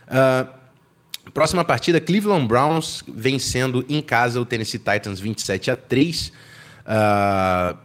Uh, 0.07 0.49
próxima 1.33 1.65
partida, 1.65 2.01
Cleveland 2.01 2.47
Browns 2.47 3.03
vencendo 3.09 3.85
em 3.89 4.01
casa 4.01 4.41
o 4.41 4.45
Tennessee 4.45 4.79
Titans 4.79 5.19
27 5.19 5.73
a 5.73 5.77
3. 5.77 6.29
Uh, 6.29 6.33
ah, 6.87 7.77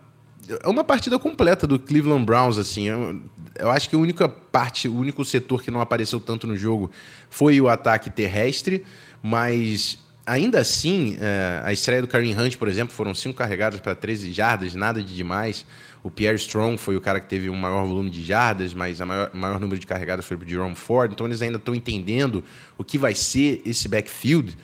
é 0.61 0.67
uma 0.67 0.83
partida 0.83 1.17
completa 1.17 1.65
do 1.65 1.79
Cleveland 1.79 2.25
Browns, 2.25 2.57
assim. 2.57 2.87
Eu, 2.87 3.21
eu, 3.57 3.69
acho 3.69 3.89
que 3.89 3.95
a 3.95 3.99
única 3.99 4.27
parte, 4.29 4.87
o 4.87 4.95
único 4.95 5.23
setor 5.25 5.61
que 5.63 5.71
não 5.71 5.81
apareceu 5.81 6.19
tanto 6.19 6.45
no 6.47 6.57
jogo 6.57 6.91
foi 7.29 7.59
o 7.59 7.69
ataque 7.69 8.09
terrestre, 8.09 8.85
mas 9.21 9.97
ainda 10.25 10.59
assim, 10.59 11.17
é, 11.19 11.61
a 11.63 11.71
estreia 11.71 12.01
do 12.01 12.07
Kareem 12.07 12.37
Hunt, 12.37 12.57
por 12.57 12.67
exemplo, 12.67 12.93
foram 12.93 13.13
cinco 13.13 13.35
carregadas 13.35 13.79
para 13.79 13.95
13 13.95 14.31
jardas, 14.31 14.73
nada 14.73 15.01
de 15.01 15.15
demais. 15.15 15.65
O 16.03 16.11
Pierre 16.11 16.35
Strong 16.35 16.77
foi 16.77 16.95
o 16.95 17.01
cara 17.01 17.19
que 17.19 17.27
teve 17.27 17.49
o 17.49 17.55
maior 17.55 17.85
volume 17.85 18.11
de 18.11 18.23
jardas, 18.23 18.73
mas 18.73 18.99
o 18.99 19.05
maior, 19.07 19.31
maior, 19.33 19.59
número 19.59 19.79
de 19.79 19.87
carregadas 19.87 20.23
foi 20.25 20.37
para 20.37 20.45
o 20.45 20.49
Jerome 20.49 20.75
Ford. 20.75 21.11
Então 21.11 21.25
eles 21.25 21.41
ainda 21.41 21.57
estão 21.57 21.73
entendendo 21.73 22.43
o 22.77 22.83
que 22.83 22.97
vai 22.97 23.15
ser 23.15 23.61
esse 23.65 23.87
backfield. 23.87 24.55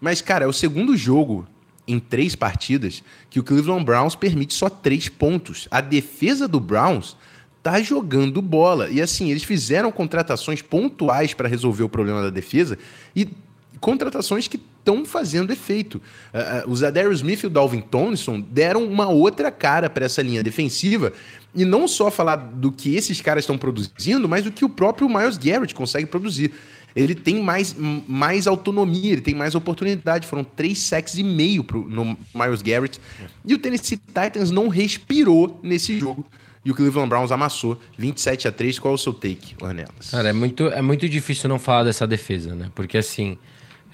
Mas, 0.00 0.22
cara, 0.22 0.44
é 0.44 0.48
o 0.48 0.52
segundo 0.52 0.96
jogo 0.96 1.46
em 1.92 1.98
três 1.98 2.34
partidas 2.34 3.02
que 3.28 3.40
o 3.40 3.44
Cleveland 3.44 3.84
Browns 3.84 4.14
permite 4.14 4.54
só 4.54 4.68
três 4.68 5.08
pontos. 5.08 5.68
A 5.70 5.80
defesa 5.80 6.46
do 6.46 6.60
Browns 6.60 7.16
tá 7.62 7.80
jogando 7.80 8.40
bola. 8.40 8.88
E 8.88 9.00
assim, 9.00 9.30
eles 9.30 9.44
fizeram 9.44 9.92
contratações 9.92 10.62
pontuais 10.62 11.34
para 11.34 11.48
resolver 11.48 11.82
o 11.82 11.88
problema 11.88 12.22
da 12.22 12.30
defesa 12.30 12.78
e 13.14 13.28
contratações 13.80 14.46
que 14.46 14.56
estão 14.56 15.04
fazendo 15.04 15.52
efeito. 15.52 16.00
Uh, 16.32 16.70
os 16.70 16.82
Adair 16.82 17.10
Smith 17.12 17.42
e 17.42 17.46
o 17.46 17.50
Dalvin 17.50 17.80
Tomlinson 17.80 18.40
deram 18.40 18.84
uma 18.84 19.08
outra 19.08 19.50
cara 19.50 19.88
para 19.88 20.04
essa 20.04 20.22
linha 20.22 20.42
defensiva. 20.42 21.12
E 21.54 21.64
não 21.64 21.88
só 21.88 22.10
falar 22.10 22.36
do 22.36 22.70
que 22.70 22.94
esses 22.94 23.20
caras 23.20 23.42
estão 23.42 23.58
produzindo, 23.58 24.28
mas 24.28 24.44
do 24.44 24.52
que 24.52 24.64
o 24.64 24.68
próprio 24.68 25.08
Miles 25.08 25.36
Garrett 25.36 25.74
consegue 25.74 26.06
produzir 26.06 26.52
ele 26.94 27.14
tem 27.14 27.42
mais, 27.42 27.74
mais 28.06 28.46
autonomia, 28.46 29.12
ele 29.12 29.20
tem 29.20 29.34
mais 29.34 29.54
oportunidade. 29.54 30.26
Foram 30.26 30.44
três 30.44 30.78
sacks 30.78 31.16
e 31.16 31.22
meio 31.22 31.62
pro, 31.62 31.88
no 31.88 32.16
Miles 32.34 32.62
Garrett. 32.62 33.00
E 33.44 33.54
o 33.54 33.58
Tennessee 33.58 33.96
Titans 33.96 34.50
não 34.50 34.68
respirou 34.68 35.58
nesse 35.62 35.98
jogo. 35.98 36.26
E 36.64 36.70
o 36.70 36.74
Cleveland 36.74 37.08
Browns 37.08 37.32
amassou 37.32 37.80
27 37.96 38.48
a 38.48 38.52
3 38.52 38.78
Qual 38.78 38.92
é 38.92 38.94
o 38.94 38.98
seu 38.98 39.14
take, 39.14 39.54
Ornelas? 39.62 40.10
Cara, 40.10 40.28
é 40.28 40.32
muito, 40.32 40.68
é 40.68 40.82
muito 40.82 41.08
difícil 41.08 41.48
não 41.48 41.58
falar 41.58 41.84
dessa 41.84 42.06
defesa, 42.06 42.54
né? 42.54 42.70
Porque 42.74 42.98
assim, 42.98 43.38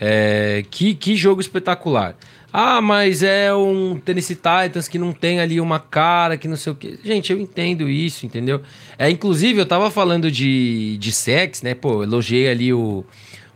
é, 0.01 0.65
que, 0.71 0.95
que 0.95 1.17
jogo 1.17 1.41
espetacular. 1.41 2.17
Ah, 2.53 2.81
mas 2.81 3.23
é 3.23 3.53
um 3.53 3.99
Tennessee 3.99 4.37
Titans 4.37 4.89
que 4.89 4.99
não 4.99 5.13
tem 5.13 5.41
ali 5.41 5.61
uma 5.61 5.79
cara, 5.79 6.37
que 6.37 6.49
não 6.49 6.57
sei 6.57 6.73
o 6.73 6.77
quê. 6.77 6.99
Gente, 7.05 7.33
eu 7.33 7.39
entendo 7.39 7.89
isso, 7.89 8.25
entendeu? 8.25 8.63
É, 8.99 9.11
inclusive, 9.11 9.61
eu 9.61 9.67
tava 9.67 9.91
falando 9.91 10.31
de, 10.31 10.97
de 10.99 11.13
sex, 11.13 11.63
né? 11.63 11.75
Pô, 11.75 12.03
elogiei 12.03 12.49
ali 12.49 12.73
o, 12.73 13.05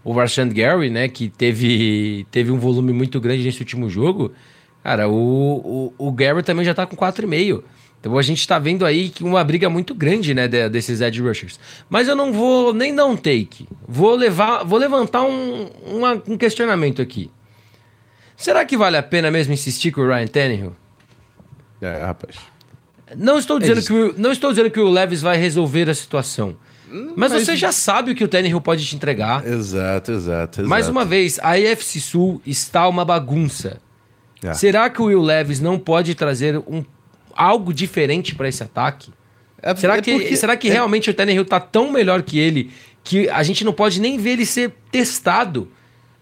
o 0.04 0.12
Rashan 0.12 0.48
Gary, 0.48 0.90
né? 0.90 1.08
Que 1.08 1.28
teve, 1.28 2.26
teve 2.30 2.50
um 2.50 2.58
volume 2.58 2.92
muito 2.92 3.20
grande 3.20 3.42
nesse 3.42 3.60
último 3.60 3.88
jogo. 3.88 4.32
Cara, 4.82 5.08
o, 5.08 5.92
o, 5.98 6.08
o 6.08 6.12
Gary 6.12 6.42
também 6.42 6.64
já 6.64 6.74
tá 6.74 6.86
com 6.86 6.96
4,5. 6.96 7.62
Então 8.00 8.16
a 8.16 8.22
gente 8.22 8.46
tá 8.48 8.58
vendo 8.58 8.86
aí 8.86 9.10
que 9.10 9.22
uma 9.22 9.44
briga 9.44 9.68
muito 9.68 9.94
grande, 9.94 10.32
né, 10.32 10.48
desses 10.48 11.02
edge 11.02 11.20
rushers. 11.20 11.60
Mas 11.88 12.08
eu 12.08 12.16
não 12.16 12.32
vou 12.32 12.72
nem 12.72 12.94
dar 12.94 13.04
um 13.04 13.16
take. 13.16 13.68
Vou 13.86 14.14
levar, 14.14 14.64
vou 14.64 14.78
levantar 14.78 15.22
um, 15.22 15.68
uma, 15.84 16.22
um 16.26 16.36
questionamento 16.38 17.02
aqui. 17.02 17.30
Será 18.40 18.64
que 18.64 18.74
vale 18.74 18.96
a 18.96 19.02
pena 19.02 19.30
mesmo 19.30 19.52
insistir 19.52 19.92
com 19.92 20.00
o 20.00 20.08
Ryan 20.08 20.26
Tannehill? 20.26 20.76
É, 21.78 22.04
rapaz. 22.04 22.36
Não 23.14 23.38
estou 23.38 23.58
dizendo, 23.58 23.82
que, 23.82 23.92
o, 23.92 24.14
não 24.16 24.32
estou 24.32 24.48
dizendo 24.50 24.70
que 24.70 24.80
o 24.80 24.88
Levis 24.88 25.20
vai 25.20 25.36
resolver 25.36 25.90
a 25.90 25.94
situação. 25.94 26.56
Hum, 26.90 27.12
mas, 27.14 27.32
mas, 27.32 27.44
você 27.44 27.54
já 27.54 27.70
sabe 27.70 28.12
o 28.12 28.14
que 28.14 28.24
o 28.24 28.28
Tannehill 28.28 28.60
pode 28.62 28.86
te 28.86 28.96
entregar. 28.96 29.46
Exato, 29.46 30.12
exato, 30.12 30.60
exato. 30.62 30.66
Mais 30.66 30.88
uma 30.88 31.04
vez, 31.04 31.38
a 31.40 31.50
AFC 31.50 32.00
Sul 32.00 32.40
está 32.46 32.88
uma 32.88 33.04
bagunça. 33.04 33.78
É. 34.42 34.54
Será 34.54 34.88
que 34.88 35.02
o 35.02 35.06
Will 35.06 35.20
Levis 35.20 35.60
não 35.60 35.78
pode 35.78 36.14
trazer 36.14 36.56
um, 36.56 36.82
algo 37.34 37.74
diferente 37.74 38.34
para 38.34 38.48
esse 38.48 38.62
ataque? 38.62 39.12
É, 39.60 39.76
será, 39.76 39.98
é 39.98 40.00
que, 40.00 40.12
porque, 40.12 40.34
será 40.34 40.56
que 40.56 40.68
é 40.70 40.72
realmente 40.72 41.10
o 41.10 41.14
Tannehill 41.14 41.42
está 41.42 41.60
tão 41.60 41.92
melhor 41.92 42.22
que 42.22 42.38
ele 42.38 42.70
que 43.04 43.28
a 43.28 43.42
gente 43.42 43.64
não 43.64 43.72
pode 43.74 44.00
nem 44.00 44.16
ver 44.16 44.30
ele 44.30 44.46
ser 44.46 44.72
testado? 44.90 45.70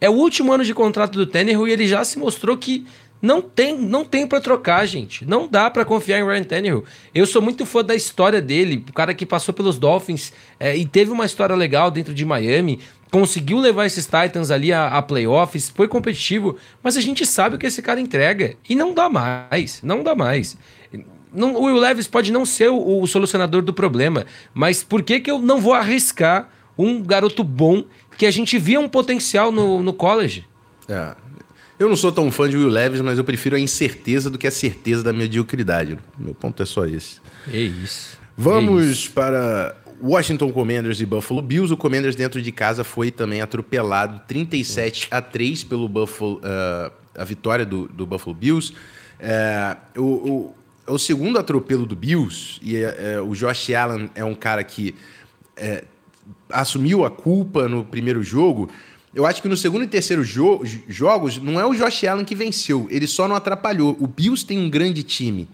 É 0.01 0.09
o 0.09 0.13
último 0.13 0.53
ano 0.53 0.65
de 0.65 0.75
contrato 0.75 1.19
do 1.19 1.27
Tannehill 1.27 1.67
e 1.67 1.73
ele 1.73 1.89
já 1.89 2.05
se 2.05 2.19
mostrou 2.19 2.57
que 2.57 2.87
não 3.21 3.43
tem, 3.43 3.77
não 3.77 4.05
tem 4.05 4.27
para 4.27 4.41
trocar, 4.41 4.87
gente. 4.87 5.25
Não 5.25 5.49
dá 5.49 5.69
para 5.69 5.85
confiar 5.85 6.21
em 6.21 6.25
Ryan 6.25 6.45
Tannehill. 6.45 6.85
Eu 7.15 7.27
sou 7.27 7.43
muito 7.43 7.67
fã 7.67 7.85
da 7.85 7.95
história 7.95 8.41
dele, 8.41 8.85
o 8.89 8.93
cara 8.93 9.13
que 9.13 9.27
passou 9.27 9.53
pelos 9.53 9.79
Dolphins 9.79 10.33
é, 10.59 10.77
e 10.77 10.87
teve 10.87 11.11
uma 11.11 11.27
história 11.27 11.57
legal 11.57 11.91
dentro 11.91 12.15
de 12.15 12.25
Miami, 12.25 12.79
conseguiu 13.11 13.59
levar 13.59 13.87
esses 13.87 14.07
Titans 14.07 14.51
ali 14.51 14.73
a, 14.73 14.87
a, 14.87 15.03
playoffs, 15.03 15.71
foi 15.71 15.89
competitivo, 15.89 16.57
mas 16.83 16.97
a 16.97 17.01
gente 17.01 17.27
sabe 17.27 17.57
o 17.57 17.59
que 17.59 17.67
esse 17.67 17.83
cara 17.83 18.01
entrega 18.01 18.55
e 18.69 18.75
não 18.75 18.95
dá 18.95 19.09
mais, 19.09 19.83
não 19.83 20.03
dá 20.03 20.15
mais. 20.15 20.57
Não, 21.33 21.55
o 21.55 21.65
Will 21.65 21.77
Levis 21.77 22.07
pode 22.07 22.33
não 22.33 22.47
ser 22.47 22.71
o, 22.71 23.03
o 23.03 23.07
solucionador 23.07 23.63
do 23.63 23.73
problema, 23.73 24.27
mas 24.55 24.83
por 24.83 25.03
que, 25.03 25.21
que 25.21 25.31
eu 25.31 25.39
não 25.39 25.61
vou 25.61 25.75
arriscar 25.75 26.49
um 26.79 27.03
garoto 27.03 27.43
bom 27.43 27.85
que 28.17 28.25
a 28.25 28.31
gente 28.31 28.59
via 28.59 28.79
um 28.79 28.89
potencial 28.89 29.51
no, 29.51 29.83
no 29.83 29.93
college. 29.93 30.47
É. 30.89 31.15
Eu 31.79 31.89
não 31.89 31.97
sou 31.97 32.11
tão 32.11 32.31
fã 32.33 32.49
de 32.49 32.57
Will 32.57 32.69
Levis, 32.69 33.01
mas 33.01 33.19
eu 33.19 33.25
prefiro 33.25 33.55
a 33.55 33.61
incerteza 33.61 34.29
do 34.31 34.37
que 34.37 34.47
a 34.47 34.51
certeza 34.51 35.03
da 35.03 35.13
mediocridade. 35.13 35.97
Meu 36.19 36.35
ponto 36.35 36.63
é 36.63 36.67
só 36.67 36.85
esse. 36.87 37.21
É 37.53 37.59
isso. 37.59 38.19
Vamos 38.37 38.83
é 38.83 38.87
isso. 38.87 39.11
para 39.13 39.77
Washington 40.03 40.51
Commanders 40.51 41.01
e 41.01 41.07
Buffalo 41.07 41.41
Bills. 41.41 41.73
O 41.73 41.77
Commanders 41.77 42.17
dentro 42.17 42.43
de 42.43 42.51
casa 42.51 42.83
foi 42.83 43.11
também 43.11 43.41
atropelado 43.41 44.21
37 44.27 45.09
a 45.11 45.21
3 45.21 45.65
pelo 45.65 45.89
Buffalo, 45.89 46.39
uh, 46.39 46.93
a 47.17 47.25
vitória 47.25 47.65
do, 47.65 47.87
do 47.89 48.07
Buffalo 48.07 48.35
Bills. 48.35 48.75
É, 49.21 49.77
o, 49.97 50.03
o, 50.03 50.55
é 50.87 50.91
o, 50.93 50.99
segundo 50.99 51.39
atropelo 51.39 51.85
do 51.85 51.97
Bills 51.97 52.61
e 52.63 52.77
é, 52.77 53.15
é, 53.15 53.21
o 53.21 53.35
Josh 53.35 53.71
Allen 53.71 54.09
é 54.15 54.25
um 54.25 54.35
cara 54.35 54.63
que 54.63 54.95
assumiu 56.51 57.05
a 57.05 57.11
culpa 57.11 57.69
no 57.69 57.85
primeiro 57.85 58.23
jogo. 58.23 58.71
Eu 59.15 59.27
acho 59.27 59.41
que 59.41 59.49
no 59.49 59.57
segundo 59.57 59.85
e 59.85 59.89
terceiro 59.89 60.23
jo 60.23 60.63
jogos 60.87 61.39
não 61.39 61.59
é 61.59 61.67
o 61.67 61.75
Josh 61.75 62.05
Allen 62.05 62.25
que 62.25 62.35
venceu, 62.35 62.87
ele 62.91 63.07
só 63.07 63.27
não 63.27 63.37
atrapalhou. 63.37 63.97
O 63.99 64.07
Bills 64.07 64.45
tem 64.45 64.59
um 64.59 64.69
grande 64.69 65.03
time. 65.03 65.49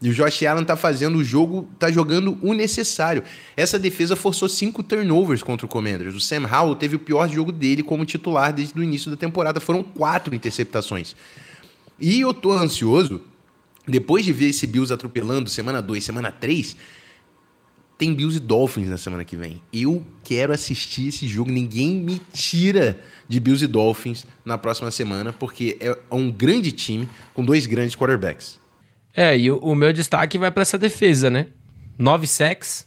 E 0.00 0.10
o 0.10 0.14
Josh 0.14 0.42
Allen 0.42 0.64
tá 0.64 0.76
fazendo 0.76 1.16
o 1.16 1.24
jogo, 1.24 1.68
tá 1.78 1.90
jogando 1.90 2.38
o 2.42 2.52
necessário. 2.52 3.22
Essa 3.56 3.78
defesa 3.78 4.14
forçou 4.14 4.48
cinco 4.48 4.82
turnovers 4.82 5.42
contra 5.42 5.64
o 5.64 5.68
Commanders. 5.68 6.14
O 6.14 6.20
Sam 6.20 6.46
Howell 6.46 6.76
teve 6.76 6.96
o 6.96 6.98
pior 6.98 7.28
jogo 7.30 7.50
dele 7.50 7.82
como 7.82 8.04
titular 8.04 8.52
desde 8.52 8.78
o 8.78 8.82
início 8.82 9.10
da 9.10 9.16
temporada. 9.16 9.58
Foram 9.58 9.82
quatro 9.82 10.34
interceptações. 10.34 11.16
E 11.98 12.20
eu 12.20 12.34
tô 12.34 12.52
ansioso, 12.52 13.22
depois 13.88 14.22
de 14.22 14.34
ver 14.34 14.50
esse 14.50 14.66
Bills 14.66 14.92
atropelando 14.92 15.48
semana 15.48 15.80
2, 15.80 16.04
semana 16.04 16.30
3, 16.30 16.76
tem 17.98 18.14
Bills 18.14 18.36
e 18.36 18.40
Dolphins 18.40 18.88
na 18.88 18.98
semana 18.98 19.24
que 19.24 19.36
vem. 19.36 19.62
Eu 19.72 20.04
quero 20.22 20.52
assistir 20.52 21.08
esse 21.08 21.26
jogo. 21.26 21.50
Ninguém 21.50 21.94
me 21.94 22.20
tira 22.32 23.00
de 23.28 23.40
Bills 23.40 23.64
e 23.64 23.68
Dolphins 23.68 24.26
na 24.44 24.58
próxima 24.58 24.90
semana, 24.90 25.32
porque 25.32 25.76
é 25.80 25.96
um 26.10 26.30
grande 26.30 26.72
time 26.72 27.08
com 27.32 27.44
dois 27.44 27.66
grandes 27.66 27.96
quarterbacks. 27.96 28.60
É, 29.14 29.36
e 29.36 29.50
o, 29.50 29.58
o 29.58 29.74
meu 29.74 29.92
destaque 29.92 30.36
vai 30.36 30.50
para 30.50 30.62
essa 30.62 30.76
defesa, 30.76 31.30
né? 31.30 31.46
Nove 31.98 32.26
sacks 32.26 32.86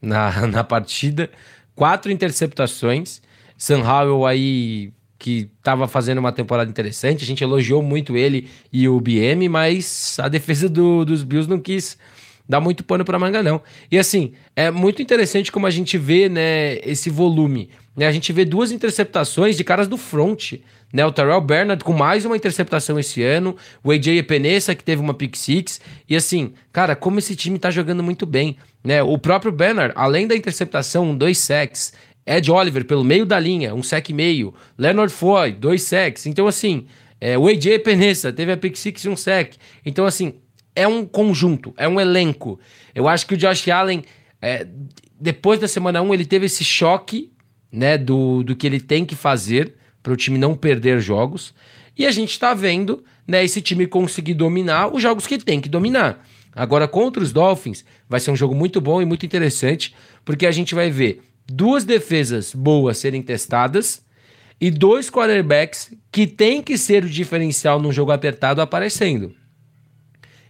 na, 0.00 0.44
na 0.46 0.62
partida, 0.62 1.30
quatro 1.74 2.12
interceptações. 2.12 3.22
Sam 3.56 3.82
Howell 3.82 4.26
aí 4.26 4.92
que 5.18 5.50
estava 5.56 5.88
fazendo 5.88 6.18
uma 6.18 6.32
temporada 6.32 6.68
interessante, 6.68 7.24
a 7.24 7.26
gente 7.26 7.42
elogiou 7.42 7.82
muito 7.82 8.14
ele 8.14 8.50
e 8.70 8.86
o 8.86 9.00
BM, 9.00 9.48
mas 9.48 10.18
a 10.20 10.28
defesa 10.28 10.68
do, 10.68 11.02
dos 11.02 11.22
Bills 11.22 11.48
não 11.48 11.58
quis 11.58 11.96
dar 12.48 12.60
muito 12.60 12.84
pano 12.84 13.04
para 13.04 13.18
manga 13.18 13.42
não. 13.42 13.62
E 13.90 13.98
assim, 13.98 14.32
é 14.54 14.70
muito 14.70 15.00
interessante 15.00 15.50
como 15.50 15.66
a 15.66 15.70
gente 15.70 15.96
vê, 15.96 16.28
né, 16.28 16.76
esse 16.78 17.08
volume. 17.10 17.70
Né? 17.96 18.06
A 18.06 18.12
gente 18.12 18.32
vê 18.32 18.44
duas 18.44 18.70
interceptações 18.70 19.56
de 19.56 19.64
caras 19.64 19.88
do 19.88 19.96
front. 19.96 20.54
Né, 20.92 21.04
o 21.04 21.10
Terrell 21.10 21.40
Bernard 21.40 21.82
com 21.82 21.92
mais 21.92 22.24
uma 22.24 22.36
interceptação 22.36 23.00
esse 23.00 23.20
ano, 23.20 23.56
o 23.82 23.90
AJ 23.90 24.18
Epenesa 24.18 24.76
que 24.76 24.84
teve 24.84 25.02
uma 25.02 25.12
pick 25.12 25.34
six, 25.34 25.80
e 26.08 26.14
assim, 26.14 26.52
cara, 26.72 26.94
como 26.94 27.18
esse 27.18 27.34
time 27.34 27.58
tá 27.58 27.68
jogando 27.68 28.00
muito 28.00 28.24
bem, 28.24 28.56
né? 28.84 29.02
O 29.02 29.18
próprio 29.18 29.50
Bernard, 29.50 29.92
além 29.96 30.28
da 30.28 30.36
interceptação, 30.36 31.16
dois 31.16 31.38
sacks, 31.38 31.92
Ed 32.24 32.48
Oliver 32.48 32.84
pelo 32.84 33.02
meio 33.02 33.26
da 33.26 33.40
linha, 33.40 33.74
um 33.74 33.82
sec 33.82 34.08
e 34.08 34.12
meio, 34.12 34.54
Leonard 34.78 35.12
Foy, 35.12 35.50
dois 35.50 35.82
sacks. 35.82 36.26
Então 36.26 36.46
assim, 36.46 36.86
é, 37.20 37.36
o 37.36 37.48
AJ 37.48 37.66
Epenesa 37.72 38.32
teve 38.32 38.52
a 38.52 38.56
pick 38.56 38.76
six 38.76 39.04
e 39.04 39.08
um 39.08 39.16
sec. 39.16 39.54
Então 39.84 40.06
assim, 40.06 40.34
é 40.74 40.86
um 40.86 41.04
conjunto, 41.04 41.72
é 41.76 41.88
um 41.88 42.00
elenco. 42.00 42.58
Eu 42.94 43.08
acho 43.08 43.26
que 43.26 43.34
o 43.34 43.36
Josh 43.36 43.68
Allen, 43.68 44.04
é, 44.40 44.66
depois 45.18 45.60
da 45.60 45.68
semana 45.68 46.02
1, 46.02 46.14
ele 46.14 46.24
teve 46.24 46.46
esse 46.46 46.64
choque, 46.64 47.32
né, 47.70 47.98
do, 47.98 48.42
do 48.42 48.54
que 48.54 48.66
ele 48.66 48.80
tem 48.80 49.04
que 49.04 49.14
fazer 49.14 49.74
para 50.02 50.12
o 50.12 50.16
time 50.16 50.38
não 50.38 50.54
perder 50.54 51.00
jogos. 51.00 51.54
E 51.96 52.06
a 52.06 52.10
gente 52.10 52.30
está 52.30 52.54
vendo 52.54 53.04
né, 53.26 53.44
esse 53.44 53.60
time 53.60 53.86
conseguir 53.86 54.34
dominar 54.34 54.94
os 54.94 55.02
jogos 55.02 55.26
que 55.26 55.38
tem 55.38 55.60
que 55.60 55.68
dominar. 55.68 56.26
Agora, 56.54 56.86
contra 56.86 57.22
os 57.22 57.32
Dolphins, 57.32 57.84
vai 58.08 58.20
ser 58.20 58.30
um 58.30 58.36
jogo 58.36 58.54
muito 58.54 58.80
bom 58.80 59.02
e 59.02 59.04
muito 59.04 59.26
interessante, 59.26 59.94
porque 60.24 60.46
a 60.46 60.52
gente 60.52 60.74
vai 60.74 60.90
ver 60.90 61.22
duas 61.46 61.84
defesas 61.84 62.54
boas 62.54 62.98
serem 62.98 63.22
testadas 63.22 64.04
e 64.60 64.70
dois 64.70 65.10
quarterbacks 65.10 65.92
que 66.12 66.26
tem 66.26 66.62
que 66.62 66.78
ser 66.78 67.04
o 67.04 67.08
diferencial 67.08 67.80
num 67.80 67.92
jogo 67.92 68.12
apertado 68.12 68.60
aparecendo. 68.60 69.34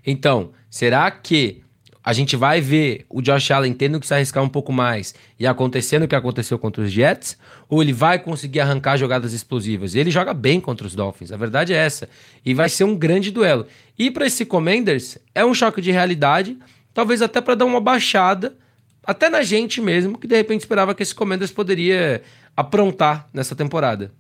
Então, 0.06 0.52
será 0.68 1.10
que 1.10 1.62
a 2.04 2.12
gente 2.12 2.36
vai 2.36 2.60
ver 2.60 3.06
o 3.08 3.22
Josh 3.22 3.50
Allen 3.50 3.72
tendo 3.72 3.98
que 3.98 4.06
se 4.06 4.12
arriscar 4.12 4.44
um 4.44 4.48
pouco 4.48 4.70
mais 4.70 5.14
e 5.40 5.46
acontecendo 5.46 6.02
o 6.02 6.08
que 6.08 6.14
aconteceu 6.14 6.58
contra 6.58 6.82
os 6.82 6.92
Jets, 6.92 7.38
ou 7.66 7.82
ele 7.82 7.94
vai 7.94 8.18
conseguir 8.18 8.60
arrancar 8.60 8.98
jogadas 8.98 9.32
explosivas? 9.32 9.94
Ele 9.94 10.10
joga 10.10 10.34
bem 10.34 10.60
contra 10.60 10.86
os 10.86 10.94
Dolphins, 10.94 11.32
a 11.32 11.36
verdade 11.36 11.72
é 11.72 11.76
essa. 11.76 12.06
E 12.44 12.52
vai 12.52 12.68
ser 12.68 12.84
um 12.84 12.94
grande 12.94 13.30
duelo. 13.30 13.66
E 13.98 14.10
para 14.10 14.26
esse 14.26 14.44
Commanders, 14.44 15.16
é 15.34 15.42
um 15.44 15.54
choque 15.54 15.80
de 15.80 15.90
realidade, 15.90 16.58
talvez 16.92 17.22
até 17.22 17.40
para 17.40 17.54
dar 17.54 17.64
uma 17.64 17.80
baixada, 17.80 18.54
até 19.02 19.30
na 19.30 19.42
gente 19.42 19.80
mesmo, 19.80 20.18
que 20.18 20.26
de 20.26 20.36
repente 20.36 20.60
esperava 20.60 20.94
que 20.94 21.02
esse 21.02 21.14
Commanders 21.14 21.50
poderia 21.50 22.20
aprontar 22.54 23.28
nessa 23.32 23.56
temporada. 23.56 24.12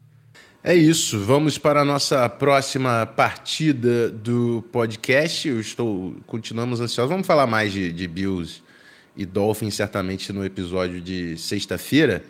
É 0.66 0.74
isso, 0.74 1.20
vamos 1.20 1.58
para 1.58 1.82
a 1.82 1.84
nossa 1.84 2.26
próxima 2.26 3.04
partida 3.04 4.08
do 4.08 4.64
podcast. 4.72 5.46
Eu 5.46 5.60
estou, 5.60 6.16
continuamos 6.26 6.80
ansiosos. 6.80 7.10
Vamos 7.10 7.26
falar 7.26 7.46
mais 7.46 7.70
de, 7.70 7.92
de 7.92 8.08
Bills 8.08 8.62
e 9.14 9.26
Dolphins, 9.26 9.74
certamente, 9.74 10.32
no 10.32 10.42
episódio 10.42 11.02
de 11.02 11.36
sexta-feira. 11.36 12.24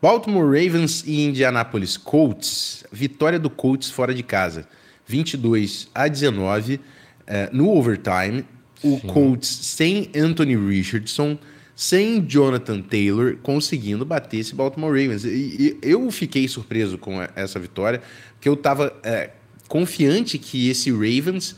Baltimore 0.00 0.46
Ravens 0.46 1.04
e 1.06 1.20
Indianapolis 1.26 1.98
Colts. 1.98 2.84
Vitória 2.90 3.38
do 3.38 3.50
Colts 3.50 3.90
fora 3.90 4.14
de 4.14 4.22
casa, 4.22 4.66
22 5.06 5.90
a 5.94 6.08
19 6.08 6.80
eh, 7.26 7.50
no 7.52 7.68
overtime. 7.68 8.46
O 8.82 8.98
Sim. 8.98 9.06
Colts 9.08 9.46
sem 9.46 10.10
Anthony 10.16 10.56
Richardson 10.56 11.38
sem 11.78 12.26
Jonathan 12.26 12.82
Taylor 12.82 13.36
conseguindo 13.40 14.04
bater 14.04 14.38
esse 14.38 14.52
Baltimore 14.52 14.90
Ravens. 14.90 15.24
E, 15.24 15.28
e 15.28 15.78
eu 15.80 16.10
fiquei 16.10 16.48
surpreso 16.48 16.98
com 16.98 17.22
essa 17.36 17.60
vitória, 17.60 18.02
porque 18.32 18.48
eu 18.48 18.54
estava 18.54 18.92
é, 19.00 19.30
confiante 19.68 20.38
que 20.38 20.68
esse 20.68 20.90
Ravens 20.90 21.54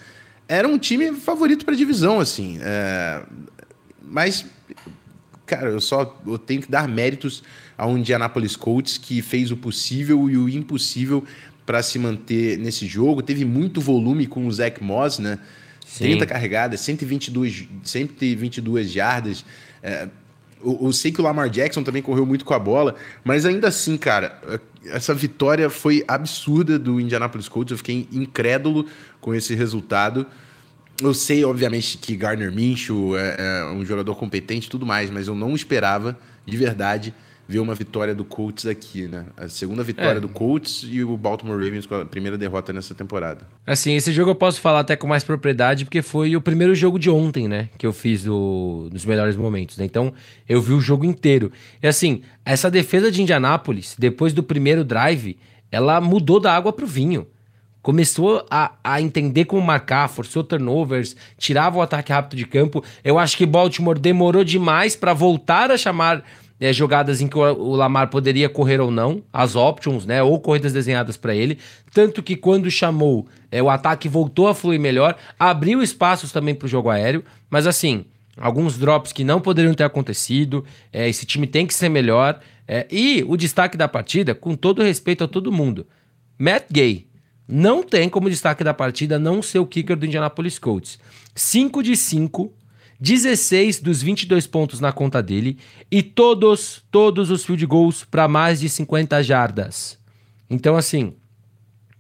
era 0.47 0.69
um 0.69 0.77
time 0.77 1.11
favorito 1.15 1.65
para 1.65 1.73
a 1.73 1.77
divisão, 1.77 2.21
assim. 2.21 2.59
É, 2.61 3.23
mas, 4.03 4.45
cara, 5.47 5.71
eu 5.71 5.81
só 5.81 6.21
eu 6.27 6.37
tenho 6.37 6.61
que 6.61 6.71
dar 6.71 6.87
méritos 6.87 7.43
ao 7.79 7.97
Indianapolis 7.97 8.57
Colts, 8.57 8.99
que 8.99 9.23
fez 9.23 9.51
o 9.51 9.57
possível 9.57 10.29
e 10.29 10.37
o 10.37 10.51
impossível 10.51 11.25
para 11.65 11.83
se 11.83 11.99
manter 11.99 12.59
nesse 12.59 12.87
jogo. 12.87 13.23
Teve 13.23 13.47
muito 13.47 13.81
volume 13.81 14.27
com 14.27 14.47
o 14.47 14.53
Zach 14.53 14.85
Moss, 14.85 15.19
né? 15.19 15.39
Sim. 15.85 16.05
30 16.05 16.27
carregadas, 16.27 16.81
122, 16.81 17.69
122 17.83 18.90
jardas. 18.90 19.45
É, 19.83 20.09
eu, 20.62 20.79
eu, 20.83 20.93
sei 20.93 21.11
que 21.11 21.21
o 21.21 21.25
Lamar 21.25 21.49
Jackson 21.49 21.83
também 21.83 22.03
correu 22.03 22.27
muito 22.27 22.45
com 22.45 22.55
a 22.55 22.59
bola, 22.59 22.95
mas 23.25 23.47
ainda 23.47 23.69
assim, 23.69 23.97
cara, 23.97 24.38
essa 24.87 25.14
vitória 25.14 25.69
foi 25.71 26.05
absurda 26.07 26.79
do 26.79 27.01
Indianapolis 27.01 27.49
Colts. 27.49 27.73
Eu 27.73 27.79
fiquei 27.79 28.09
incrédulo 28.12 28.87
com 29.21 29.35
esse 29.35 29.55
resultado. 29.55 30.27
Eu 31.03 31.14
sei, 31.14 31.45
obviamente, 31.45 31.97
que 31.97 32.14
Garner 32.14 32.53
Minshew 32.53 33.16
é, 33.16 33.37
é 33.38 33.73
um 33.73 33.85
jogador 33.85 34.14
competente 34.16 34.66
e 34.66 34.71
tudo 34.71 34.85
mais, 34.85 35.11
mas 35.11 35.29
eu 35.29 35.35
não 35.35 35.55
esperava, 35.55 36.19
de 36.45 36.57
verdade, 36.57 37.14
ver 37.51 37.59
uma 37.59 37.75
vitória 37.75 38.15
do 38.15 38.25
Colts 38.25 38.65
aqui, 38.65 39.09
né? 39.09 39.27
A 39.37 39.49
segunda 39.49 39.83
vitória 39.83 40.19
é. 40.19 40.21
do 40.21 40.29
Colts 40.29 40.87
e 40.89 41.03
o 41.03 41.17
Baltimore 41.17 41.59
Ravens 41.59 41.85
com 41.85 41.97
a 41.97 42.05
primeira 42.05 42.39
derrota 42.39 42.73
nessa 42.73 42.95
temporada. 42.95 43.41
Assim, 43.67 43.97
esse 43.97 44.13
jogo 44.13 44.31
eu 44.31 44.35
posso 44.37 44.61
falar 44.61 44.81
até 44.81 44.95
com 44.95 45.09
mais 45.09 45.25
propriedade, 45.25 45.85
porque 45.85 46.01
foi 46.01 46.37
o 46.37 46.41
primeiro 46.41 46.77
jogo 46.77 46.97
de 46.97 47.11
ontem, 47.11 47.49
né? 47.49 47.69
Que 47.77 47.85
eu 47.85 47.93
fiz 47.93 48.23
do, 48.23 48.89
dos 48.93 49.05
melhores 49.05 49.35
momentos, 49.35 49.77
né? 49.79 49.85
Então, 49.85 50.15
eu 50.49 50.63
vi 50.63 50.73
o 50.73 50.81
jogo 50.81 51.05
inteiro. 51.05 51.51
E 51.83 51.89
assim, 51.89 52.23
essa 52.45 52.71
defesa 52.71 53.11
de 53.11 53.21
Indianápolis, 53.21 53.97
depois 53.99 54.33
do 54.33 54.45
primeiro 54.45 54.85
drive, 54.85 55.37
ela 55.73 56.01
mudou 56.01 56.39
da 56.39 56.55
água 56.55 56.73
pro 56.73 56.87
vinho 56.87 57.27
começou 57.83 58.45
a, 58.51 58.73
a 58.85 59.01
entender 59.01 59.47
como 59.47 59.63
marcar, 59.63 60.07
forçou 60.07 60.45
turnovers, 60.45 61.17
tirava 61.39 61.79
o 61.79 61.81
ataque 61.81 62.13
rápido 62.13 62.37
de 62.37 62.47
campo. 62.47 62.85
Eu 63.03 63.19
acho 63.19 63.39
que 63.39 63.47
Baltimore 63.47 63.99
demorou 63.99 64.45
demais 64.45 64.95
para 64.95 65.15
voltar 65.15 65.71
a 65.71 65.79
chamar 65.79 66.23
é, 66.61 66.73
jogadas 66.73 67.20
em 67.20 67.27
que 67.27 67.38
o 67.38 67.75
Lamar 67.75 68.09
poderia 68.11 68.49
correr 68.49 68.81
ou 68.81 68.90
não, 68.90 69.23
as 69.33 69.57
options, 69.57 70.05
né, 70.05 70.23
ou 70.23 70.38
corridas 70.38 70.73
desenhadas 70.73 71.16
para 71.16 71.35
ele, 71.35 71.59
tanto 71.92 72.23
que 72.23 72.37
quando 72.37 72.70
chamou, 72.70 73.27
é, 73.51 73.62
o 73.62 73.70
ataque 73.70 74.09
voltou 74.09 74.46
a 74.46 74.55
fluir 74.55 74.79
melhor, 74.79 75.16
abriu 75.38 75.83
espaços 75.83 76.31
também 76.31 76.55
para 76.55 76.66
o 76.66 76.68
jogo 76.68 76.90
aéreo, 76.90 77.25
mas 77.49 77.66
assim, 77.66 78.05
alguns 78.37 78.77
drops 78.77 79.12
que 79.12 79.25
não 79.25 79.40
poderiam 79.40 79.75
ter 79.75 79.85
acontecido, 79.85 80.64
é, 80.92 81.09
esse 81.09 81.25
time 81.25 81.46
tem 81.46 81.66
que 81.66 81.75
ser 81.75 81.88
melhor, 81.88 82.38
é, 82.68 82.87
e 82.90 83.25
o 83.27 83.37
destaque 83.37 83.77
da 83.77 83.88
partida, 83.88 84.35
com 84.35 84.55
todo 84.55 84.83
respeito 84.83 85.25
a 85.25 85.29
todo 85.29 85.51
mundo, 85.51 85.87
Matt 86.38 86.66
Gay, 86.70 87.07
não 87.49 87.83
tem 87.83 88.09
como 88.09 88.31
destaque 88.31 88.62
da 88.62 88.73
partida 88.73 89.18
não 89.18 89.42
ser 89.42 89.59
o 89.59 89.66
kicker 89.66 89.96
do 89.96 90.07
Indianapolis 90.07 90.57
Colts. 90.57 91.01
5 91.35 91.83
de 91.83 91.96
5 91.96 92.53
16 93.01 93.81
dos 93.81 94.03
22 94.03 94.47
pontos 94.47 94.79
na 94.79 94.93
conta 94.93 95.23
dele 95.23 95.59
e 95.91 96.03
todos, 96.03 96.85
todos 96.91 97.31
os 97.31 97.45
field 97.45 97.65
goals 97.65 98.05
para 98.05 98.29
mais 98.29 98.61
de 98.61 98.69
50 98.69 99.23
jardas. 99.23 99.99
Então, 100.49 100.77
assim, 100.77 101.15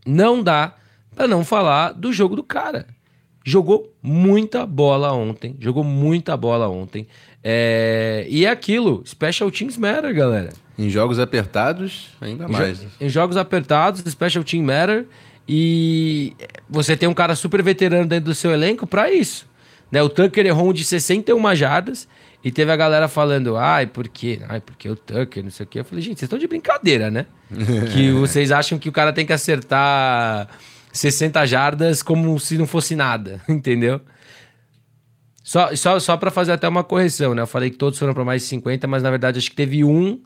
não 0.04 0.42
dá 0.42 0.74
para 1.14 1.26
não 1.26 1.44
falar 1.44 1.92
do 1.92 2.12
jogo 2.12 2.36
do 2.36 2.42
cara. 2.42 2.86
Jogou 3.42 3.90
muita 4.02 4.66
bola 4.66 5.12
ontem, 5.12 5.56
jogou 5.58 5.82
muita 5.82 6.36
bola 6.36 6.68
ontem. 6.68 7.06
É, 7.42 8.26
e 8.28 8.44
é 8.44 8.50
aquilo, 8.50 9.02
Special 9.06 9.50
Teams 9.50 9.78
matter, 9.78 10.14
galera. 10.14 10.52
Em 10.78 10.90
jogos 10.90 11.18
apertados, 11.18 12.08
ainda 12.20 12.46
mais. 12.46 12.82
Em, 12.82 13.06
em 13.06 13.08
jogos 13.08 13.38
apertados, 13.38 14.00
Special 14.00 14.44
Team 14.44 14.62
matter. 14.62 15.06
E 15.48 16.36
você 16.68 16.96
tem 16.96 17.08
um 17.08 17.14
cara 17.14 17.34
super 17.34 17.62
veterano 17.62 18.06
dentro 18.06 18.26
do 18.26 18.34
seu 18.34 18.52
elenco 18.52 18.86
para 18.86 19.10
isso. 19.10 19.49
Né? 19.90 20.02
O 20.02 20.08
Tucker 20.08 20.46
errou 20.46 20.70
um 20.70 20.72
de 20.72 20.84
61 20.84 21.54
jardas 21.54 22.08
e 22.42 22.50
teve 22.50 22.72
a 22.72 22.76
galera 22.76 23.08
falando, 23.08 23.56
ai, 23.56 23.86
por 23.86 24.08
quê? 24.08 24.40
Ai, 24.48 24.60
porque 24.60 24.88
o 24.88 24.96
Tucker, 24.96 25.42
não 25.42 25.50
sei 25.50 25.64
o 25.64 25.68
quê. 25.68 25.80
Eu 25.80 25.84
falei, 25.84 26.02
gente, 26.02 26.18
vocês 26.18 26.26
estão 26.26 26.38
de 26.38 26.46
brincadeira, 26.46 27.10
né? 27.10 27.26
que 27.92 28.10
vocês 28.12 28.50
acham 28.50 28.78
que 28.78 28.88
o 28.88 28.92
cara 28.92 29.12
tem 29.12 29.26
que 29.26 29.32
acertar 29.32 30.48
60 30.92 31.44
jardas 31.46 32.02
como 32.02 32.38
se 32.38 32.56
não 32.56 32.66
fosse 32.66 32.96
nada, 32.96 33.40
entendeu? 33.48 34.00
Só, 35.42 35.74
só, 35.74 35.98
só 35.98 36.16
para 36.16 36.30
fazer 36.30 36.52
até 36.52 36.68
uma 36.68 36.84
correção, 36.84 37.34
né? 37.34 37.42
Eu 37.42 37.46
falei 37.46 37.70
que 37.70 37.76
todos 37.76 37.98
foram 37.98 38.14
para 38.14 38.24
mais 38.24 38.42
de 38.42 38.48
50, 38.48 38.86
mas 38.86 39.02
na 39.02 39.10
verdade 39.10 39.38
acho 39.38 39.50
que 39.50 39.56
teve 39.56 39.82
um 39.84 40.20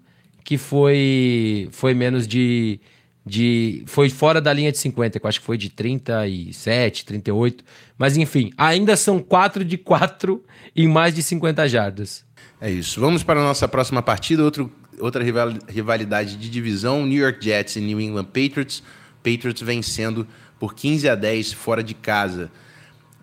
que 0.44 0.58
foi, 0.58 1.68
foi 1.72 1.94
menos 1.94 2.28
de, 2.28 2.78
de. 3.24 3.82
Foi 3.86 4.10
fora 4.10 4.40
da 4.40 4.52
linha 4.52 4.70
de 4.70 4.78
50, 4.78 5.18
que 5.18 5.24
eu 5.24 5.28
acho 5.28 5.40
que 5.40 5.46
foi 5.46 5.56
de 5.56 5.70
37, 5.70 7.04
38. 7.04 7.64
Mas 7.96 8.16
enfim, 8.16 8.52
ainda 8.56 8.96
são 8.96 9.20
4 9.20 9.64
de 9.64 9.78
4 9.78 10.42
em 10.74 10.88
mais 10.88 11.14
de 11.14 11.22
50 11.22 11.68
jardas. 11.68 12.24
É 12.60 12.70
isso. 12.70 13.00
Vamos 13.00 13.22
para 13.22 13.40
a 13.40 13.42
nossa 13.42 13.66
próxima 13.68 14.02
partida. 14.02 14.42
Outro, 14.42 14.70
outra 14.98 15.22
rivalidade 15.68 16.36
de 16.36 16.50
divisão: 16.50 17.06
New 17.06 17.22
York 17.22 17.44
Jets 17.44 17.76
e 17.76 17.80
New 17.80 18.00
England 18.00 18.24
Patriots. 18.24 18.82
Patriots 19.22 19.62
vencendo 19.62 20.26
por 20.58 20.74
15 20.74 21.08
a 21.08 21.14
10 21.14 21.52
fora 21.52 21.82
de 21.82 21.94
casa. 21.94 22.50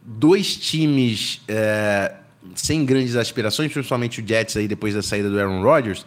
Dois 0.03 0.55
times 0.55 1.41
é, 1.47 2.15
sem 2.55 2.83
grandes 2.85 3.15
aspirações, 3.15 3.71
principalmente 3.71 4.21
o 4.21 4.27
Jets 4.27 4.57
aí 4.57 4.67
depois 4.67 4.93
da 4.93 5.01
saída 5.01 5.29
do 5.29 5.39
Aaron 5.39 5.61
Rodgers. 5.61 6.05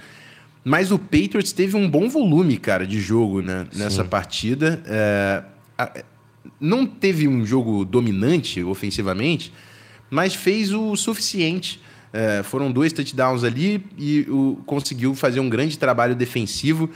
Mas 0.65 0.91
o 0.91 0.99
Patriots 0.99 1.53
teve 1.53 1.77
um 1.77 1.89
bom 1.89 2.09
volume, 2.09 2.57
cara, 2.57 2.87
de 2.87 2.99
jogo 2.99 3.43
né, 3.43 3.67
nessa 3.75 4.03
Sim. 4.03 4.09
partida. 4.09 4.83
É, 4.87 5.45
não 6.59 6.87
teve 6.87 7.29
um 7.29 7.45
jogo 7.45 7.85
dominante 7.85 8.63
ofensivamente, 8.63 9.53
mas 10.09 10.35
fez 10.35 10.73
o 10.73 10.97
suficiente. 10.97 11.81
É, 12.13 12.43
foram 12.43 12.71
dois 12.71 12.93
touchdowns 12.93 13.43
ali 13.43 13.85
e 13.99 14.21
o, 14.29 14.63
conseguiu 14.65 15.15
fazer 15.15 15.41
um 15.41 15.49
grande 15.49 15.79
trabalho 15.79 16.15
defensivo. 16.15 16.89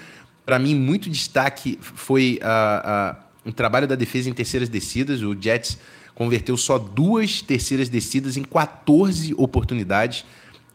Para 0.47 0.59
mim, 0.59 0.75
muito 0.75 1.11
destaque 1.11 1.79
foi 1.83 2.39
a, 2.41 3.17
a, 3.45 3.49
um 3.49 3.53
trabalho 3.53 3.87
da 3.87 3.97
defesa 3.97 4.31
em 4.31 4.33
terceiras 4.33 4.69
descidas. 4.69 5.21
O 5.23 5.37
Jets 5.39 5.77
converteu 6.15 6.57
só 6.57 6.79
duas 6.79 7.43
terceiras 7.43 7.89
descidas 7.89 8.37
em 8.37 8.43
14 8.43 9.35
oportunidades. 9.37 10.25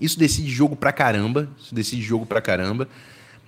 Isso 0.04 0.20
decide 0.20 0.52
jogo 0.52 0.76
pra 0.76 0.92
caramba. 0.92 1.50
Isso 1.58 1.74
decide 1.74 2.02
jogo 2.02 2.26
pra 2.26 2.42
caramba. 2.42 2.90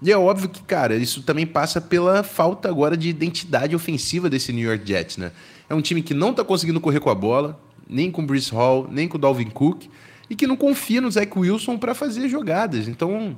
E 0.02 0.12
é 0.12 0.18
óbvio 0.18 0.48
que, 0.48 0.62
cara, 0.64 0.96
isso 0.96 1.22
também 1.22 1.46
passa 1.46 1.82
pela 1.82 2.24
falta 2.24 2.70
agora 2.70 2.96
de 2.96 3.10
identidade 3.10 3.76
ofensiva 3.76 4.30
desse 4.30 4.54
New 4.54 4.68
York 4.68 4.88
Jets, 4.88 5.18
né? 5.18 5.32
É 5.70 5.76
um 5.76 5.82
time 5.82 6.02
que 6.02 6.14
não 6.14 6.34
tá 6.34 6.44
conseguindo 6.44 6.80
correr 6.80 7.00
com 7.00 7.10
a 7.10 7.16
bola, 7.16 7.60
nem 7.90 8.10
com 8.10 8.22
o 8.22 8.26
Bruce 8.26 8.52
Hall, 8.52 8.88
nem 8.90 9.08
com 9.08 9.18
o 9.18 9.20
Dalvin 9.20 9.50
Cook, 9.50 9.86
e 10.30 10.36
que 10.36 10.48
não 10.48 10.56
confia 10.56 11.02
no 11.02 11.12
Zach 11.12 11.32
Wilson 11.38 11.78
para 11.78 11.94
fazer 11.94 12.30
jogadas. 12.30 12.88
Então, 12.88 13.36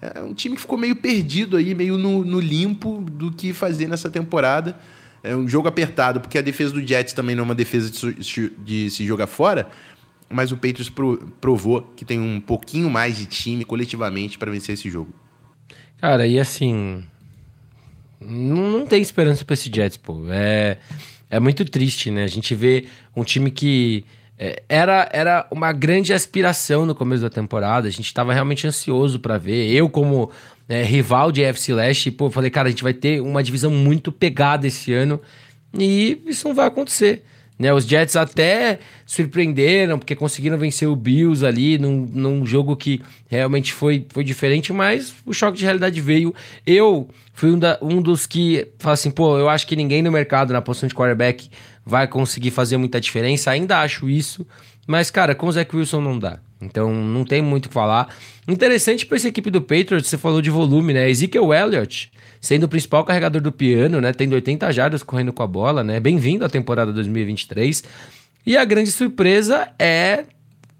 é 0.00 0.20
um 0.20 0.34
time 0.34 0.56
que 0.56 0.62
ficou 0.62 0.78
meio 0.78 0.96
perdido 0.96 1.56
aí, 1.56 1.74
meio 1.74 1.98
no, 1.98 2.24
no, 2.24 2.40
limpo 2.40 3.02
do 3.10 3.32
que 3.32 3.52
fazer 3.52 3.88
nessa 3.88 4.10
temporada. 4.10 4.78
É 5.22 5.36
um 5.36 5.46
jogo 5.46 5.68
apertado, 5.68 6.20
porque 6.20 6.38
a 6.38 6.42
defesa 6.42 6.72
do 6.72 6.86
Jets 6.86 7.12
também 7.12 7.36
não 7.36 7.42
é 7.42 7.44
uma 7.46 7.54
defesa 7.54 7.90
de, 7.90 8.52
de 8.58 8.90
se 8.90 9.06
jogar 9.06 9.26
fora, 9.26 9.68
mas 10.30 10.52
o 10.52 10.56
Patriots 10.56 10.90
provou 11.40 11.82
que 11.96 12.04
tem 12.04 12.20
um 12.20 12.40
pouquinho 12.40 12.88
mais 12.88 13.18
de 13.18 13.26
time 13.26 13.64
coletivamente 13.64 14.38
para 14.38 14.50
vencer 14.50 14.74
esse 14.74 14.88
jogo. 14.88 15.12
Cara, 16.00 16.26
e 16.26 16.38
assim. 16.38 17.04
Não, 18.20 18.86
tem 18.86 19.02
esperança 19.02 19.44
para 19.44 19.54
esse 19.54 19.70
Jets, 19.74 19.96
pô. 19.96 20.24
É, 20.30 20.78
é 21.28 21.40
muito 21.40 21.64
triste, 21.64 22.10
né? 22.10 22.24
A 22.24 22.28
gente 22.28 22.54
vê 22.54 22.86
um 23.16 23.24
time 23.24 23.50
que 23.50 24.04
é, 24.38 24.62
era, 24.68 25.08
era 25.12 25.46
uma 25.50 25.72
grande 25.72 26.14
aspiração 26.14 26.86
no 26.86 26.94
começo 26.94 27.22
da 27.22 27.28
temporada. 27.28 27.88
A 27.88 27.90
gente 27.90 28.06
estava 28.06 28.32
realmente 28.32 28.66
ansioso 28.66 29.18
para 29.18 29.36
ver. 29.36 29.70
Eu, 29.70 29.90
como 29.90 30.30
é, 30.68 30.82
rival 30.82 31.32
de 31.32 31.44
AFC 31.44 31.74
Leste, 31.74 32.10
pô, 32.10 32.30
falei, 32.30 32.50
cara, 32.50 32.68
a 32.68 32.70
gente 32.70 32.82
vai 32.82 32.94
ter 32.94 33.20
uma 33.20 33.42
divisão 33.42 33.70
muito 33.70 34.12
pegada 34.12 34.66
esse 34.66 34.92
ano. 34.92 35.20
E 35.78 36.22
isso 36.26 36.48
não 36.48 36.54
vai 36.54 36.66
acontecer. 36.66 37.24
Né, 37.60 37.74
os 37.74 37.84
Jets 37.84 38.16
até 38.16 38.78
surpreenderam, 39.04 39.98
porque 39.98 40.16
conseguiram 40.16 40.56
vencer 40.56 40.88
o 40.88 40.96
Bills 40.96 41.44
ali 41.44 41.76
num, 41.76 42.08
num 42.10 42.46
jogo 42.46 42.74
que 42.74 43.02
realmente 43.28 43.74
foi, 43.74 44.06
foi 44.08 44.24
diferente, 44.24 44.72
mas 44.72 45.14
o 45.26 45.34
choque 45.34 45.58
de 45.58 45.64
realidade 45.64 46.00
veio. 46.00 46.34
Eu 46.66 47.06
fui 47.34 47.50
um, 47.50 47.58
da, 47.58 47.78
um 47.82 48.00
dos 48.00 48.26
que 48.26 48.66
fala 48.78 48.94
assim, 48.94 49.10
pô, 49.10 49.36
eu 49.36 49.46
acho 49.46 49.66
que 49.66 49.76
ninguém 49.76 50.00
no 50.00 50.10
mercado, 50.10 50.54
na 50.54 50.62
posição 50.62 50.88
de 50.88 50.94
quarterback, 50.94 51.50
vai 51.84 52.08
conseguir 52.08 52.50
fazer 52.50 52.78
muita 52.78 52.98
diferença. 52.98 53.50
Ainda 53.50 53.82
acho 53.82 54.08
isso, 54.08 54.46
mas, 54.86 55.10
cara, 55.10 55.34
com 55.34 55.46
o 55.46 55.52
Zach 55.52 55.76
Wilson 55.76 56.00
não 56.00 56.18
dá. 56.18 56.38
Então 56.62 56.94
não 56.94 57.26
tem 57.26 57.42
muito 57.42 57.66
o 57.66 57.68
que 57.68 57.74
falar. 57.74 58.08
Interessante 58.48 59.04
para 59.04 59.18
essa 59.18 59.28
equipe 59.28 59.50
do 59.50 59.60
Patriots, 59.60 60.08
você 60.08 60.16
falou 60.16 60.40
de 60.40 60.48
volume, 60.48 60.94
né? 60.94 61.10
Ezekiel 61.10 61.52
Elliott 61.52 62.10
sendo 62.40 62.64
o 62.64 62.68
principal 62.68 63.04
carregador 63.04 63.42
do 63.42 63.52
piano, 63.52 64.00
né? 64.00 64.12
Tendo 64.12 64.32
80 64.32 64.72
jardas 64.72 65.02
correndo 65.02 65.32
com 65.32 65.42
a 65.42 65.46
bola, 65.46 65.84
né? 65.84 66.00
Bem-vindo 66.00 66.44
à 66.44 66.48
temporada 66.48 66.92
2023. 66.92 67.84
E 68.46 68.56
a 68.56 68.64
grande 68.64 68.90
surpresa 68.90 69.68
é 69.78 70.24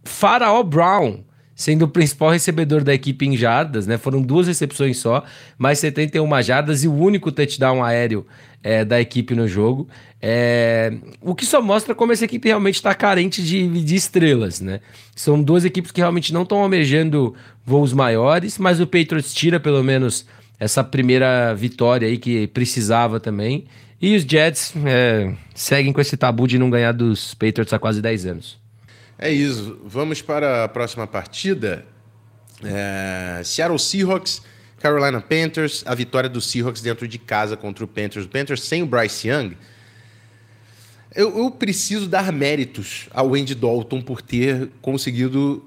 Faraó 0.03 0.63
Brown, 0.63 1.23
sendo 1.55 1.85
o 1.85 1.89
principal 1.89 2.31
recebedor 2.31 2.83
da 2.83 2.95
equipe 2.95 3.27
em 3.27 3.37
jardas, 3.37 3.87
né? 3.87 3.99
Foram 3.99 4.23
duas 4.23 4.47
recepções 4.47 4.97
só, 4.97 5.23
mais 5.59 5.79
71 5.79 6.43
jardas 6.43 6.83
e 6.83 6.89
o 6.89 6.95
único 6.95 7.31
touchdown 7.31 7.85
aéreo 7.85 8.27
é, 8.63 8.83
da 8.83 8.99
equipe 8.99 9.35
no 9.35 9.47
jogo. 9.47 9.87
É, 10.23 10.95
o 11.21 11.35
que 11.35 11.45
só 11.45 11.61
mostra 11.61 11.95
como 11.95 12.13
essa 12.13 12.25
equipe 12.25 12.49
realmente 12.49 12.77
está 12.77 12.95
carente 12.95 13.43
de, 13.43 13.69
de 13.83 13.95
estrelas, 13.95 14.63
né? 14.63 14.81
São 15.15 15.43
duas 15.43 15.67
equipes 15.67 15.93
que 15.93 16.01
realmente 16.01 16.33
não 16.33 16.43
estão 16.43 16.63
almejando 16.63 17.35
voos 17.67 17.93
maiores, 17.93 18.57
mas 18.57 18.81
o 18.81 18.87
Patriots 18.87 19.35
tira 19.35 19.61
pelo 19.61 19.85
menos 19.85 20.27
essa 20.61 20.85
primeira 20.85 21.55
vitória 21.55 22.07
aí 22.07 22.19
que 22.19 22.47
precisava 22.49 23.19
também. 23.19 23.67
E 24.01 24.15
os 24.15 24.23
Jets 24.23 24.75
é, 24.85 25.35
seguem 25.55 25.93
com 25.93 26.01
esse 26.01 26.17
tabu 26.19 26.47
de 26.47 26.59
não 26.59 26.69
ganhar 26.69 26.93
dos 26.93 27.33
Patriots 27.35 27.73
há 27.73 27.79
quase 27.79 28.03
10 28.03 28.27
anos. 28.27 28.61
É 29.19 29.31
isso. 29.31 29.81
Vamos 29.85 30.21
para 30.21 30.65
a 30.65 30.69
próxima 30.69 31.07
partida. 31.07 31.85
É, 32.63 33.41
Seattle 33.43 33.79
Seahawks, 33.79 34.43
Carolina 34.79 35.21
Panthers. 35.21 35.83
A 35.87 35.95
vitória 35.95 36.29
dos 36.29 36.51
Seahawks 36.51 36.83
dentro 36.83 37.09
de 37.09 37.19
casa 37.19 37.57
contra 37.57 37.83
o 37.83 37.89
Panthers. 37.89 38.27
O 38.27 38.29
Panthers 38.29 38.63
sem 38.63 38.83
o 38.83 38.87
Bryce 38.87 39.29
Young. 39.29 39.57
Eu, 41.15 41.37
eu 41.39 41.51
preciso 41.51 42.07
dar 42.07 42.31
méritos 42.33 43.09
ao 43.11 43.35
Andy 43.35 43.55
Dalton 43.55 44.01
por 44.01 44.23
ter 44.23 44.71
conseguido 44.81 45.65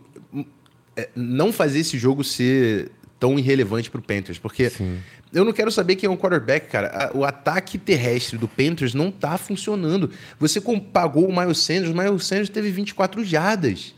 é, 0.95 1.10
não 1.15 1.51
fazer 1.51 1.79
esse 1.79 1.97
jogo 1.97 2.23
ser 2.23 2.91
tão 3.23 3.39
irrelevante 3.39 3.89
para 3.89 3.99
o 3.99 4.03
Panthers, 4.03 4.38
porque 4.38 4.69
Sim. 4.69 4.97
eu 5.33 5.45
não 5.45 5.53
quero 5.53 5.71
saber 5.71 5.95
quem 5.95 6.07
é 6.07 6.12
o 6.12 6.17
quarterback, 6.17 6.67
cara. 6.67 7.09
O 7.13 7.23
ataque 7.23 7.77
terrestre 7.77 8.38
do 8.38 8.49
Panthers 8.49 8.93
não 8.93 9.09
tá 9.09 9.38
funcionando. 9.38 10.12
Você 10.38 10.62
pagou 10.91 11.29
o 11.29 11.33
Miles 11.33 11.59
Sanders, 11.59 11.89
o 11.89 11.95
Miles 11.95 12.25
Sanders 12.25 12.49
teve 12.49 12.69
24 12.69 13.23
jardas. 13.23 13.95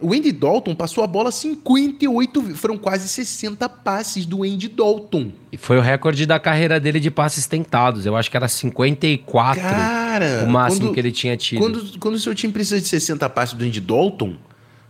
O 0.00 0.12
Andy 0.14 0.30
Dalton 0.30 0.76
passou 0.76 1.02
a 1.02 1.08
bola 1.08 1.32
58, 1.32 2.54
foram 2.54 2.78
quase 2.78 3.08
60 3.08 3.68
passes 3.68 4.24
do 4.24 4.44
Andy 4.44 4.68
Dalton. 4.68 5.32
E 5.50 5.56
foi 5.56 5.78
o 5.78 5.80
recorde 5.80 6.24
da 6.24 6.38
carreira 6.38 6.78
dele 6.78 7.00
de 7.00 7.10
passes 7.10 7.46
tentados. 7.46 8.06
Eu 8.06 8.16
acho 8.16 8.30
que 8.30 8.36
era 8.36 8.46
54 8.46 9.60
Cara, 9.60 10.44
o 10.44 10.48
máximo 10.48 10.86
quando, 10.86 10.94
que 10.94 11.00
ele 11.00 11.10
tinha 11.10 11.36
tido. 11.36 11.58
Quando, 11.58 11.98
quando 11.98 12.14
o 12.14 12.18
seu 12.20 12.32
time 12.32 12.52
precisa 12.52 12.80
de 12.80 12.86
60 12.86 13.28
passes 13.30 13.54
do 13.56 13.64
Andy 13.64 13.80
Dalton, 13.80 14.36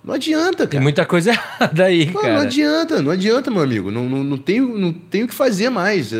não 0.04 0.14
adianta, 0.14 0.58
cara. 0.58 0.68
Tem 0.68 0.80
muita 0.80 1.06
coisa 1.06 1.30
errada 1.60 1.84
aí, 1.84 2.06
não, 2.06 2.20
cara. 2.20 2.34
Não 2.34 2.40
adianta, 2.42 3.02
não 3.02 3.10
adianta, 3.10 3.50
meu 3.50 3.62
amigo. 3.62 3.90
Não, 3.90 4.08
não, 4.08 4.24
não, 4.24 4.38
tenho, 4.38 4.76
não 4.76 4.92
tenho 4.92 5.26
o 5.26 5.28
que 5.28 5.34
fazer 5.34 5.70
mais. 5.70 6.12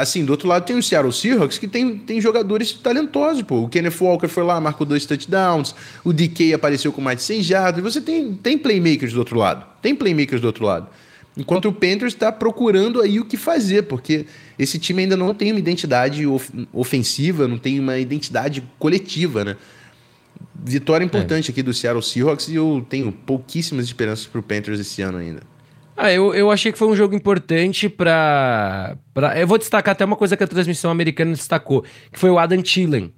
assim, 0.00 0.24
do 0.24 0.30
outro 0.30 0.48
lado 0.48 0.64
tem 0.64 0.76
o 0.76 0.82
Seattle 0.82 1.12
Seahawks, 1.12 1.58
que 1.58 1.68
tem, 1.68 1.98
tem 1.98 2.20
jogadores 2.20 2.72
talentosos, 2.72 3.42
pô. 3.42 3.62
O 3.62 3.68
Kenneth 3.68 4.00
Walker 4.00 4.28
foi 4.28 4.42
lá, 4.42 4.58
marcou 4.60 4.86
dois 4.86 5.04
touchdowns. 5.04 5.74
O 6.02 6.12
DK 6.12 6.54
apareceu 6.54 6.92
com 6.92 7.02
mais 7.02 7.18
de 7.18 7.24
100 7.24 7.42
jardas. 7.42 7.82
Você 7.82 8.00
tem, 8.00 8.32
tem 8.34 8.56
playmakers 8.56 9.12
do 9.12 9.18
outro 9.18 9.38
lado. 9.38 9.66
Tem 9.82 9.94
playmakers 9.94 10.40
do 10.40 10.46
outro 10.46 10.64
lado. 10.64 10.88
Enquanto 11.36 11.66
o 11.66 11.72
Panthers 11.72 12.12
está 12.12 12.30
procurando 12.30 13.00
aí 13.00 13.18
o 13.18 13.24
que 13.24 13.38
fazer, 13.38 13.84
porque 13.84 14.26
esse 14.58 14.78
time 14.78 15.02
ainda 15.02 15.16
não 15.16 15.32
tem 15.34 15.50
uma 15.50 15.58
identidade 15.58 16.24
ofensiva, 16.72 17.48
não 17.48 17.56
tem 17.56 17.80
uma 17.80 17.98
identidade 17.98 18.62
coletiva, 18.78 19.42
né? 19.44 19.56
Vitória 20.54 21.04
importante 21.04 21.50
é. 21.50 21.52
aqui 21.52 21.62
do 21.62 21.72
Seattle 21.72 22.02
Seahawks 22.02 22.48
e 22.48 22.56
eu 22.56 22.84
tenho 22.88 23.10
pouquíssimas 23.10 23.86
esperanças 23.86 24.26
para 24.26 24.38
o 24.38 24.42
Panthers 24.42 24.78
esse 24.78 25.02
ano 25.02 25.18
ainda. 25.18 25.42
Ah, 25.96 26.10
eu, 26.12 26.34
eu 26.34 26.50
achei 26.50 26.72
que 26.72 26.78
foi 26.78 26.88
um 26.88 26.96
jogo 26.96 27.14
importante 27.14 27.88
para. 27.88 28.96
Pra... 29.12 29.38
Eu 29.38 29.46
vou 29.46 29.58
destacar 29.58 29.92
até 29.92 30.04
uma 30.04 30.16
coisa 30.16 30.36
que 30.36 30.42
a 30.42 30.46
transmissão 30.46 30.90
americana 30.90 31.32
destacou, 31.32 31.82
que 32.10 32.18
foi 32.18 32.30
o 32.30 32.38
Adam 32.38 32.62
Thielen. 32.62 33.12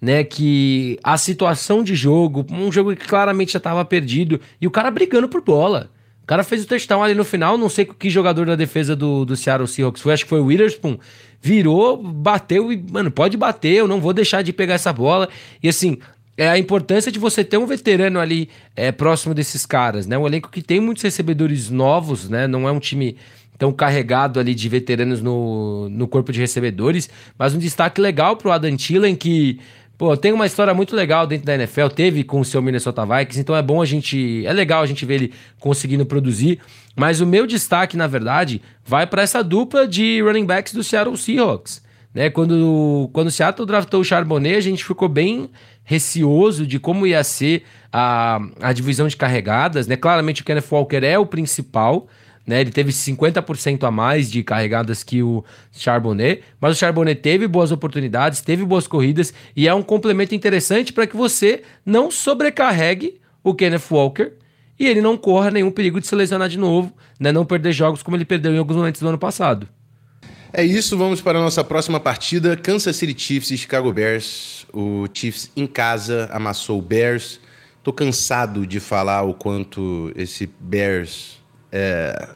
né, 0.00 0.22
que 0.24 0.98
a 1.02 1.16
situação 1.16 1.82
de 1.82 1.94
jogo, 1.94 2.46
um 2.50 2.70
jogo 2.70 2.94
que 2.94 3.06
claramente 3.06 3.52
já 3.52 3.58
estava 3.58 3.84
perdido, 3.84 4.40
e 4.60 4.66
o 4.66 4.70
cara 4.70 4.90
brigando 4.90 5.28
por 5.28 5.42
bola. 5.42 5.90
O 6.22 6.26
cara 6.26 6.42
fez 6.42 6.64
o 6.64 6.66
touchdown 6.66 7.02
ali 7.04 7.14
no 7.14 7.24
final, 7.24 7.56
não 7.56 7.68
sei 7.68 7.84
que 7.84 8.10
jogador 8.10 8.46
da 8.46 8.56
defesa 8.56 8.96
do, 8.96 9.24
do 9.24 9.36
Seattle 9.36 9.68
Seahawks 9.68 10.02
foi, 10.02 10.12
acho 10.12 10.24
que 10.24 10.28
foi 10.28 10.40
o 10.40 10.46
Witherspoon, 10.46 10.98
virou, 11.40 11.96
bateu 11.96 12.72
e, 12.72 12.84
mano, 12.90 13.12
pode 13.12 13.36
bater, 13.36 13.74
eu 13.74 13.86
não 13.86 14.00
vou 14.00 14.12
deixar 14.12 14.42
de 14.42 14.52
pegar 14.52 14.74
essa 14.74 14.92
bola. 14.92 15.28
E 15.62 15.68
assim, 15.68 15.98
é 16.36 16.48
a 16.48 16.58
importância 16.58 17.10
de 17.10 17.18
você 17.18 17.42
ter 17.42 17.56
um 17.56 17.66
veterano 17.66 18.20
ali 18.20 18.48
é, 18.74 18.92
próximo 18.92 19.34
desses 19.34 19.64
caras, 19.64 20.06
né? 20.06 20.18
Um 20.18 20.26
elenco 20.26 20.50
que 20.50 20.62
tem 20.62 20.80
muitos 20.80 21.02
recebedores 21.02 21.70
novos, 21.70 22.28
né? 22.28 22.46
Não 22.46 22.68
é 22.68 22.72
um 22.72 22.78
time 22.78 23.16
tão 23.58 23.72
carregado 23.72 24.38
ali 24.38 24.54
de 24.54 24.68
veteranos 24.68 25.22
no, 25.22 25.88
no 25.88 26.06
corpo 26.06 26.30
de 26.30 26.40
recebedores, 26.40 27.08
mas 27.38 27.54
um 27.54 27.58
destaque 27.58 28.00
legal 28.00 28.36
pro 28.36 28.52
Adam 28.52 28.76
Thielen, 28.76 29.16
que 29.16 29.58
Pô, 29.98 30.14
tem 30.14 30.30
uma 30.30 30.44
história 30.44 30.74
muito 30.74 30.94
legal 30.94 31.26
dentro 31.26 31.46
da 31.46 31.54
NFL, 31.54 31.88
teve 31.88 32.22
com 32.22 32.38
o 32.40 32.44
seu 32.44 32.60
Minnesota 32.60 33.06
Vikings, 33.06 33.40
então 33.40 33.56
é 33.56 33.62
bom 33.62 33.80
a 33.80 33.86
gente. 33.86 34.44
É 34.44 34.52
legal 34.52 34.82
a 34.82 34.86
gente 34.86 35.06
ver 35.06 35.14
ele 35.14 35.32
conseguindo 35.58 36.04
produzir. 36.04 36.60
Mas 36.94 37.22
o 37.22 37.26
meu 37.26 37.46
destaque, 37.46 37.96
na 37.96 38.06
verdade, 38.06 38.60
vai 38.84 39.06
para 39.06 39.22
essa 39.22 39.42
dupla 39.42 39.88
de 39.88 40.20
running 40.20 40.44
backs 40.44 40.74
do 40.74 40.84
Seattle 40.84 41.16
Seahawks. 41.16 41.82
Né? 42.14 42.28
Quando, 42.28 43.08
quando 43.12 43.28
o 43.28 43.30
Seattle 43.30 43.66
draftou 43.66 44.00
o 44.00 44.04
Charbonnet, 44.04 44.56
a 44.56 44.60
gente 44.60 44.84
ficou 44.84 45.08
bem 45.08 45.50
receoso 45.86 46.66
de 46.66 46.78
como 46.78 47.06
ia 47.06 47.24
ser 47.24 47.62
a, 47.90 48.40
a 48.60 48.72
divisão 48.74 49.06
de 49.06 49.16
carregadas. 49.16 49.86
Né? 49.86 49.96
Claramente 49.96 50.42
o 50.42 50.44
Kenneth 50.44 50.66
Walker 50.70 51.02
é 51.02 51.18
o 51.18 51.24
principal, 51.24 52.08
né? 52.46 52.60
Ele 52.60 52.70
teve 52.70 52.92
50% 52.92 53.84
a 53.84 53.90
mais 53.90 54.30
de 54.30 54.42
carregadas 54.42 55.02
que 55.02 55.22
o 55.22 55.44
Charbonnet, 55.72 56.42
mas 56.60 56.76
o 56.76 56.78
Charbonnet 56.78 57.20
teve 57.20 57.48
boas 57.48 57.72
oportunidades, 57.72 58.40
teve 58.40 58.64
boas 58.64 58.86
corridas 58.86 59.34
e 59.56 59.66
é 59.66 59.74
um 59.74 59.82
complemento 59.82 60.34
interessante 60.34 60.92
para 60.92 61.06
que 61.06 61.16
você 61.16 61.62
não 61.84 62.10
sobrecarregue 62.10 63.20
o 63.42 63.54
Kenneth 63.54 63.90
Walker 63.90 64.32
e 64.78 64.86
ele 64.86 65.00
não 65.00 65.16
corra 65.16 65.50
nenhum 65.50 65.70
perigo 65.70 66.00
de 66.00 66.06
se 66.06 66.14
lesionar 66.14 66.48
de 66.48 66.58
novo, 66.58 66.92
né? 67.18 67.32
Não 67.32 67.44
perder 67.44 67.72
jogos 67.72 68.02
como 68.02 68.16
ele 68.16 68.24
perdeu 68.24 68.52
em 68.54 68.58
alguns 68.58 68.76
momentos 68.76 69.00
do 69.00 69.08
ano 69.08 69.18
passado. 69.18 69.68
É 70.58 70.64
isso, 70.64 70.96
vamos 70.96 71.20
para 71.20 71.38
a 71.38 71.42
nossa 71.42 71.62
próxima 71.62 72.00
partida. 72.00 72.56
Kansas 72.56 72.96
City 72.96 73.14
Chiefs 73.14 73.50
e 73.50 73.58
Chicago 73.58 73.92
Bears. 73.92 74.66
O 74.72 75.06
Chiefs 75.12 75.50
em 75.54 75.66
casa 75.66 76.30
amassou 76.32 76.78
o 76.78 76.82
Bears. 76.82 77.38
Tô 77.82 77.92
cansado 77.92 78.66
de 78.66 78.80
falar 78.80 79.20
o 79.20 79.34
quanto 79.34 80.10
esse 80.16 80.48
Bears 80.58 81.42
é, 81.70 82.30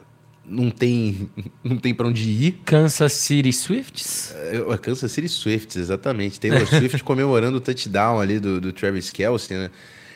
não 0.45 0.69
tem, 0.69 1.31
não 1.65 1.77
tem 1.77 1.95
para 1.95 2.07
onde 2.07 2.29
ir. 2.29 2.61
Kansas 2.63 3.11
City 3.13 3.51
Swifts? 3.51 4.35
É, 4.35 4.77
Kansas 4.77 5.11
City 5.11 5.27
Swifts, 5.27 5.75
exatamente. 5.77 6.39
Taylor 6.39 6.67
Swift 6.69 7.03
comemorando 7.03 7.57
o 7.57 7.59
touchdown 7.59 8.19
ali 8.19 8.39
do, 8.39 8.61
do 8.61 8.71
Travis 8.71 9.09
Kelsey, 9.09 9.57
né? 9.57 9.71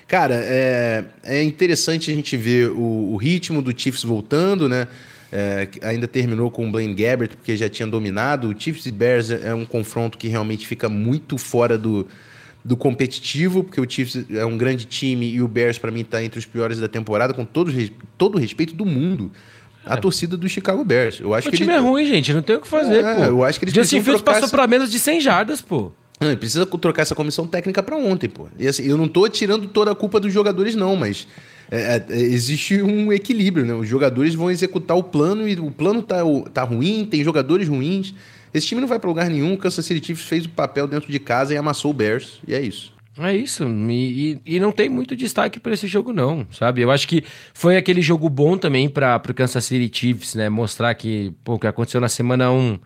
Cara, 0.08 0.36
é, 0.36 1.06
é 1.24 1.44
interessante 1.44 2.12
a 2.12 2.14
gente 2.14 2.38
ver 2.38 2.70
o, 2.70 3.14
o 3.14 3.18
ritmo 3.18 3.64
do 3.64 3.74
Chiefs 3.76 4.04
voltando, 4.04 4.70
né? 4.70 4.88
É, 5.38 5.68
ainda 5.82 6.08
terminou 6.08 6.50
com 6.50 6.66
o 6.66 6.72
Blaine 6.72 6.94
Gabbert, 6.94 7.32
porque 7.32 7.58
já 7.58 7.68
tinha 7.68 7.86
dominado. 7.86 8.48
O 8.48 8.56
Chiefs 8.58 8.86
e 8.86 8.92
Bears 8.92 9.30
é 9.30 9.54
um 9.54 9.66
confronto 9.66 10.18
que 10.18 10.30
realmente 10.30 10.66
fica 10.66 10.88
muito 10.88 11.38
fora 11.38 11.78
do, 11.78 12.08
do 12.64 12.78
competitivo, 12.78 13.62
porque 13.62 13.82
o 13.82 13.90
Chiefs 13.90 14.26
é 14.30 14.46
um 14.46 14.58
grande 14.58 14.86
time 14.86 15.30
e 15.30 15.42
o 15.42 15.48
Bears, 15.50 15.78
para 15.78 15.92
mim, 15.92 16.02
está 16.02 16.24
entre 16.24 16.40
os 16.40 16.46
piores 16.46 16.80
da 16.80 16.88
temporada, 16.88 17.34
com 17.34 17.44
todo, 17.44 17.70
todo 18.18 18.36
o 18.36 18.38
respeito 18.40 18.74
do 18.74 18.86
mundo. 18.86 19.30
A 19.86 19.96
é. 19.96 19.98
torcida 19.98 20.38
do 20.38 20.48
Chicago 20.48 20.86
Bears. 20.86 21.20
Eu 21.20 21.34
acho 21.34 21.50
o 21.50 21.52
que 21.52 21.58
time 21.58 21.70
ele... 21.70 21.80
é 21.80 21.82
ruim, 21.82 22.06
gente. 22.06 22.32
Não 22.32 22.42
tem 22.42 22.56
o 22.56 22.62
que 22.62 22.68
fazer, 22.70 23.04
é, 23.04 23.16
pô. 23.16 23.24
Eu 23.24 23.44
acho 23.44 23.60
que 23.60 23.66
eles 23.66 23.76
Justin 23.76 24.02
Fields 24.02 24.22
passou 24.22 24.46
essa... 24.46 24.56
para 24.56 24.66
menos 24.68 24.90
de 24.90 24.98
100 24.98 25.20
jardas, 25.20 25.62
pô. 25.62 25.92
Não, 26.18 26.30
ele 26.30 26.38
precisa 26.38 26.66
trocar 26.66 27.02
essa 27.02 27.14
comissão 27.14 27.46
técnica 27.46 27.84
para 27.84 27.98
ontem, 27.98 28.30
pô. 28.30 28.48
E 28.58 28.70
assim, 28.70 28.84
eu 28.84 28.98
não 28.98 29.10
tô 29.10 29.28
tirando 29.28 29.68
toda 29.68 29.92
a 29.92 29.96
culpa 29.96 30.18
dos 30.18 30.32
jogadores, 30.32 30.76
não, 30.76 30.96
mas 30.96 31.28
é, 31.72 32.04
é, 32.10 32.16
existe 32.16 32.82
um 32.82 33.12
equilíbrio, 33.12 33.66
né? 33.66 33.74
Os 33.74 33.88
jogadores 33.88 34.36
vão 34.36 34.52
executar 34.52 34.96
o 34.98 35.04
plano 35.04 35.48
e 35.48 35.56
o 35.56 35.72
plano 35.72 36.02
tá, 36.02 36.18
tá 36.54 36.64
ruim, 36.64 37.06
tem 37.06 37.24
jogadores 37.24 37.68
ruins. 37.68 38.14
Esse 38.54 38.68
time 38.68 38.82
não 38.82 38.88
vai 38.88 39.00
para 39.00 39.10
lugar 39.10 39.30
nenhum. 39.30 39.54
O 39.54 39.58
Kansas 39.58 39.86
City 39.86 40.06
Chiefs 40.06 40.28
fez 40.28 40.46
o 40.46 40.50
papel 40.50 40.88
dentro 40.88 41.12
de 41.12 41.20
casa 41.20 41.54
e 41.54 41.58
amassou 41.58 41.92
o 41.92 41.94
Bears. 41.94 42.40
E 42.48 42.54
é 42.54 42.62
isso. 42.62 42.94
É 43.18 43.34
isso. 43.34 43.66
E, 43.90 44.40
e, 44.46 44.60
não 44.60 44.72
tem 44.72 44.90
muito 44.90 45.16
destaque 45.16 45.60
para 45.60 45.74
esse 45.74 45.88
jogo, 45.88 46.12
não, 46.12 46.46
sabe? 46.52 46.82
Eu 46.82 46.92
acho 46.92 47.08
que 47.08 47.24
foi 47.54 47.78
aquele 47.78 48.02
jogo 48.02 48.30
bom 48.30 48.58
também 48.58 48.90
para 48.90 49.22
o 49.30 49.34
Kansas 49.34 49.64
City 49.64 50.00
Chiefs, 50.00 50.36
né? 50.36 50.50
Mostrar 50.50 50.94
que 50.96 51.34
pô, 51.44 51.54
o 51.54 51.60
que 51.60 51.68
aconteceu 51.68 52.02
na 52.02 52.10
semana 52.10 52.52
1 52.52 52.78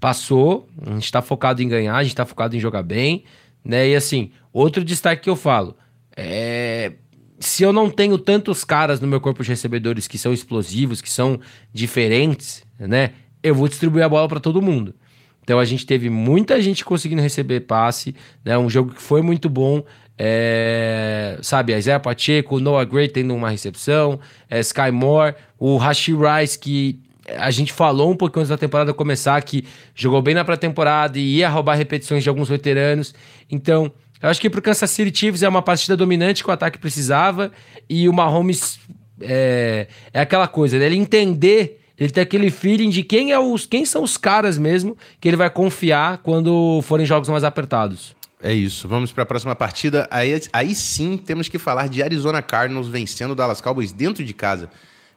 passou. 0.00 0.68
A 0.84 0.90
gente 0.90 1.04
está 1.04 1.22
focado 1.22 1.62
em 1.62 1.68
ganhar, 1.68 1.96
a 1.96 2.02
gente 2.02 2.12
está 2.12 2.26
focado 2.26 2.56
em 2.56 2.60
jogar 2.60 2.82
bem, 2.82 3.24
né? 3.64 3.88
E 3.88 3.94
assim, 3.94 4.32
outro 4.52 4.84
destaque 4.84 5.22
que 5.22 5.30
eu 5.30 5.36
falo 5.36 5.76
é. 6.16 6.92
Se 7.38 7.62
eu 7.62 7.72
não 7.72 7.90
tenho 7.90 8.16
tantos 8.18 8.64
caras 8.64 9.00
no 9.00 9.06
meu 9.06 9.20
corpo 9.20 9.42
de 9.42 9.50
recebedores 9.50 10.08
que 10.08 10.16
são 10.18 10.32
explosivos, 10.32 11.00
que 11.00 11.10
são 11.10 11.40
diferentes, 11.72 12.64
né? 12.78 13.12
Eu 13.42 13.54
vou 13.54 13.68
distribuir 13.68 14.04
a 14.04 14.08
bola 14.08 14.28
para 14.28 14.40
todo 14.40 14.62
mundo. 14.62 14.94
Então 15.42 15.60
a 15.60 15.64
gente 15.64 15.86
teve 15.86 16.10
muita 16.10 16.60
gente 16.60 16.84
conseguindo 16.84 17.22
receber 17.22 17.60
passe, 17.60 18.14
né? 18.44 18.58
Um 18.58 18.68
jogo 18.68 18.92
que 18.92 19.02
foi 19.02 19.22
muito 19.22 19.48
bom. 19.48 19.84
É, 20.18 21.38
sabe, 21.42 21.74
a 21.74 21.78
Isaiah 21.78 22.00
Pacheco, 22.00 22.58
Noah 22.58 22.84
Gray 22.84 23.06
tendo 23.06 23.34
uma 23.34 23.50
recepção, 23.50 24.18
é, 24.48 24.60
Sky 24.60 24.90
Moore, 24.90 25.34
o 25.58 25.76
Rashi 25.76 26.14
Rice, 26.14 26.58
que 26.58 26.98
a 27.36 27.50
gente 27.50 27.72
falou 27.72 28.10
um 28.10 28.16
pouquinho 28.16 28.40
antes 28.40 28.50
da 28.50 28.56
temporada 28.56 28.94
começar, 28.94 29.40
que 29.42 29.64
jogou 29.94 30.22
bem 30.22 30.34
na 30.34 30.44
pré-temporada 30.44 31.18
e 31.18 31.36
ia 31.36 31.48
roubar 31.48 31.74
repetições 31.74 32.22
de 32.22 32.28
alguns 32.28 32.48
veteranos. 32.48 33.14
Então, 33.50 33.92
eu 34.22 34.28
acho 34.28 34.40
que 34.40 34.48
para 34.48 34.58
o 34.58 34.62
Kansas 34.62 34.90
City 34.90 35.16
Chiefs 35.16 35.42
é 35.42 35.48
uma 35.48 35.62
partida 35.62 35.96
dominante 35.96 36.42
que 36.42 36.50
o 36.50 36.52
ataque 36.52 36.78
precisava 36.78 37.52
e 37.88 38.08
o 38.08 38.12
Mahomes 38.12 38.78
é, 39.20 39.88
é 40.12 40.20
aquela 40.20 40.48
coisa, 40.48 40.78
né? 40.78 40.86
ele 40.86 40.96
entender 40.96 41.80
ele 41.98 42.10
tem 42.10 42.22
aquele 42.22 42.50
feeling 42.50 42.90
de 42.90 43.02
quem, 43.02 43.32
é 43.32 43.38
os, 43.38 43.64
quem 43.64 43.86
são 43.86 44.02
os 44.02 44.18
caras 44.18 44.58
mesmo 44.58 44.96
que 45.18 45.28
ele 45.28 45.36
vai 45.36 45.48
confiar 45.48 46.18
quando 46.18 46.82
forem 46.82 47.06
jogos 47.06 47.28
mais 47.28 47.42
apertados. 47.42 48.14
É 48.42 48.52
isso. 48.52 48.86
Vamos 48.86 49.12
para 49.12 49.22
a 49.22 49.26
próxima 49.26 49.56
partida. 49.56 50.06
Aí, 50.10 50.38
aí 50.52 50.74
sim 50.74 51.16
temos 51.16 51.48
que 51.48 51.58
falar 51.58 51.88
de 51.88 52.02
Arizona 52.02 52.42
Cardinals 52.42 52.86
vencendo 52.86 53.30
o 53.30 53.34
Dallas 53.34 53.62
Cowboys 53.62 53.92
dentro 53.92 54.22
de 54.22 54.34
casa. 54.34 54.68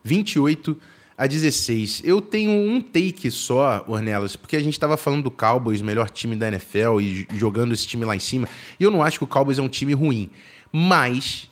28 0.04 0.78
a 1.19 1.27
16. 1.27 2.01
Eu 2.05 2.21
tenho 2.21 2.49
um 2.49 2.79
take 2.79 3.29
só, 3.29 3.84
Ornelas, 3.86 4.38
porque 4.38 4.55
a 4.55 4.60
gente 4.62 4.75
estava 4.75 4.95
falando 4.95 5.23
do 5.23 5.32
Cowboys, 5.32 5.82
melhor 5.82 6.10
time 6.10 6.34
da 6.34 6.47
NFL, 6.47 7.01
e 7.01 7.27
jogando 7.36 7.73
esse 7.73 7.86
time 7.86 8.05
lá 8.05 8.15
em 8.15 8.19
cima. 8.19 8.47
E 8.79 8.84
eu 8.86 8.89
não 8.89 9.03
acho 9.03 9.17
que 9.17 9.25
o 9.25 9.27
Cowboys 9.27 9.60
é 9.60 9.62
um 9.62 9.67
time 9.67 9.93
ruim. 9.93 10.29
Mas 10.71 11.49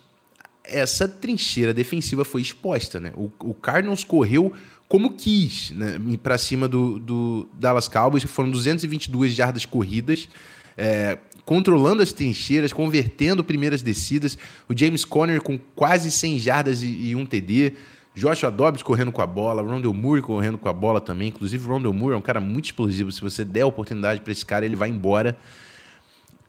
essa 0.64 1.06
trincheira 1.06 1.74
defensiva 1.74 2.24
foi 2.24 2.42
exposta, 2.42 2.98
né? 2.98 3.12
O, 3.14 3.30
o 3.40 3.54
Cardinals 3.54 4.06
correu 4.06 4.54
como 4.88 5.12
quis, 5.12 5.72
né, 5.72 6.00
para 6.24 6.38
cima 6.38 6.66
do, 6.66 6.98
do, 6.98 7.50
Dallas 7.52 7.90
Cowboys, 7.90 8.24
foram 8.24 8.50
222 8.50 9.34
jardas 9.34 9.66
corridas, 9.66 10.30
é, 10.78 11.18
controlando 11.44 12.02
as 12.02 12.14
trincheiras, 12.14 12.72
convertendo 12.72 13.44
primeiras 13.44 13.82
descidas, 13.82 14.38
o 14.70 14.78
James 14.78 15.04
Conner 15.04 15.42
com 15.42 15.60
quase 15.76 16.10
100 16.10 16.40
jardas 16.40 16.84
e, 16.84 16.88
e 16.88 17.16
um 17.18 17.26
TD, 17.26 17.74
Joshua 18.18 18.50
Dobbs 18.50 18.82
correndo 18.82 19.12
com 19.12 19.22
a 19.22 19.28
bola, 19.28 19.62
Rondell 19.62 19.94
Moore 19.94 20.22
correndo 20.22 20.58
com 20.58 20.68
a 20.68 20.74
bola 20.74 21.00
também, 21.00 21.28
inclusive 21.28 21.68
Rondell 21.68 21.94
Moore 21.94 22.16
é 22.16 22.18
um 22.18 22.22
cara 22.22 22.40
muito 22.40 22.66
explosivo, 22.66 23.12
se 23.12 23.22
você 23.22 23.46
der 23.46 23.62
a 23.62 23.68
oportunidade 23.68 24.22
para 24.22 24.32
esse 24.32 24.46
cara, 24.46 24.66
ele 24.66 24.76
vai 24.76 24.90
embora. 24.90 25.38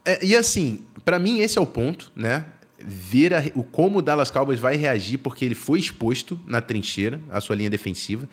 É, 0.03 0.25
e 0.25 0.35
assim, 0.35 0.83
para 1.05 1.19
mim 1.19 1.39
esse 1.39 1.57
é 1.57 1.61
o 1.61 1.67
ponto, 1.67 2.11
né? 2.15 2.45
ver 2.81 3.33
a, 3.33 3.43
o, 3.55 3.63
como 3.63 3.99
o 3.99 4.01
Dallas 4.01 4.31
Cowboys 4.31 4.59
vai 4.59 4.75
reagir, 4.75 5.17
porque 5.17 5.45
ele 5.45 5.55
foi 5.55 5.79
exposto 5.79 6.39
na 6.47 6.61
trincheira, 6.61 7.21
a 7.29 7.41
sua 7.41 7.55
linha 7.55 7.69
defensiva. 7.69 8.27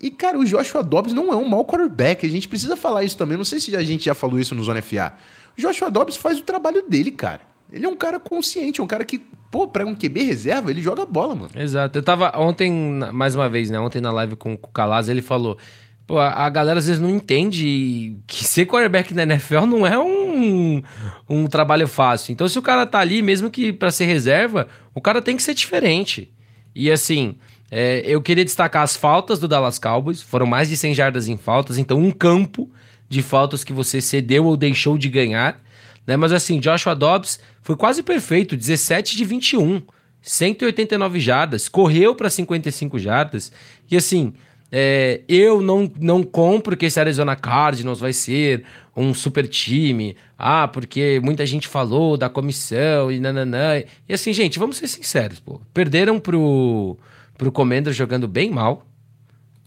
E, 0.00 0.10
cara, 0.10 0.38
o 0.38 0.44
Joshua 0.44 0.82
Dobbs 0.82 1.12
não 1.12 1.32
é 1.32 1.36
um 1.36 1.48
mau 1.48 1.64
quarterback. 1.64 2.26
A 2.26 2.28
gente 2.28 2.48
precisa 2.48 2.76
falar 2.76 3.04
isso 3.04 3.16
também. 3.16 3.36
Não 3.36 3.44
sei 3.44 3.60
se 3.60 3.74
a 3.74 3.82
gente 3.82 4.04
já 4.04 4.14
falou 4.14 4.38
isso 4.38 4.54
no 4.54 4.62
Zona 4.62 4.82
FA. 4.82 5.14
O 5.56 5.60
Joshua 5.60 5.90
Dobbs 5.90 6.16
faz 6.16 6.38
o 6.38 6.42
trabalho 6.42 6.82
dele, 6.86 7.10
cara. 7.10 7.40
Ele 7.72 7.84
é 7.84 7.88
um 7.88 7.96
cara 7.96 8.20
consciente, 8.20 8.80
um 8.80 8.86
cara 8.86 9.04
que, 9.04 9.22
pô, 9.50 9.68
pra 9.68 9.84
um 9.84 9.94
QB 9.94 10.22
reserva, 10.22 10.70
ele 10.70 10.82
joga 10.82 11.04
bola, 11.06 11.34
mano. 11.34 11.50
Exato. 11.54 11.98
Eu 11.98 12.02
tava 12.02 12.32
ontem, 12.38 12.70
mais 13.12 13.34
uma 13.34 13.48
vez, 13.48 13.70
né? 13.70 13.78
Ontem 13.78 14.00
na 14.00 14.12
live 14.12 14.36
com 14.36 14.54
o 14.54 14.58
Calaz, 14.58 15.08
ele 15.08 15.22
falou: 15.22 15.58
Pô, 16.06 16.20
a 16.20 16.48
galera 16.48 16.78
às 16.78 16.86
vezes 16.86 17.00
não 17.00 17.10
entende 17.10 18.16
que 18.26 18.42
ser 18.46 18.66
quarterback 18.66 19.12
na 19.12 19.24
NFL 19.24 19.66
não 19.66 19.86
é 19.86 19.98
um, 19.98 20.82
um 21.28 21.46
trabalho 21.46 21.88
fácil. 21.88 22.32
Então, 22.32 22.48
se 22.48 22.58
o 22.58 22.62
cara 22.62 22.86
tá 22.86 23.00
ali, 23.00 23.22
mesmo 23.22 23.50
que 23.50 23.72
para 23.72 23.90
ser 23.90 24.04
reserva, 24.04 24.68
o 24.94 25.00
cara 25.00 25.20
tem 25.20 25.36
que 25.36 25.42
ser 25.42 25.54
diferente. 25.54 26.32
E 26.74 26.90
assim, 26.90 27.36
é, 27.70 28.02
eu 28.06 28.22
queria 28.22 28.44
destacar 28.44 28.82
as 28.82 28.96
faltas 28.96 29.40
do 29.40 29.48
Dallas 29.48 29.78
Cowboys. 29.78 30.22
Foram 30.22 30.46
mais 30.46 30.68
de 30.68 30.76
100 30.76 30.94
jardas 30.94 31.28
em 31.28 31.36
faltas. 31.36 31.76
Então, 31.76 31.98
um 31.98 32.12
campo 32.12 32.70
de 33.08 33.22
faltas 33.22 33.64
que 33.64 33.72
você 33.72 34.00
cedeu 34.00 34.44
ou 34.44 34.56
deixou 34.56 34.96
de 34.96 35.08
ganhar. 35.08 35.60
Né? 36.06 36.16
Mas 36.16 36.32
assim, 36.32 36.60
Joshua 36.60 36.94
Dobbs 36.94 37.40
foi 37.62 37.76
quase 37.76 38.02
perfeito. 38.02 38.56
17 38.56 39.16
de 39.16 39.24
21. 39.24 39.82
189 40.22 41.20
jardas. 41.20 41.68
Correu 41.68 42.14
para 42.14 42.30
55 42.30 42.98
jardas. 42.98 43.52
E 43.90 43.96
assim, 43.96 44.32
É, 44.70 45.20
eu 45.28 45.62
não, 45.62 45.90
não 45.98 46.24
compro 46.24 46.76
que 46.76 46.86
esse 46.86 46.98
Arizona 46.98 47.36
Cardinals 47.36 48.00
vai 48.00 48.12
ser 48.12 48.64
um 48.96 49.14
super 49.14 49.46
time. 49.46 50.16
Ah, 50.36 50.66
porque 50.66 51.20
muita 51.22 51.46
gente 51.46 51.68
falou 51.68 52.16
da 52.16 52.28
comissão 52.28 53.10
e 53.12 53.20
nananã. 53.20 53.82
E 54.08 54.12
assim, 54.12 54.32
gente, 54.32 54.58
vamos 54.58 54.76
ser 54.78 54.88
sinceros, 54.88 55.38
pô. 55.38 55.60
Perderam 55.72 56.18
pro, 56.18 56.98
pro 57.38 57.52
Commander 57.52 57.92
jogando 57.92 58.26
bem 58.26 58.50
mal. 58.50 58.84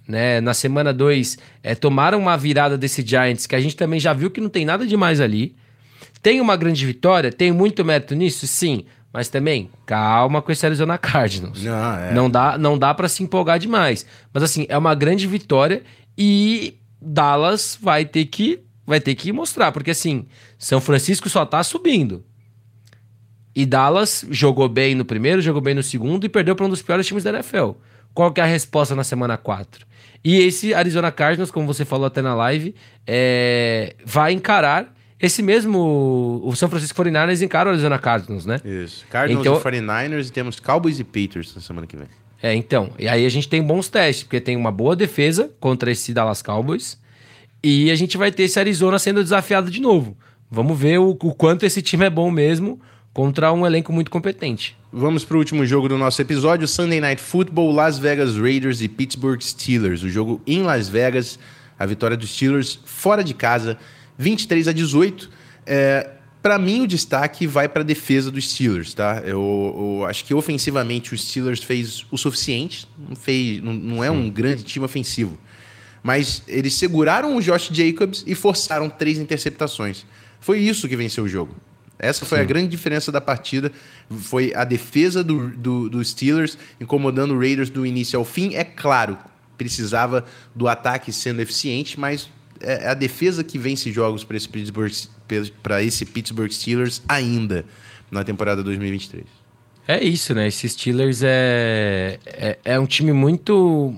Né? 0.07 0.41
Na 0.41 0.53
semana 0.53 0.91
2, 0.93 1.37
é, 1.63 1.75
tomaram 1.75 2.19
uma 2.19 2.35
virada 2.35 2.77
desse 2.77 3.01
Giants, 3.05 3.47
que 3.47 3.55
a 3.55 3.61
gente 3.61 3.75
também 3.77 3.99
já 3.99 4.11
viu 4.11 4.29
que 4.29 4.41
não 4.41 4.49
tem 4.49 4.65
nada 4.65 4.85
demais 4.85 5.21
ali. 5.21 5.55
Tem 6.21 6.41
uma 6.41 6.55
grande 6.55 6.85
vitória? 6.85 7.31
Tem 7.31 7.51
muito 7.51 7.83
mérito 7.83 8.15
nisso? 8.15 8.45
Sim. 8.47 8.85
Mas 9.11 9.27
também, 9.27 9.71
calma 9.85 10.41
com 10.41 10.51
esse 10.51 10.65
Arizona 10.65 10.97
Cardinals. 10.97 11.63
Não, 11.63 11.95
é. 11.95 12.13
não 12.13 12.29
dá, 12.29 12.57
não 12.57 12.77
dá 12.77 12.93
para 12.93 13.09
se 13.09 13.23
empolgar 13.23 13.57
demais. 13.57 14.05
Mas 14.31 14.43
assim, 14.43 14.65
é 14.69 14.77
uma 14.77 14.93
grande 14.93 15.25
vitória 15.25 15.81
e 16.17 16.75
Dallas 17.01 17.77
vai 17.81 18.05
ter 18.05 18.25
que 18.25 18.61
vai 18.85 18.99
ter 18.99 19.13
que 19.13 19.31
mostrar, 19.31 19.71
porque 19.71 19.91
assim, 19.91 20.25
São 20.57 20.81
Francisco 20.81 21.29
só 21.29 21.45
tá 21.45 21.63
subindo. 21.63 22.25
E 23.55 23.65
Dallas 23.65 24.25
jogou 24.31 24.67
bem 24.67 24.95
no 24.95 25.05
primeiro, 25.05 25.41
jogou 25.41 25.61
bem 25.61 25.75
no 25.75 25.83
segundo 25.83 26.25
e 26.25 26.29
perdeu 26.29 26.55
para 26.55 26.65
um 26.65 26.69
dos 26.69 26.81
piores 26.81 27.05
times 27.05 27.23
da 27.23 27.29
NFL. 27.31 27.71
Qual 28.13 28.31
que 28.31 28.41
é 28.41 28.43
a 28.43 28.47
resposta 28.47 28.95
na 28.95 29.03
semana 29.03 29.37
4? 29.37 29.85
E 30.23 30.37
esse 30.39 30.73
Arizona 30.73 31.11
Cardinals, 31.11 31.51
como 31.51 31.67
você 31.67 31.85
falou 31.85 32.07
até 32.07 32.21
na 32.21 32.33
live, 32.33 32.75
é, 33.05 33.95
vai 34.03 34.33
encarar 34.33 34.93
esse 35.21 35.41
mesmo, 35.41 36.41
o 36.43 36.55
São 36.55 36.69
Francisco 36.69 37.01
49ers 37.03 37.41
encara 37.41 37.69
o 37.69 37.73
Arizona 37.73 37.99
Cardinals, 37.99 38.45
né? 38.45 38.61
Isso. 38.63 39.05
Cardinals 39.09 39.45
então, 39.45 39.59
e 39.59 39.81
49ers 39.81 40.27
e 40.27 40.31
temos 40.31 40.59
Cowboys 40.59 40.97
e 40.99 41.03
Patriots 41.03 41.53
na 41.53 41.61
semana 41.61 41.85
que 41.85 41.97
vem. 41.97 42.07
É, 42.41 42.55
então. 42.55 42.91
E 42.97 43.07
aí 43.07 43.25
a 43.25 43.29
gente 43.29 43.49
tem 43.49 43.61
bons 43.61 43.89
testes, 43.89 44.23
porque 44.23 44.39
tem 44.39 44.55
uma 44.55 44.71
boa 44.71 44.95
defesa 44.95 45.51
contra 45.59 45.91
esse 45.91 46.13
Dallas 46.13 46.41
Cowboys. 46.41 46.97
E 47.61 47.91
a 47.91 47.95
gente 47.95 48.17
vai 48.17 48.31
ter 48.31 48.43
esse 48.43 48.57
Arizona 48.57 48.97
sendo 48.97 49.21
desafiado 49.21 49.69
de 49.69 49.81
novo. 49.81 50.17
Vamos 50.49 50.79
ver 50.79 50.99
o, 50.99 51.09
o 51.09 51.33
quanto 51.35 51.65
esse 51.65 51.81
time 51.81 52.05
é 52.05 52.09
bom 52.09 52.31
mesmo 52.31 52.79
contra 53.13 53.51
um 53.51 53.65
elenco 53.65 53.91
muito 53.91 54.09
competente. 54.09 54.77
Vamos 54.91 55.25
para 55.25 55.35
o 55.35 55.39
último 55.39 55.65
jogo 55.65 55.89
do 55.89 55.97
nosso 55.97 56.21
episódio: 56.21 56.65
Sunday 56.65 57.01
Night 57.01 57.21
Football, 57.21 57.73
Las 57.73 57.99
Vegas 57.99 58.37
Raiders 58.37 58.81
e 58.81 58.87
Pittsburgh 58.87 59.41
Steelers. 59.41 60.01
O 60.01 60.09
jogo 60.09 60.41
em 60.47 60.61
Las 60.61 60.87
Vegas, 60.87 61.37
a 61.77 61.85
vitória 61.85 62.15
dos 62.15 62.33
Steelers 62.33 62.79
fora 62.85 63.21
de 63.21 63.33
casa 63.33 63.77
23 64.19 64.67
a 64.67 64.73
18. 64.73 65.29
É, 65.65 66.11
para 66.41 66.59
mim, 66.59 66.81
o 66.81 66.87
destaque 66.87 67.47
vai 67.47 67.67
para 67.67 67.81
a 67.81 67.85
defesa 67.85 68.29
dos 68.29 68.51
Steelers, 68.51 68.93
tá? 68.93 69.21
Eu, 69.25 69.99
eu, 70.01 70.05
acho 70.05 70.25
que 70.25 70.33
ofensivamente 70.33 71.13
o 71.13 71.17
Steelers 71.17 71.63
fez 71.63 72.05
o 72.11 72.17
suficiente, 72.17 72.87
não, 72.97 73.15
fez, 73.15 73.61
não, 73.63 73.73
não 73.73 74.03
é 74.03 74.11
um 74.11 74.29
grande 74.29 74.63
time 74.63 74.85
ofensivo. 74.85 75.37
Mas 76.03 76.43
eles 76.47 76.75
seguraram 76.75 77.35
o 77.35 77.41
Josh 77.41 77.69
Jacobs 77.71 78.23
e 78.27 78.35
forçaram 78.35 78.89
três 78.89 79.17
interceptações. 79.17 80.05
Foi 80.39 80.59
isso 80.59 80.87
que 80.87 80.95
venceu 80.95 81.25
o 81.25 81.27
jogo. 81.27 81.55
Essa 81.97 82.25
foi 82.25 82.37
Sim. 82.37 82.43
a 82.43 82.47
grande 82.47 82.69
diferença 82.69 83.11
da 83.11 83.19
partida. 83.19 83.71
Foi 84.09 84.53
a 84.55 84.63
defesa 84.63 85.21
do, 85.21 85.49
do, 85.49 85.89
do, 85.89 86.03
Steelers 86.03 86.57
incomodando 86.79 87.35
o 87.35 87.39
Raiders 87.39 87.69
do 87.69 87.85
início 87.85 88.17
ao 88.17 88.23
fim. 88.23 88.55
É 88.55 88.63
claro, 88.63 89.17
precisava 89.57 90.23
do 90.55 90.69
ataque 90.69 91.11
sendo 91.11 91.41
eficiente, 91.41 91.99
mas 91.99 92.29
é, 92.61 92.85
é 92.85 92.87
a 92.87 92.93
defesa 92.93 93.43
que 93.43 93.57
vence 93.57 93.91
jogos 93.91 94.23
para 94.23 94.37
esse, 94.37 94.47
Pittsburgh, 94.47 94.91
esse 95.81 96.05
Pittsburgh 96.05 96.51
Steelers 96.51 97.01
ainda 97.07 97.65
na 98.11 98.23
temporada 98.23 98.63
2023. 98.63 99.25
É 99.87 100.03
isso, 100.03 100.35
né? 100.35 100.47
Esse 100.47 100.69
Steelers 100.69 101.23
é, 101.23 102.19
é, 102.25 102.59
é 102.63 102.79
um 102.79 102.85
time 102.85 103.11
muito. 103.11 103.93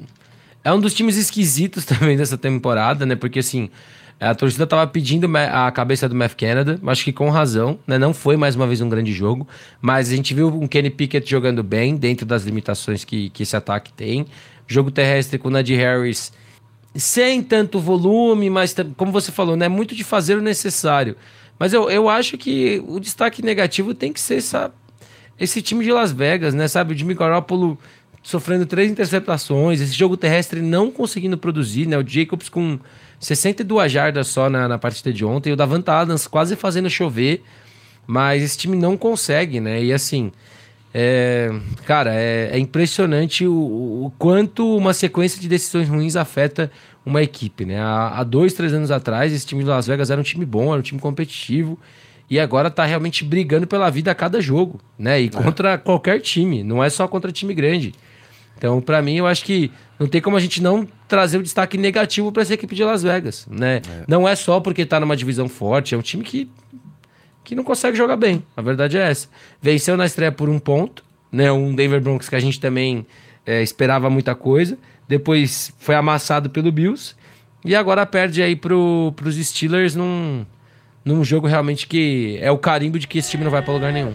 É 0.64 0.72
um 0.72 0.80
dos 0.80 0.94
times 0.94 1.18
esquisitos 1.18 1.84
também 1.86 2.16
dessa 2.16 2.38
temporada, 2.38 3.06
né? 3.06 3.16
Porque 3.16 3.40
assim. 3.40 3.70
A 4.20 4.36
torcida 4.36 4.66
estava 4.66 4.86
pedindo 4.86 5.28
a 5.36 5.72
cabeça 5.72 6.08
do 6.08 6.14
Matt 6.14 6.36
Canada, 6.36 6.80
acho 6.86 7.04
que 7.04 7.12
com 7.12 7.32
razão, 7.32 7.80
né? 7.88 7.98
Não 7.98 8.14
foi 8.14 8.38
mais 8.38 8.56
uma 8.56 8.68
vez 8.68 8.80
um 8.80 8.88
grande 8.88 9.12
jogo, 9.12 9.48
mas 9.82 10.12
a 10.12 10.16
gente 10.16 10.36
viu 10.36 10.48
um 10.48 10.68
Kenny 10.68 10.92
Pickett 10.92 11.28
jogando 11.28 11.64
bem 11.64 11.96
dentro 11.96 12.24
das 12.24 12.44
limitações 12.44 13.04
que, 13.04 13.32
que 13.32 13.42
esse 13.42 13.56
ataque 13.56 13.92
tem. 13.92 14.28
Jogo 14.68 14.92
terrestre 14.92 15.40
com 15.40 15.48
o 15.48 15.52
Najee 15.52 15.76
Harris 15.76 16.32
sem 16.96 17.42
tanto 17.42 17.80
volume, 17.80 18.50
mas 18.50 18.76
como 18.98 19.12
você 19.12 19.32
falou, 19.32 19.56
né, 19.56 19.68
muito 19.68 19.96
de 19.96 20.04
fazer 20.04 20.38
o 20.38 20.42
necessário. 20.42 21.16
Mas 21.58 21.74
eu, 21.74 21.90
eu 21.90 22.10
acho 22.10 22.38
que 22.38 22.84
o 22.88 23.00
destaque 23.00 23.44
negativo 23.44 23.94
tem 23.94 24.12
que 24.12 24.20
ser 24.20 24.38
essa, 24.38 24.74
esse 25.40 25.62
time 25.62 25.84
de 25.84 25.92
Las 25.92 26.12
Vegas, 26.12 26.54
né? 26.54 26.68
Sabe, 26.68 26.94
o 26.94 26.98
Jimmy 26.98 27.14
Garoppolo 27.14 27.78
sofrendo 28.24 28.66
três 28.66 28.92
interceptações, 28.92 29.82
esse 29.82 29.94
jogo 29.94 30.16
terrestre 30.16 30.62
não 30.62 30.92
conseguindo 30.92 31.38
produzir, 31.38 31.88
né? 31.88 31.98
O 31.98 32.08
Jacobs 32.08 32.50
com 32.50 32.80
62 33.20 33.92
jardas 33.92 34.28
só 34.28 34.50
na, 34.50 34.68
na 34.68 34.78
partida 34.78 35.14
de 35.14 35.24
ontem, 35.24 35.54
o 35.54 35.56
Davant 35.56 35.88
Adams 35.88 36.28
quase 36.28 36.56
fazendo 36.56 36.90
chover, 36.90 37.44
mas 38.06 38.44
esse 38.44 38.58
time 38.58 38.76
não 38.76 38.98
consegue, 38.98 39.60
né? 39.60 39.84
E 39.84 39.94
assim, 39.94 40.32
é, 40.94 41.50
cara, 41.86 42.14
é, 42.14 42.50
é 42.52 42.60
impressionante 42.60 43.48
o, 43.48 43.54
o, 44.06 44.14
quanto 44.18 44.76
uma 44.76 44.94
sequência 44.94 45.40
de 45.40 45.48
decisões 45.48 45.88
ruins 45.88 46.16
afeta 46.16 46.72
uma 47.06 47.24
equipe, 47.24 47.66
né? 47.66 47.80
Há, 47.80 48.20
há, 48.20 48.24
dois, 48.24 48.54
três 48.54 48.74
anos 48.74 48.92
atrás, 48.92 49.32
esse 49.32 49.46
time 49.46 49.64
de 49.64 49.70
Las 49.70 49.88
Vegas 49.88 50.12
era 50.12 50.20
um 50.20 50.24
time 50.24 50.46
bom, 50.46 50.72
era 50.72 50.80
um 50.80 50.84
time 50.84 51.00
competitivo 51.00 51.80
e 52.30 52.40
agora 52.40 52.70
tá 52.70 52.86
realmente 52.86 53.24
brigando 53.24 53.66
pela 53.66 53.90
vida 53.90 54.12
a 54.12 54.16
cada 54.16 54.42
jogo, 54.42 54.80
né? 54.98 55.22
E 55.22 55.26
é. 55.28 55.30
contra 55.30 55.78
qualquer 55.78 56.20
time, 56.20 56.64
não 56.64 56.84
é 56.84 56.90
só 56.90 57.08
contra 57.08 57.32
time 57.32 57.54
grande. 57.54 57.94
Então, 58.58 58.80
para 58.80 59.02
mim, 59.02 59.16
eu 59.16 59.26
acho 59.26 59.44
que 59.44 59.72
não 60.00 60.08
tem 60.08 60.22
como 60.22 60.38
a 60.38 60.40
gente 60.40 60.62
não 60.62 60.88
trazer 61.08 61.38
o 61.38 61.44
destaque 61.44 61.78
negativo 61.78 62.32
para 62.32 62.44
essa 62.44 62.54
equipe 62.54 62.76
de 62.76 62.84
Las 62.84 63.02
Vegas, 63.02 63.48
né? 63.50 63.78
É. 63.78 64.04
Não 64.08 64.28
é 64.28 64.36
só 64.36 64.60
porque 64.60 64.86
tá 64.86 65.00
numa 65.00 65.16
divisão 65.16 65.50
forte, 65.50 65.96
é 65.96 65.98
um 65.98 66.02
time 66.02 66.24
que 66.24 66.50
que 67.44 67.56
não 67.56 67.64
consegue 67.64 67.98
jogar 67.98 68.16
bem. 68.16 68.44
A 68.56 68.62
verdade 68.62 68.98
é 68.98 69.10
essa. 69.10 69.28
Venceu 69.62 69.98
na 69.98 70.06
estreia 70.06 70.32
por 70.32 70.50
um 70.50 70.60
ponto, 70.60 71.04
né? 71.32 71.52
Um 71.52 71.74
Denver 71.74 72.02
Broncos 72.02 72.30
que 72.30 72.36
a 72.36 72.40
gente 72.40 72.60
também 72.60 73.06
é, 73.46 73.62
esperava 73.62 74.10
muita 74.10 74.36
coisa. 74.36 74.78
Depois 75.08 75.74
foi 75.80 75.96
amassado 75.96 76.50
pelo 76.50 76.72
Bills. 76.72 77.16
E 77.64 77.76
agora 77.76 78.06
perde 78.06 78.42
aí 78.42 78.56
pro, 78.56 79.14
pros 79.16 79.36
Steelers 79.36 79.96
num, 79.96 80.46
num 81.06 81.24
jogo 81.24 81.48
realmente 81.48 81.86
que 81.86 82.38
é 82.42 82.52
o 82.52 82.58
carimbo 82.58 82.98
de 82.98 83.08
que 83.08 83.20
esse 83.20 83.30
time 83.30 83.44
não 83.44 83.52
vai 83.52 83.62
para 83.62 83.74
lugar 83.74 83.94
nenhum. 83.94 84.14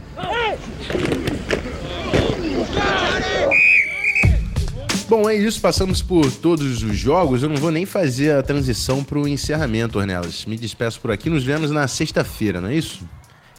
Bom, 5.08 5.30
é 5.30 5.36
isso. 5.36 5.60
Passamos 5.60 6.02
por 6.02 6.30
todos 6.32 6.82
os 6.82 6.96
jogos. 6.96 7.42
Eu 7.42 7.48
não 7.48 7.56
vou 7.56 7.70
nem 7.70 7.86
fazer 7.86 8.32
a 8.32 8.42
transição 8.42 9.04
para 9.04 9.18
o 9.18 9.28
encerramento, 9.28 9.98
Ornelas. 9.98 10.44
Me 10.46 10.56
despeço 10.56 11.00
por 11.00 11.12
aqui. 11.12 11.30
Nos 11.30 11.44
vemos 11.44 11.70
na 11.70 11.86
sexta-feira, 11.86 12.60
não 12.60 12.68
é 12.68 12.74
isso? 12.74 13.04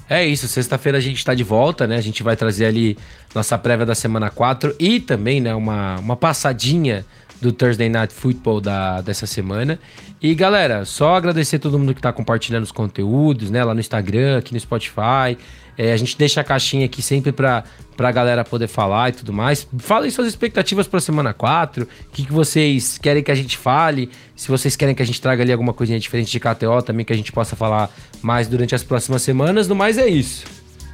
É 0.09 0.25
isso, 0.25 0.47
sexta-feira 0.47 0.97
a 0.97 1.01
gente 1.01 1.17
está 1.17 1.33
de 1.33 1.43
volta, 1.43 1.85
né? 1.85 1.97
A 1.97 2.01
gente 2.01 2.23
vai 2.23 2.35
trazer 2.37 2.65
ali 2.65 2.97
nossa 3.35 3.57
prévia 3.57 3.85
da 3.85 3.93
semana 3.93 4.29
4 4.29 4.73
e 4.79 5.01
também, 5.01 5.41
né, 5.41 5.53
uma, 5.53 5.99
uma 5.99 6.15
passadinha 6.15 7.05
do 7.41 7.51
Thursday 7.51 7.89
Night 7.89 8.13
Football 8.13 8.61
da, 8.61 9.01
dessa 9.01 9.27
semana. 9.27 9.77
E 10.21 10.33
galera, 10.33 10.85
só 10.85 11.15
agradecer 11.15 11.59
todo 11.59 11.77
mundo 11.77 11.93
que 11.93 11.99
está 11.99 12.13
compartilhando 12.13 12.63
os 12.63 12.71
conteúdos, 12.71 13.51
né, 13.51 13.63
lá 13.63 13.73
no 13.73 13.81
Instagram, 13.81 14.37
aqui 14.37 14.53
no 14.53 14.59
Spotify. 14.59 15.37
É, 15.77 15.93
a 15.93 15.97
gente 15.97 16.17
deixa 16.17 16.41
a 16.41 16.43
caixinha 16.43 16.85
aqui 16.85 17.01
sempre 17.01 17.31
para 17.31 17.63
a 17.97 18.11
galera 18.11 18.43
poder 18.43 18.67
falar 18.67 19.09
e 19.09 19.11
tudo 19.11 19.31
mais. 19.31 19.67
Falem 19.77 20.09
suas 20.09 20.27
expectativas 20.27 20.87
para 20.87 20.97
a 20.97 21.01
semana 21.01 21.33
4, 21.33 21.83
o 21.83 21.87
que, 22.11 22.25
que 22.25 22.33
vocês 22.33 22.97
querem 22.97 23.21
que 23.21 23.31
a 23.31 23.35
gente 23.35 23.57
fale, 23.57 24.09
se 24.35 24.47
vocês 24.47 24.75
querem 24.75 24.95
que 24.95 25.03
a 25.03 25.05
gente 25.05 25.21
traga 25.21 25.43
ali 25.43 25.51
alguma 25.51 25.73
coisinha 25.73 25.99
diferente 25.99 26.31
de 26.31 26.39
KTO 26.39 26.81
também, 26.83 27.05
que 27.05 27.13
a 27.13 27.17
gente 27.17 27.31
possa 27.31 27.55
falar 27.55 27.89
mais 28.21 28.47
durante 28.47 28.73
as 28.73 28.83
próximas 28.83 29.21
semanas. 29.21 29.67
No 29.67 29.75
mais, 29.75 29.97
é 29.97 30.07
isso. 30.07 30.45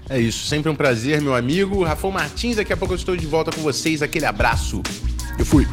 É 0.10 0.20
isso, 0.20 0.46
sempre 0.48 0.70
um 0.70 0.76
prazer, 0.76 1.22
meu 1.22 1.34
amigo. 1.34 1.84
Rafael 1.84 2.12
Martins, 2.12 2.58
daqui 2.58 2.74
a 2.74 2.78
pouco 2.78 2.94
eu 2.94 2.98
estou 2.98 3.16
de 3.16 3.26
volta 3.26 3.52
com 3.52 3.62
vocês. 3.62 4.02
Aquele 4.02 4.26
abraço. 4.26 4.84
Eu 5.40 5.46
fui. 5.46 5.66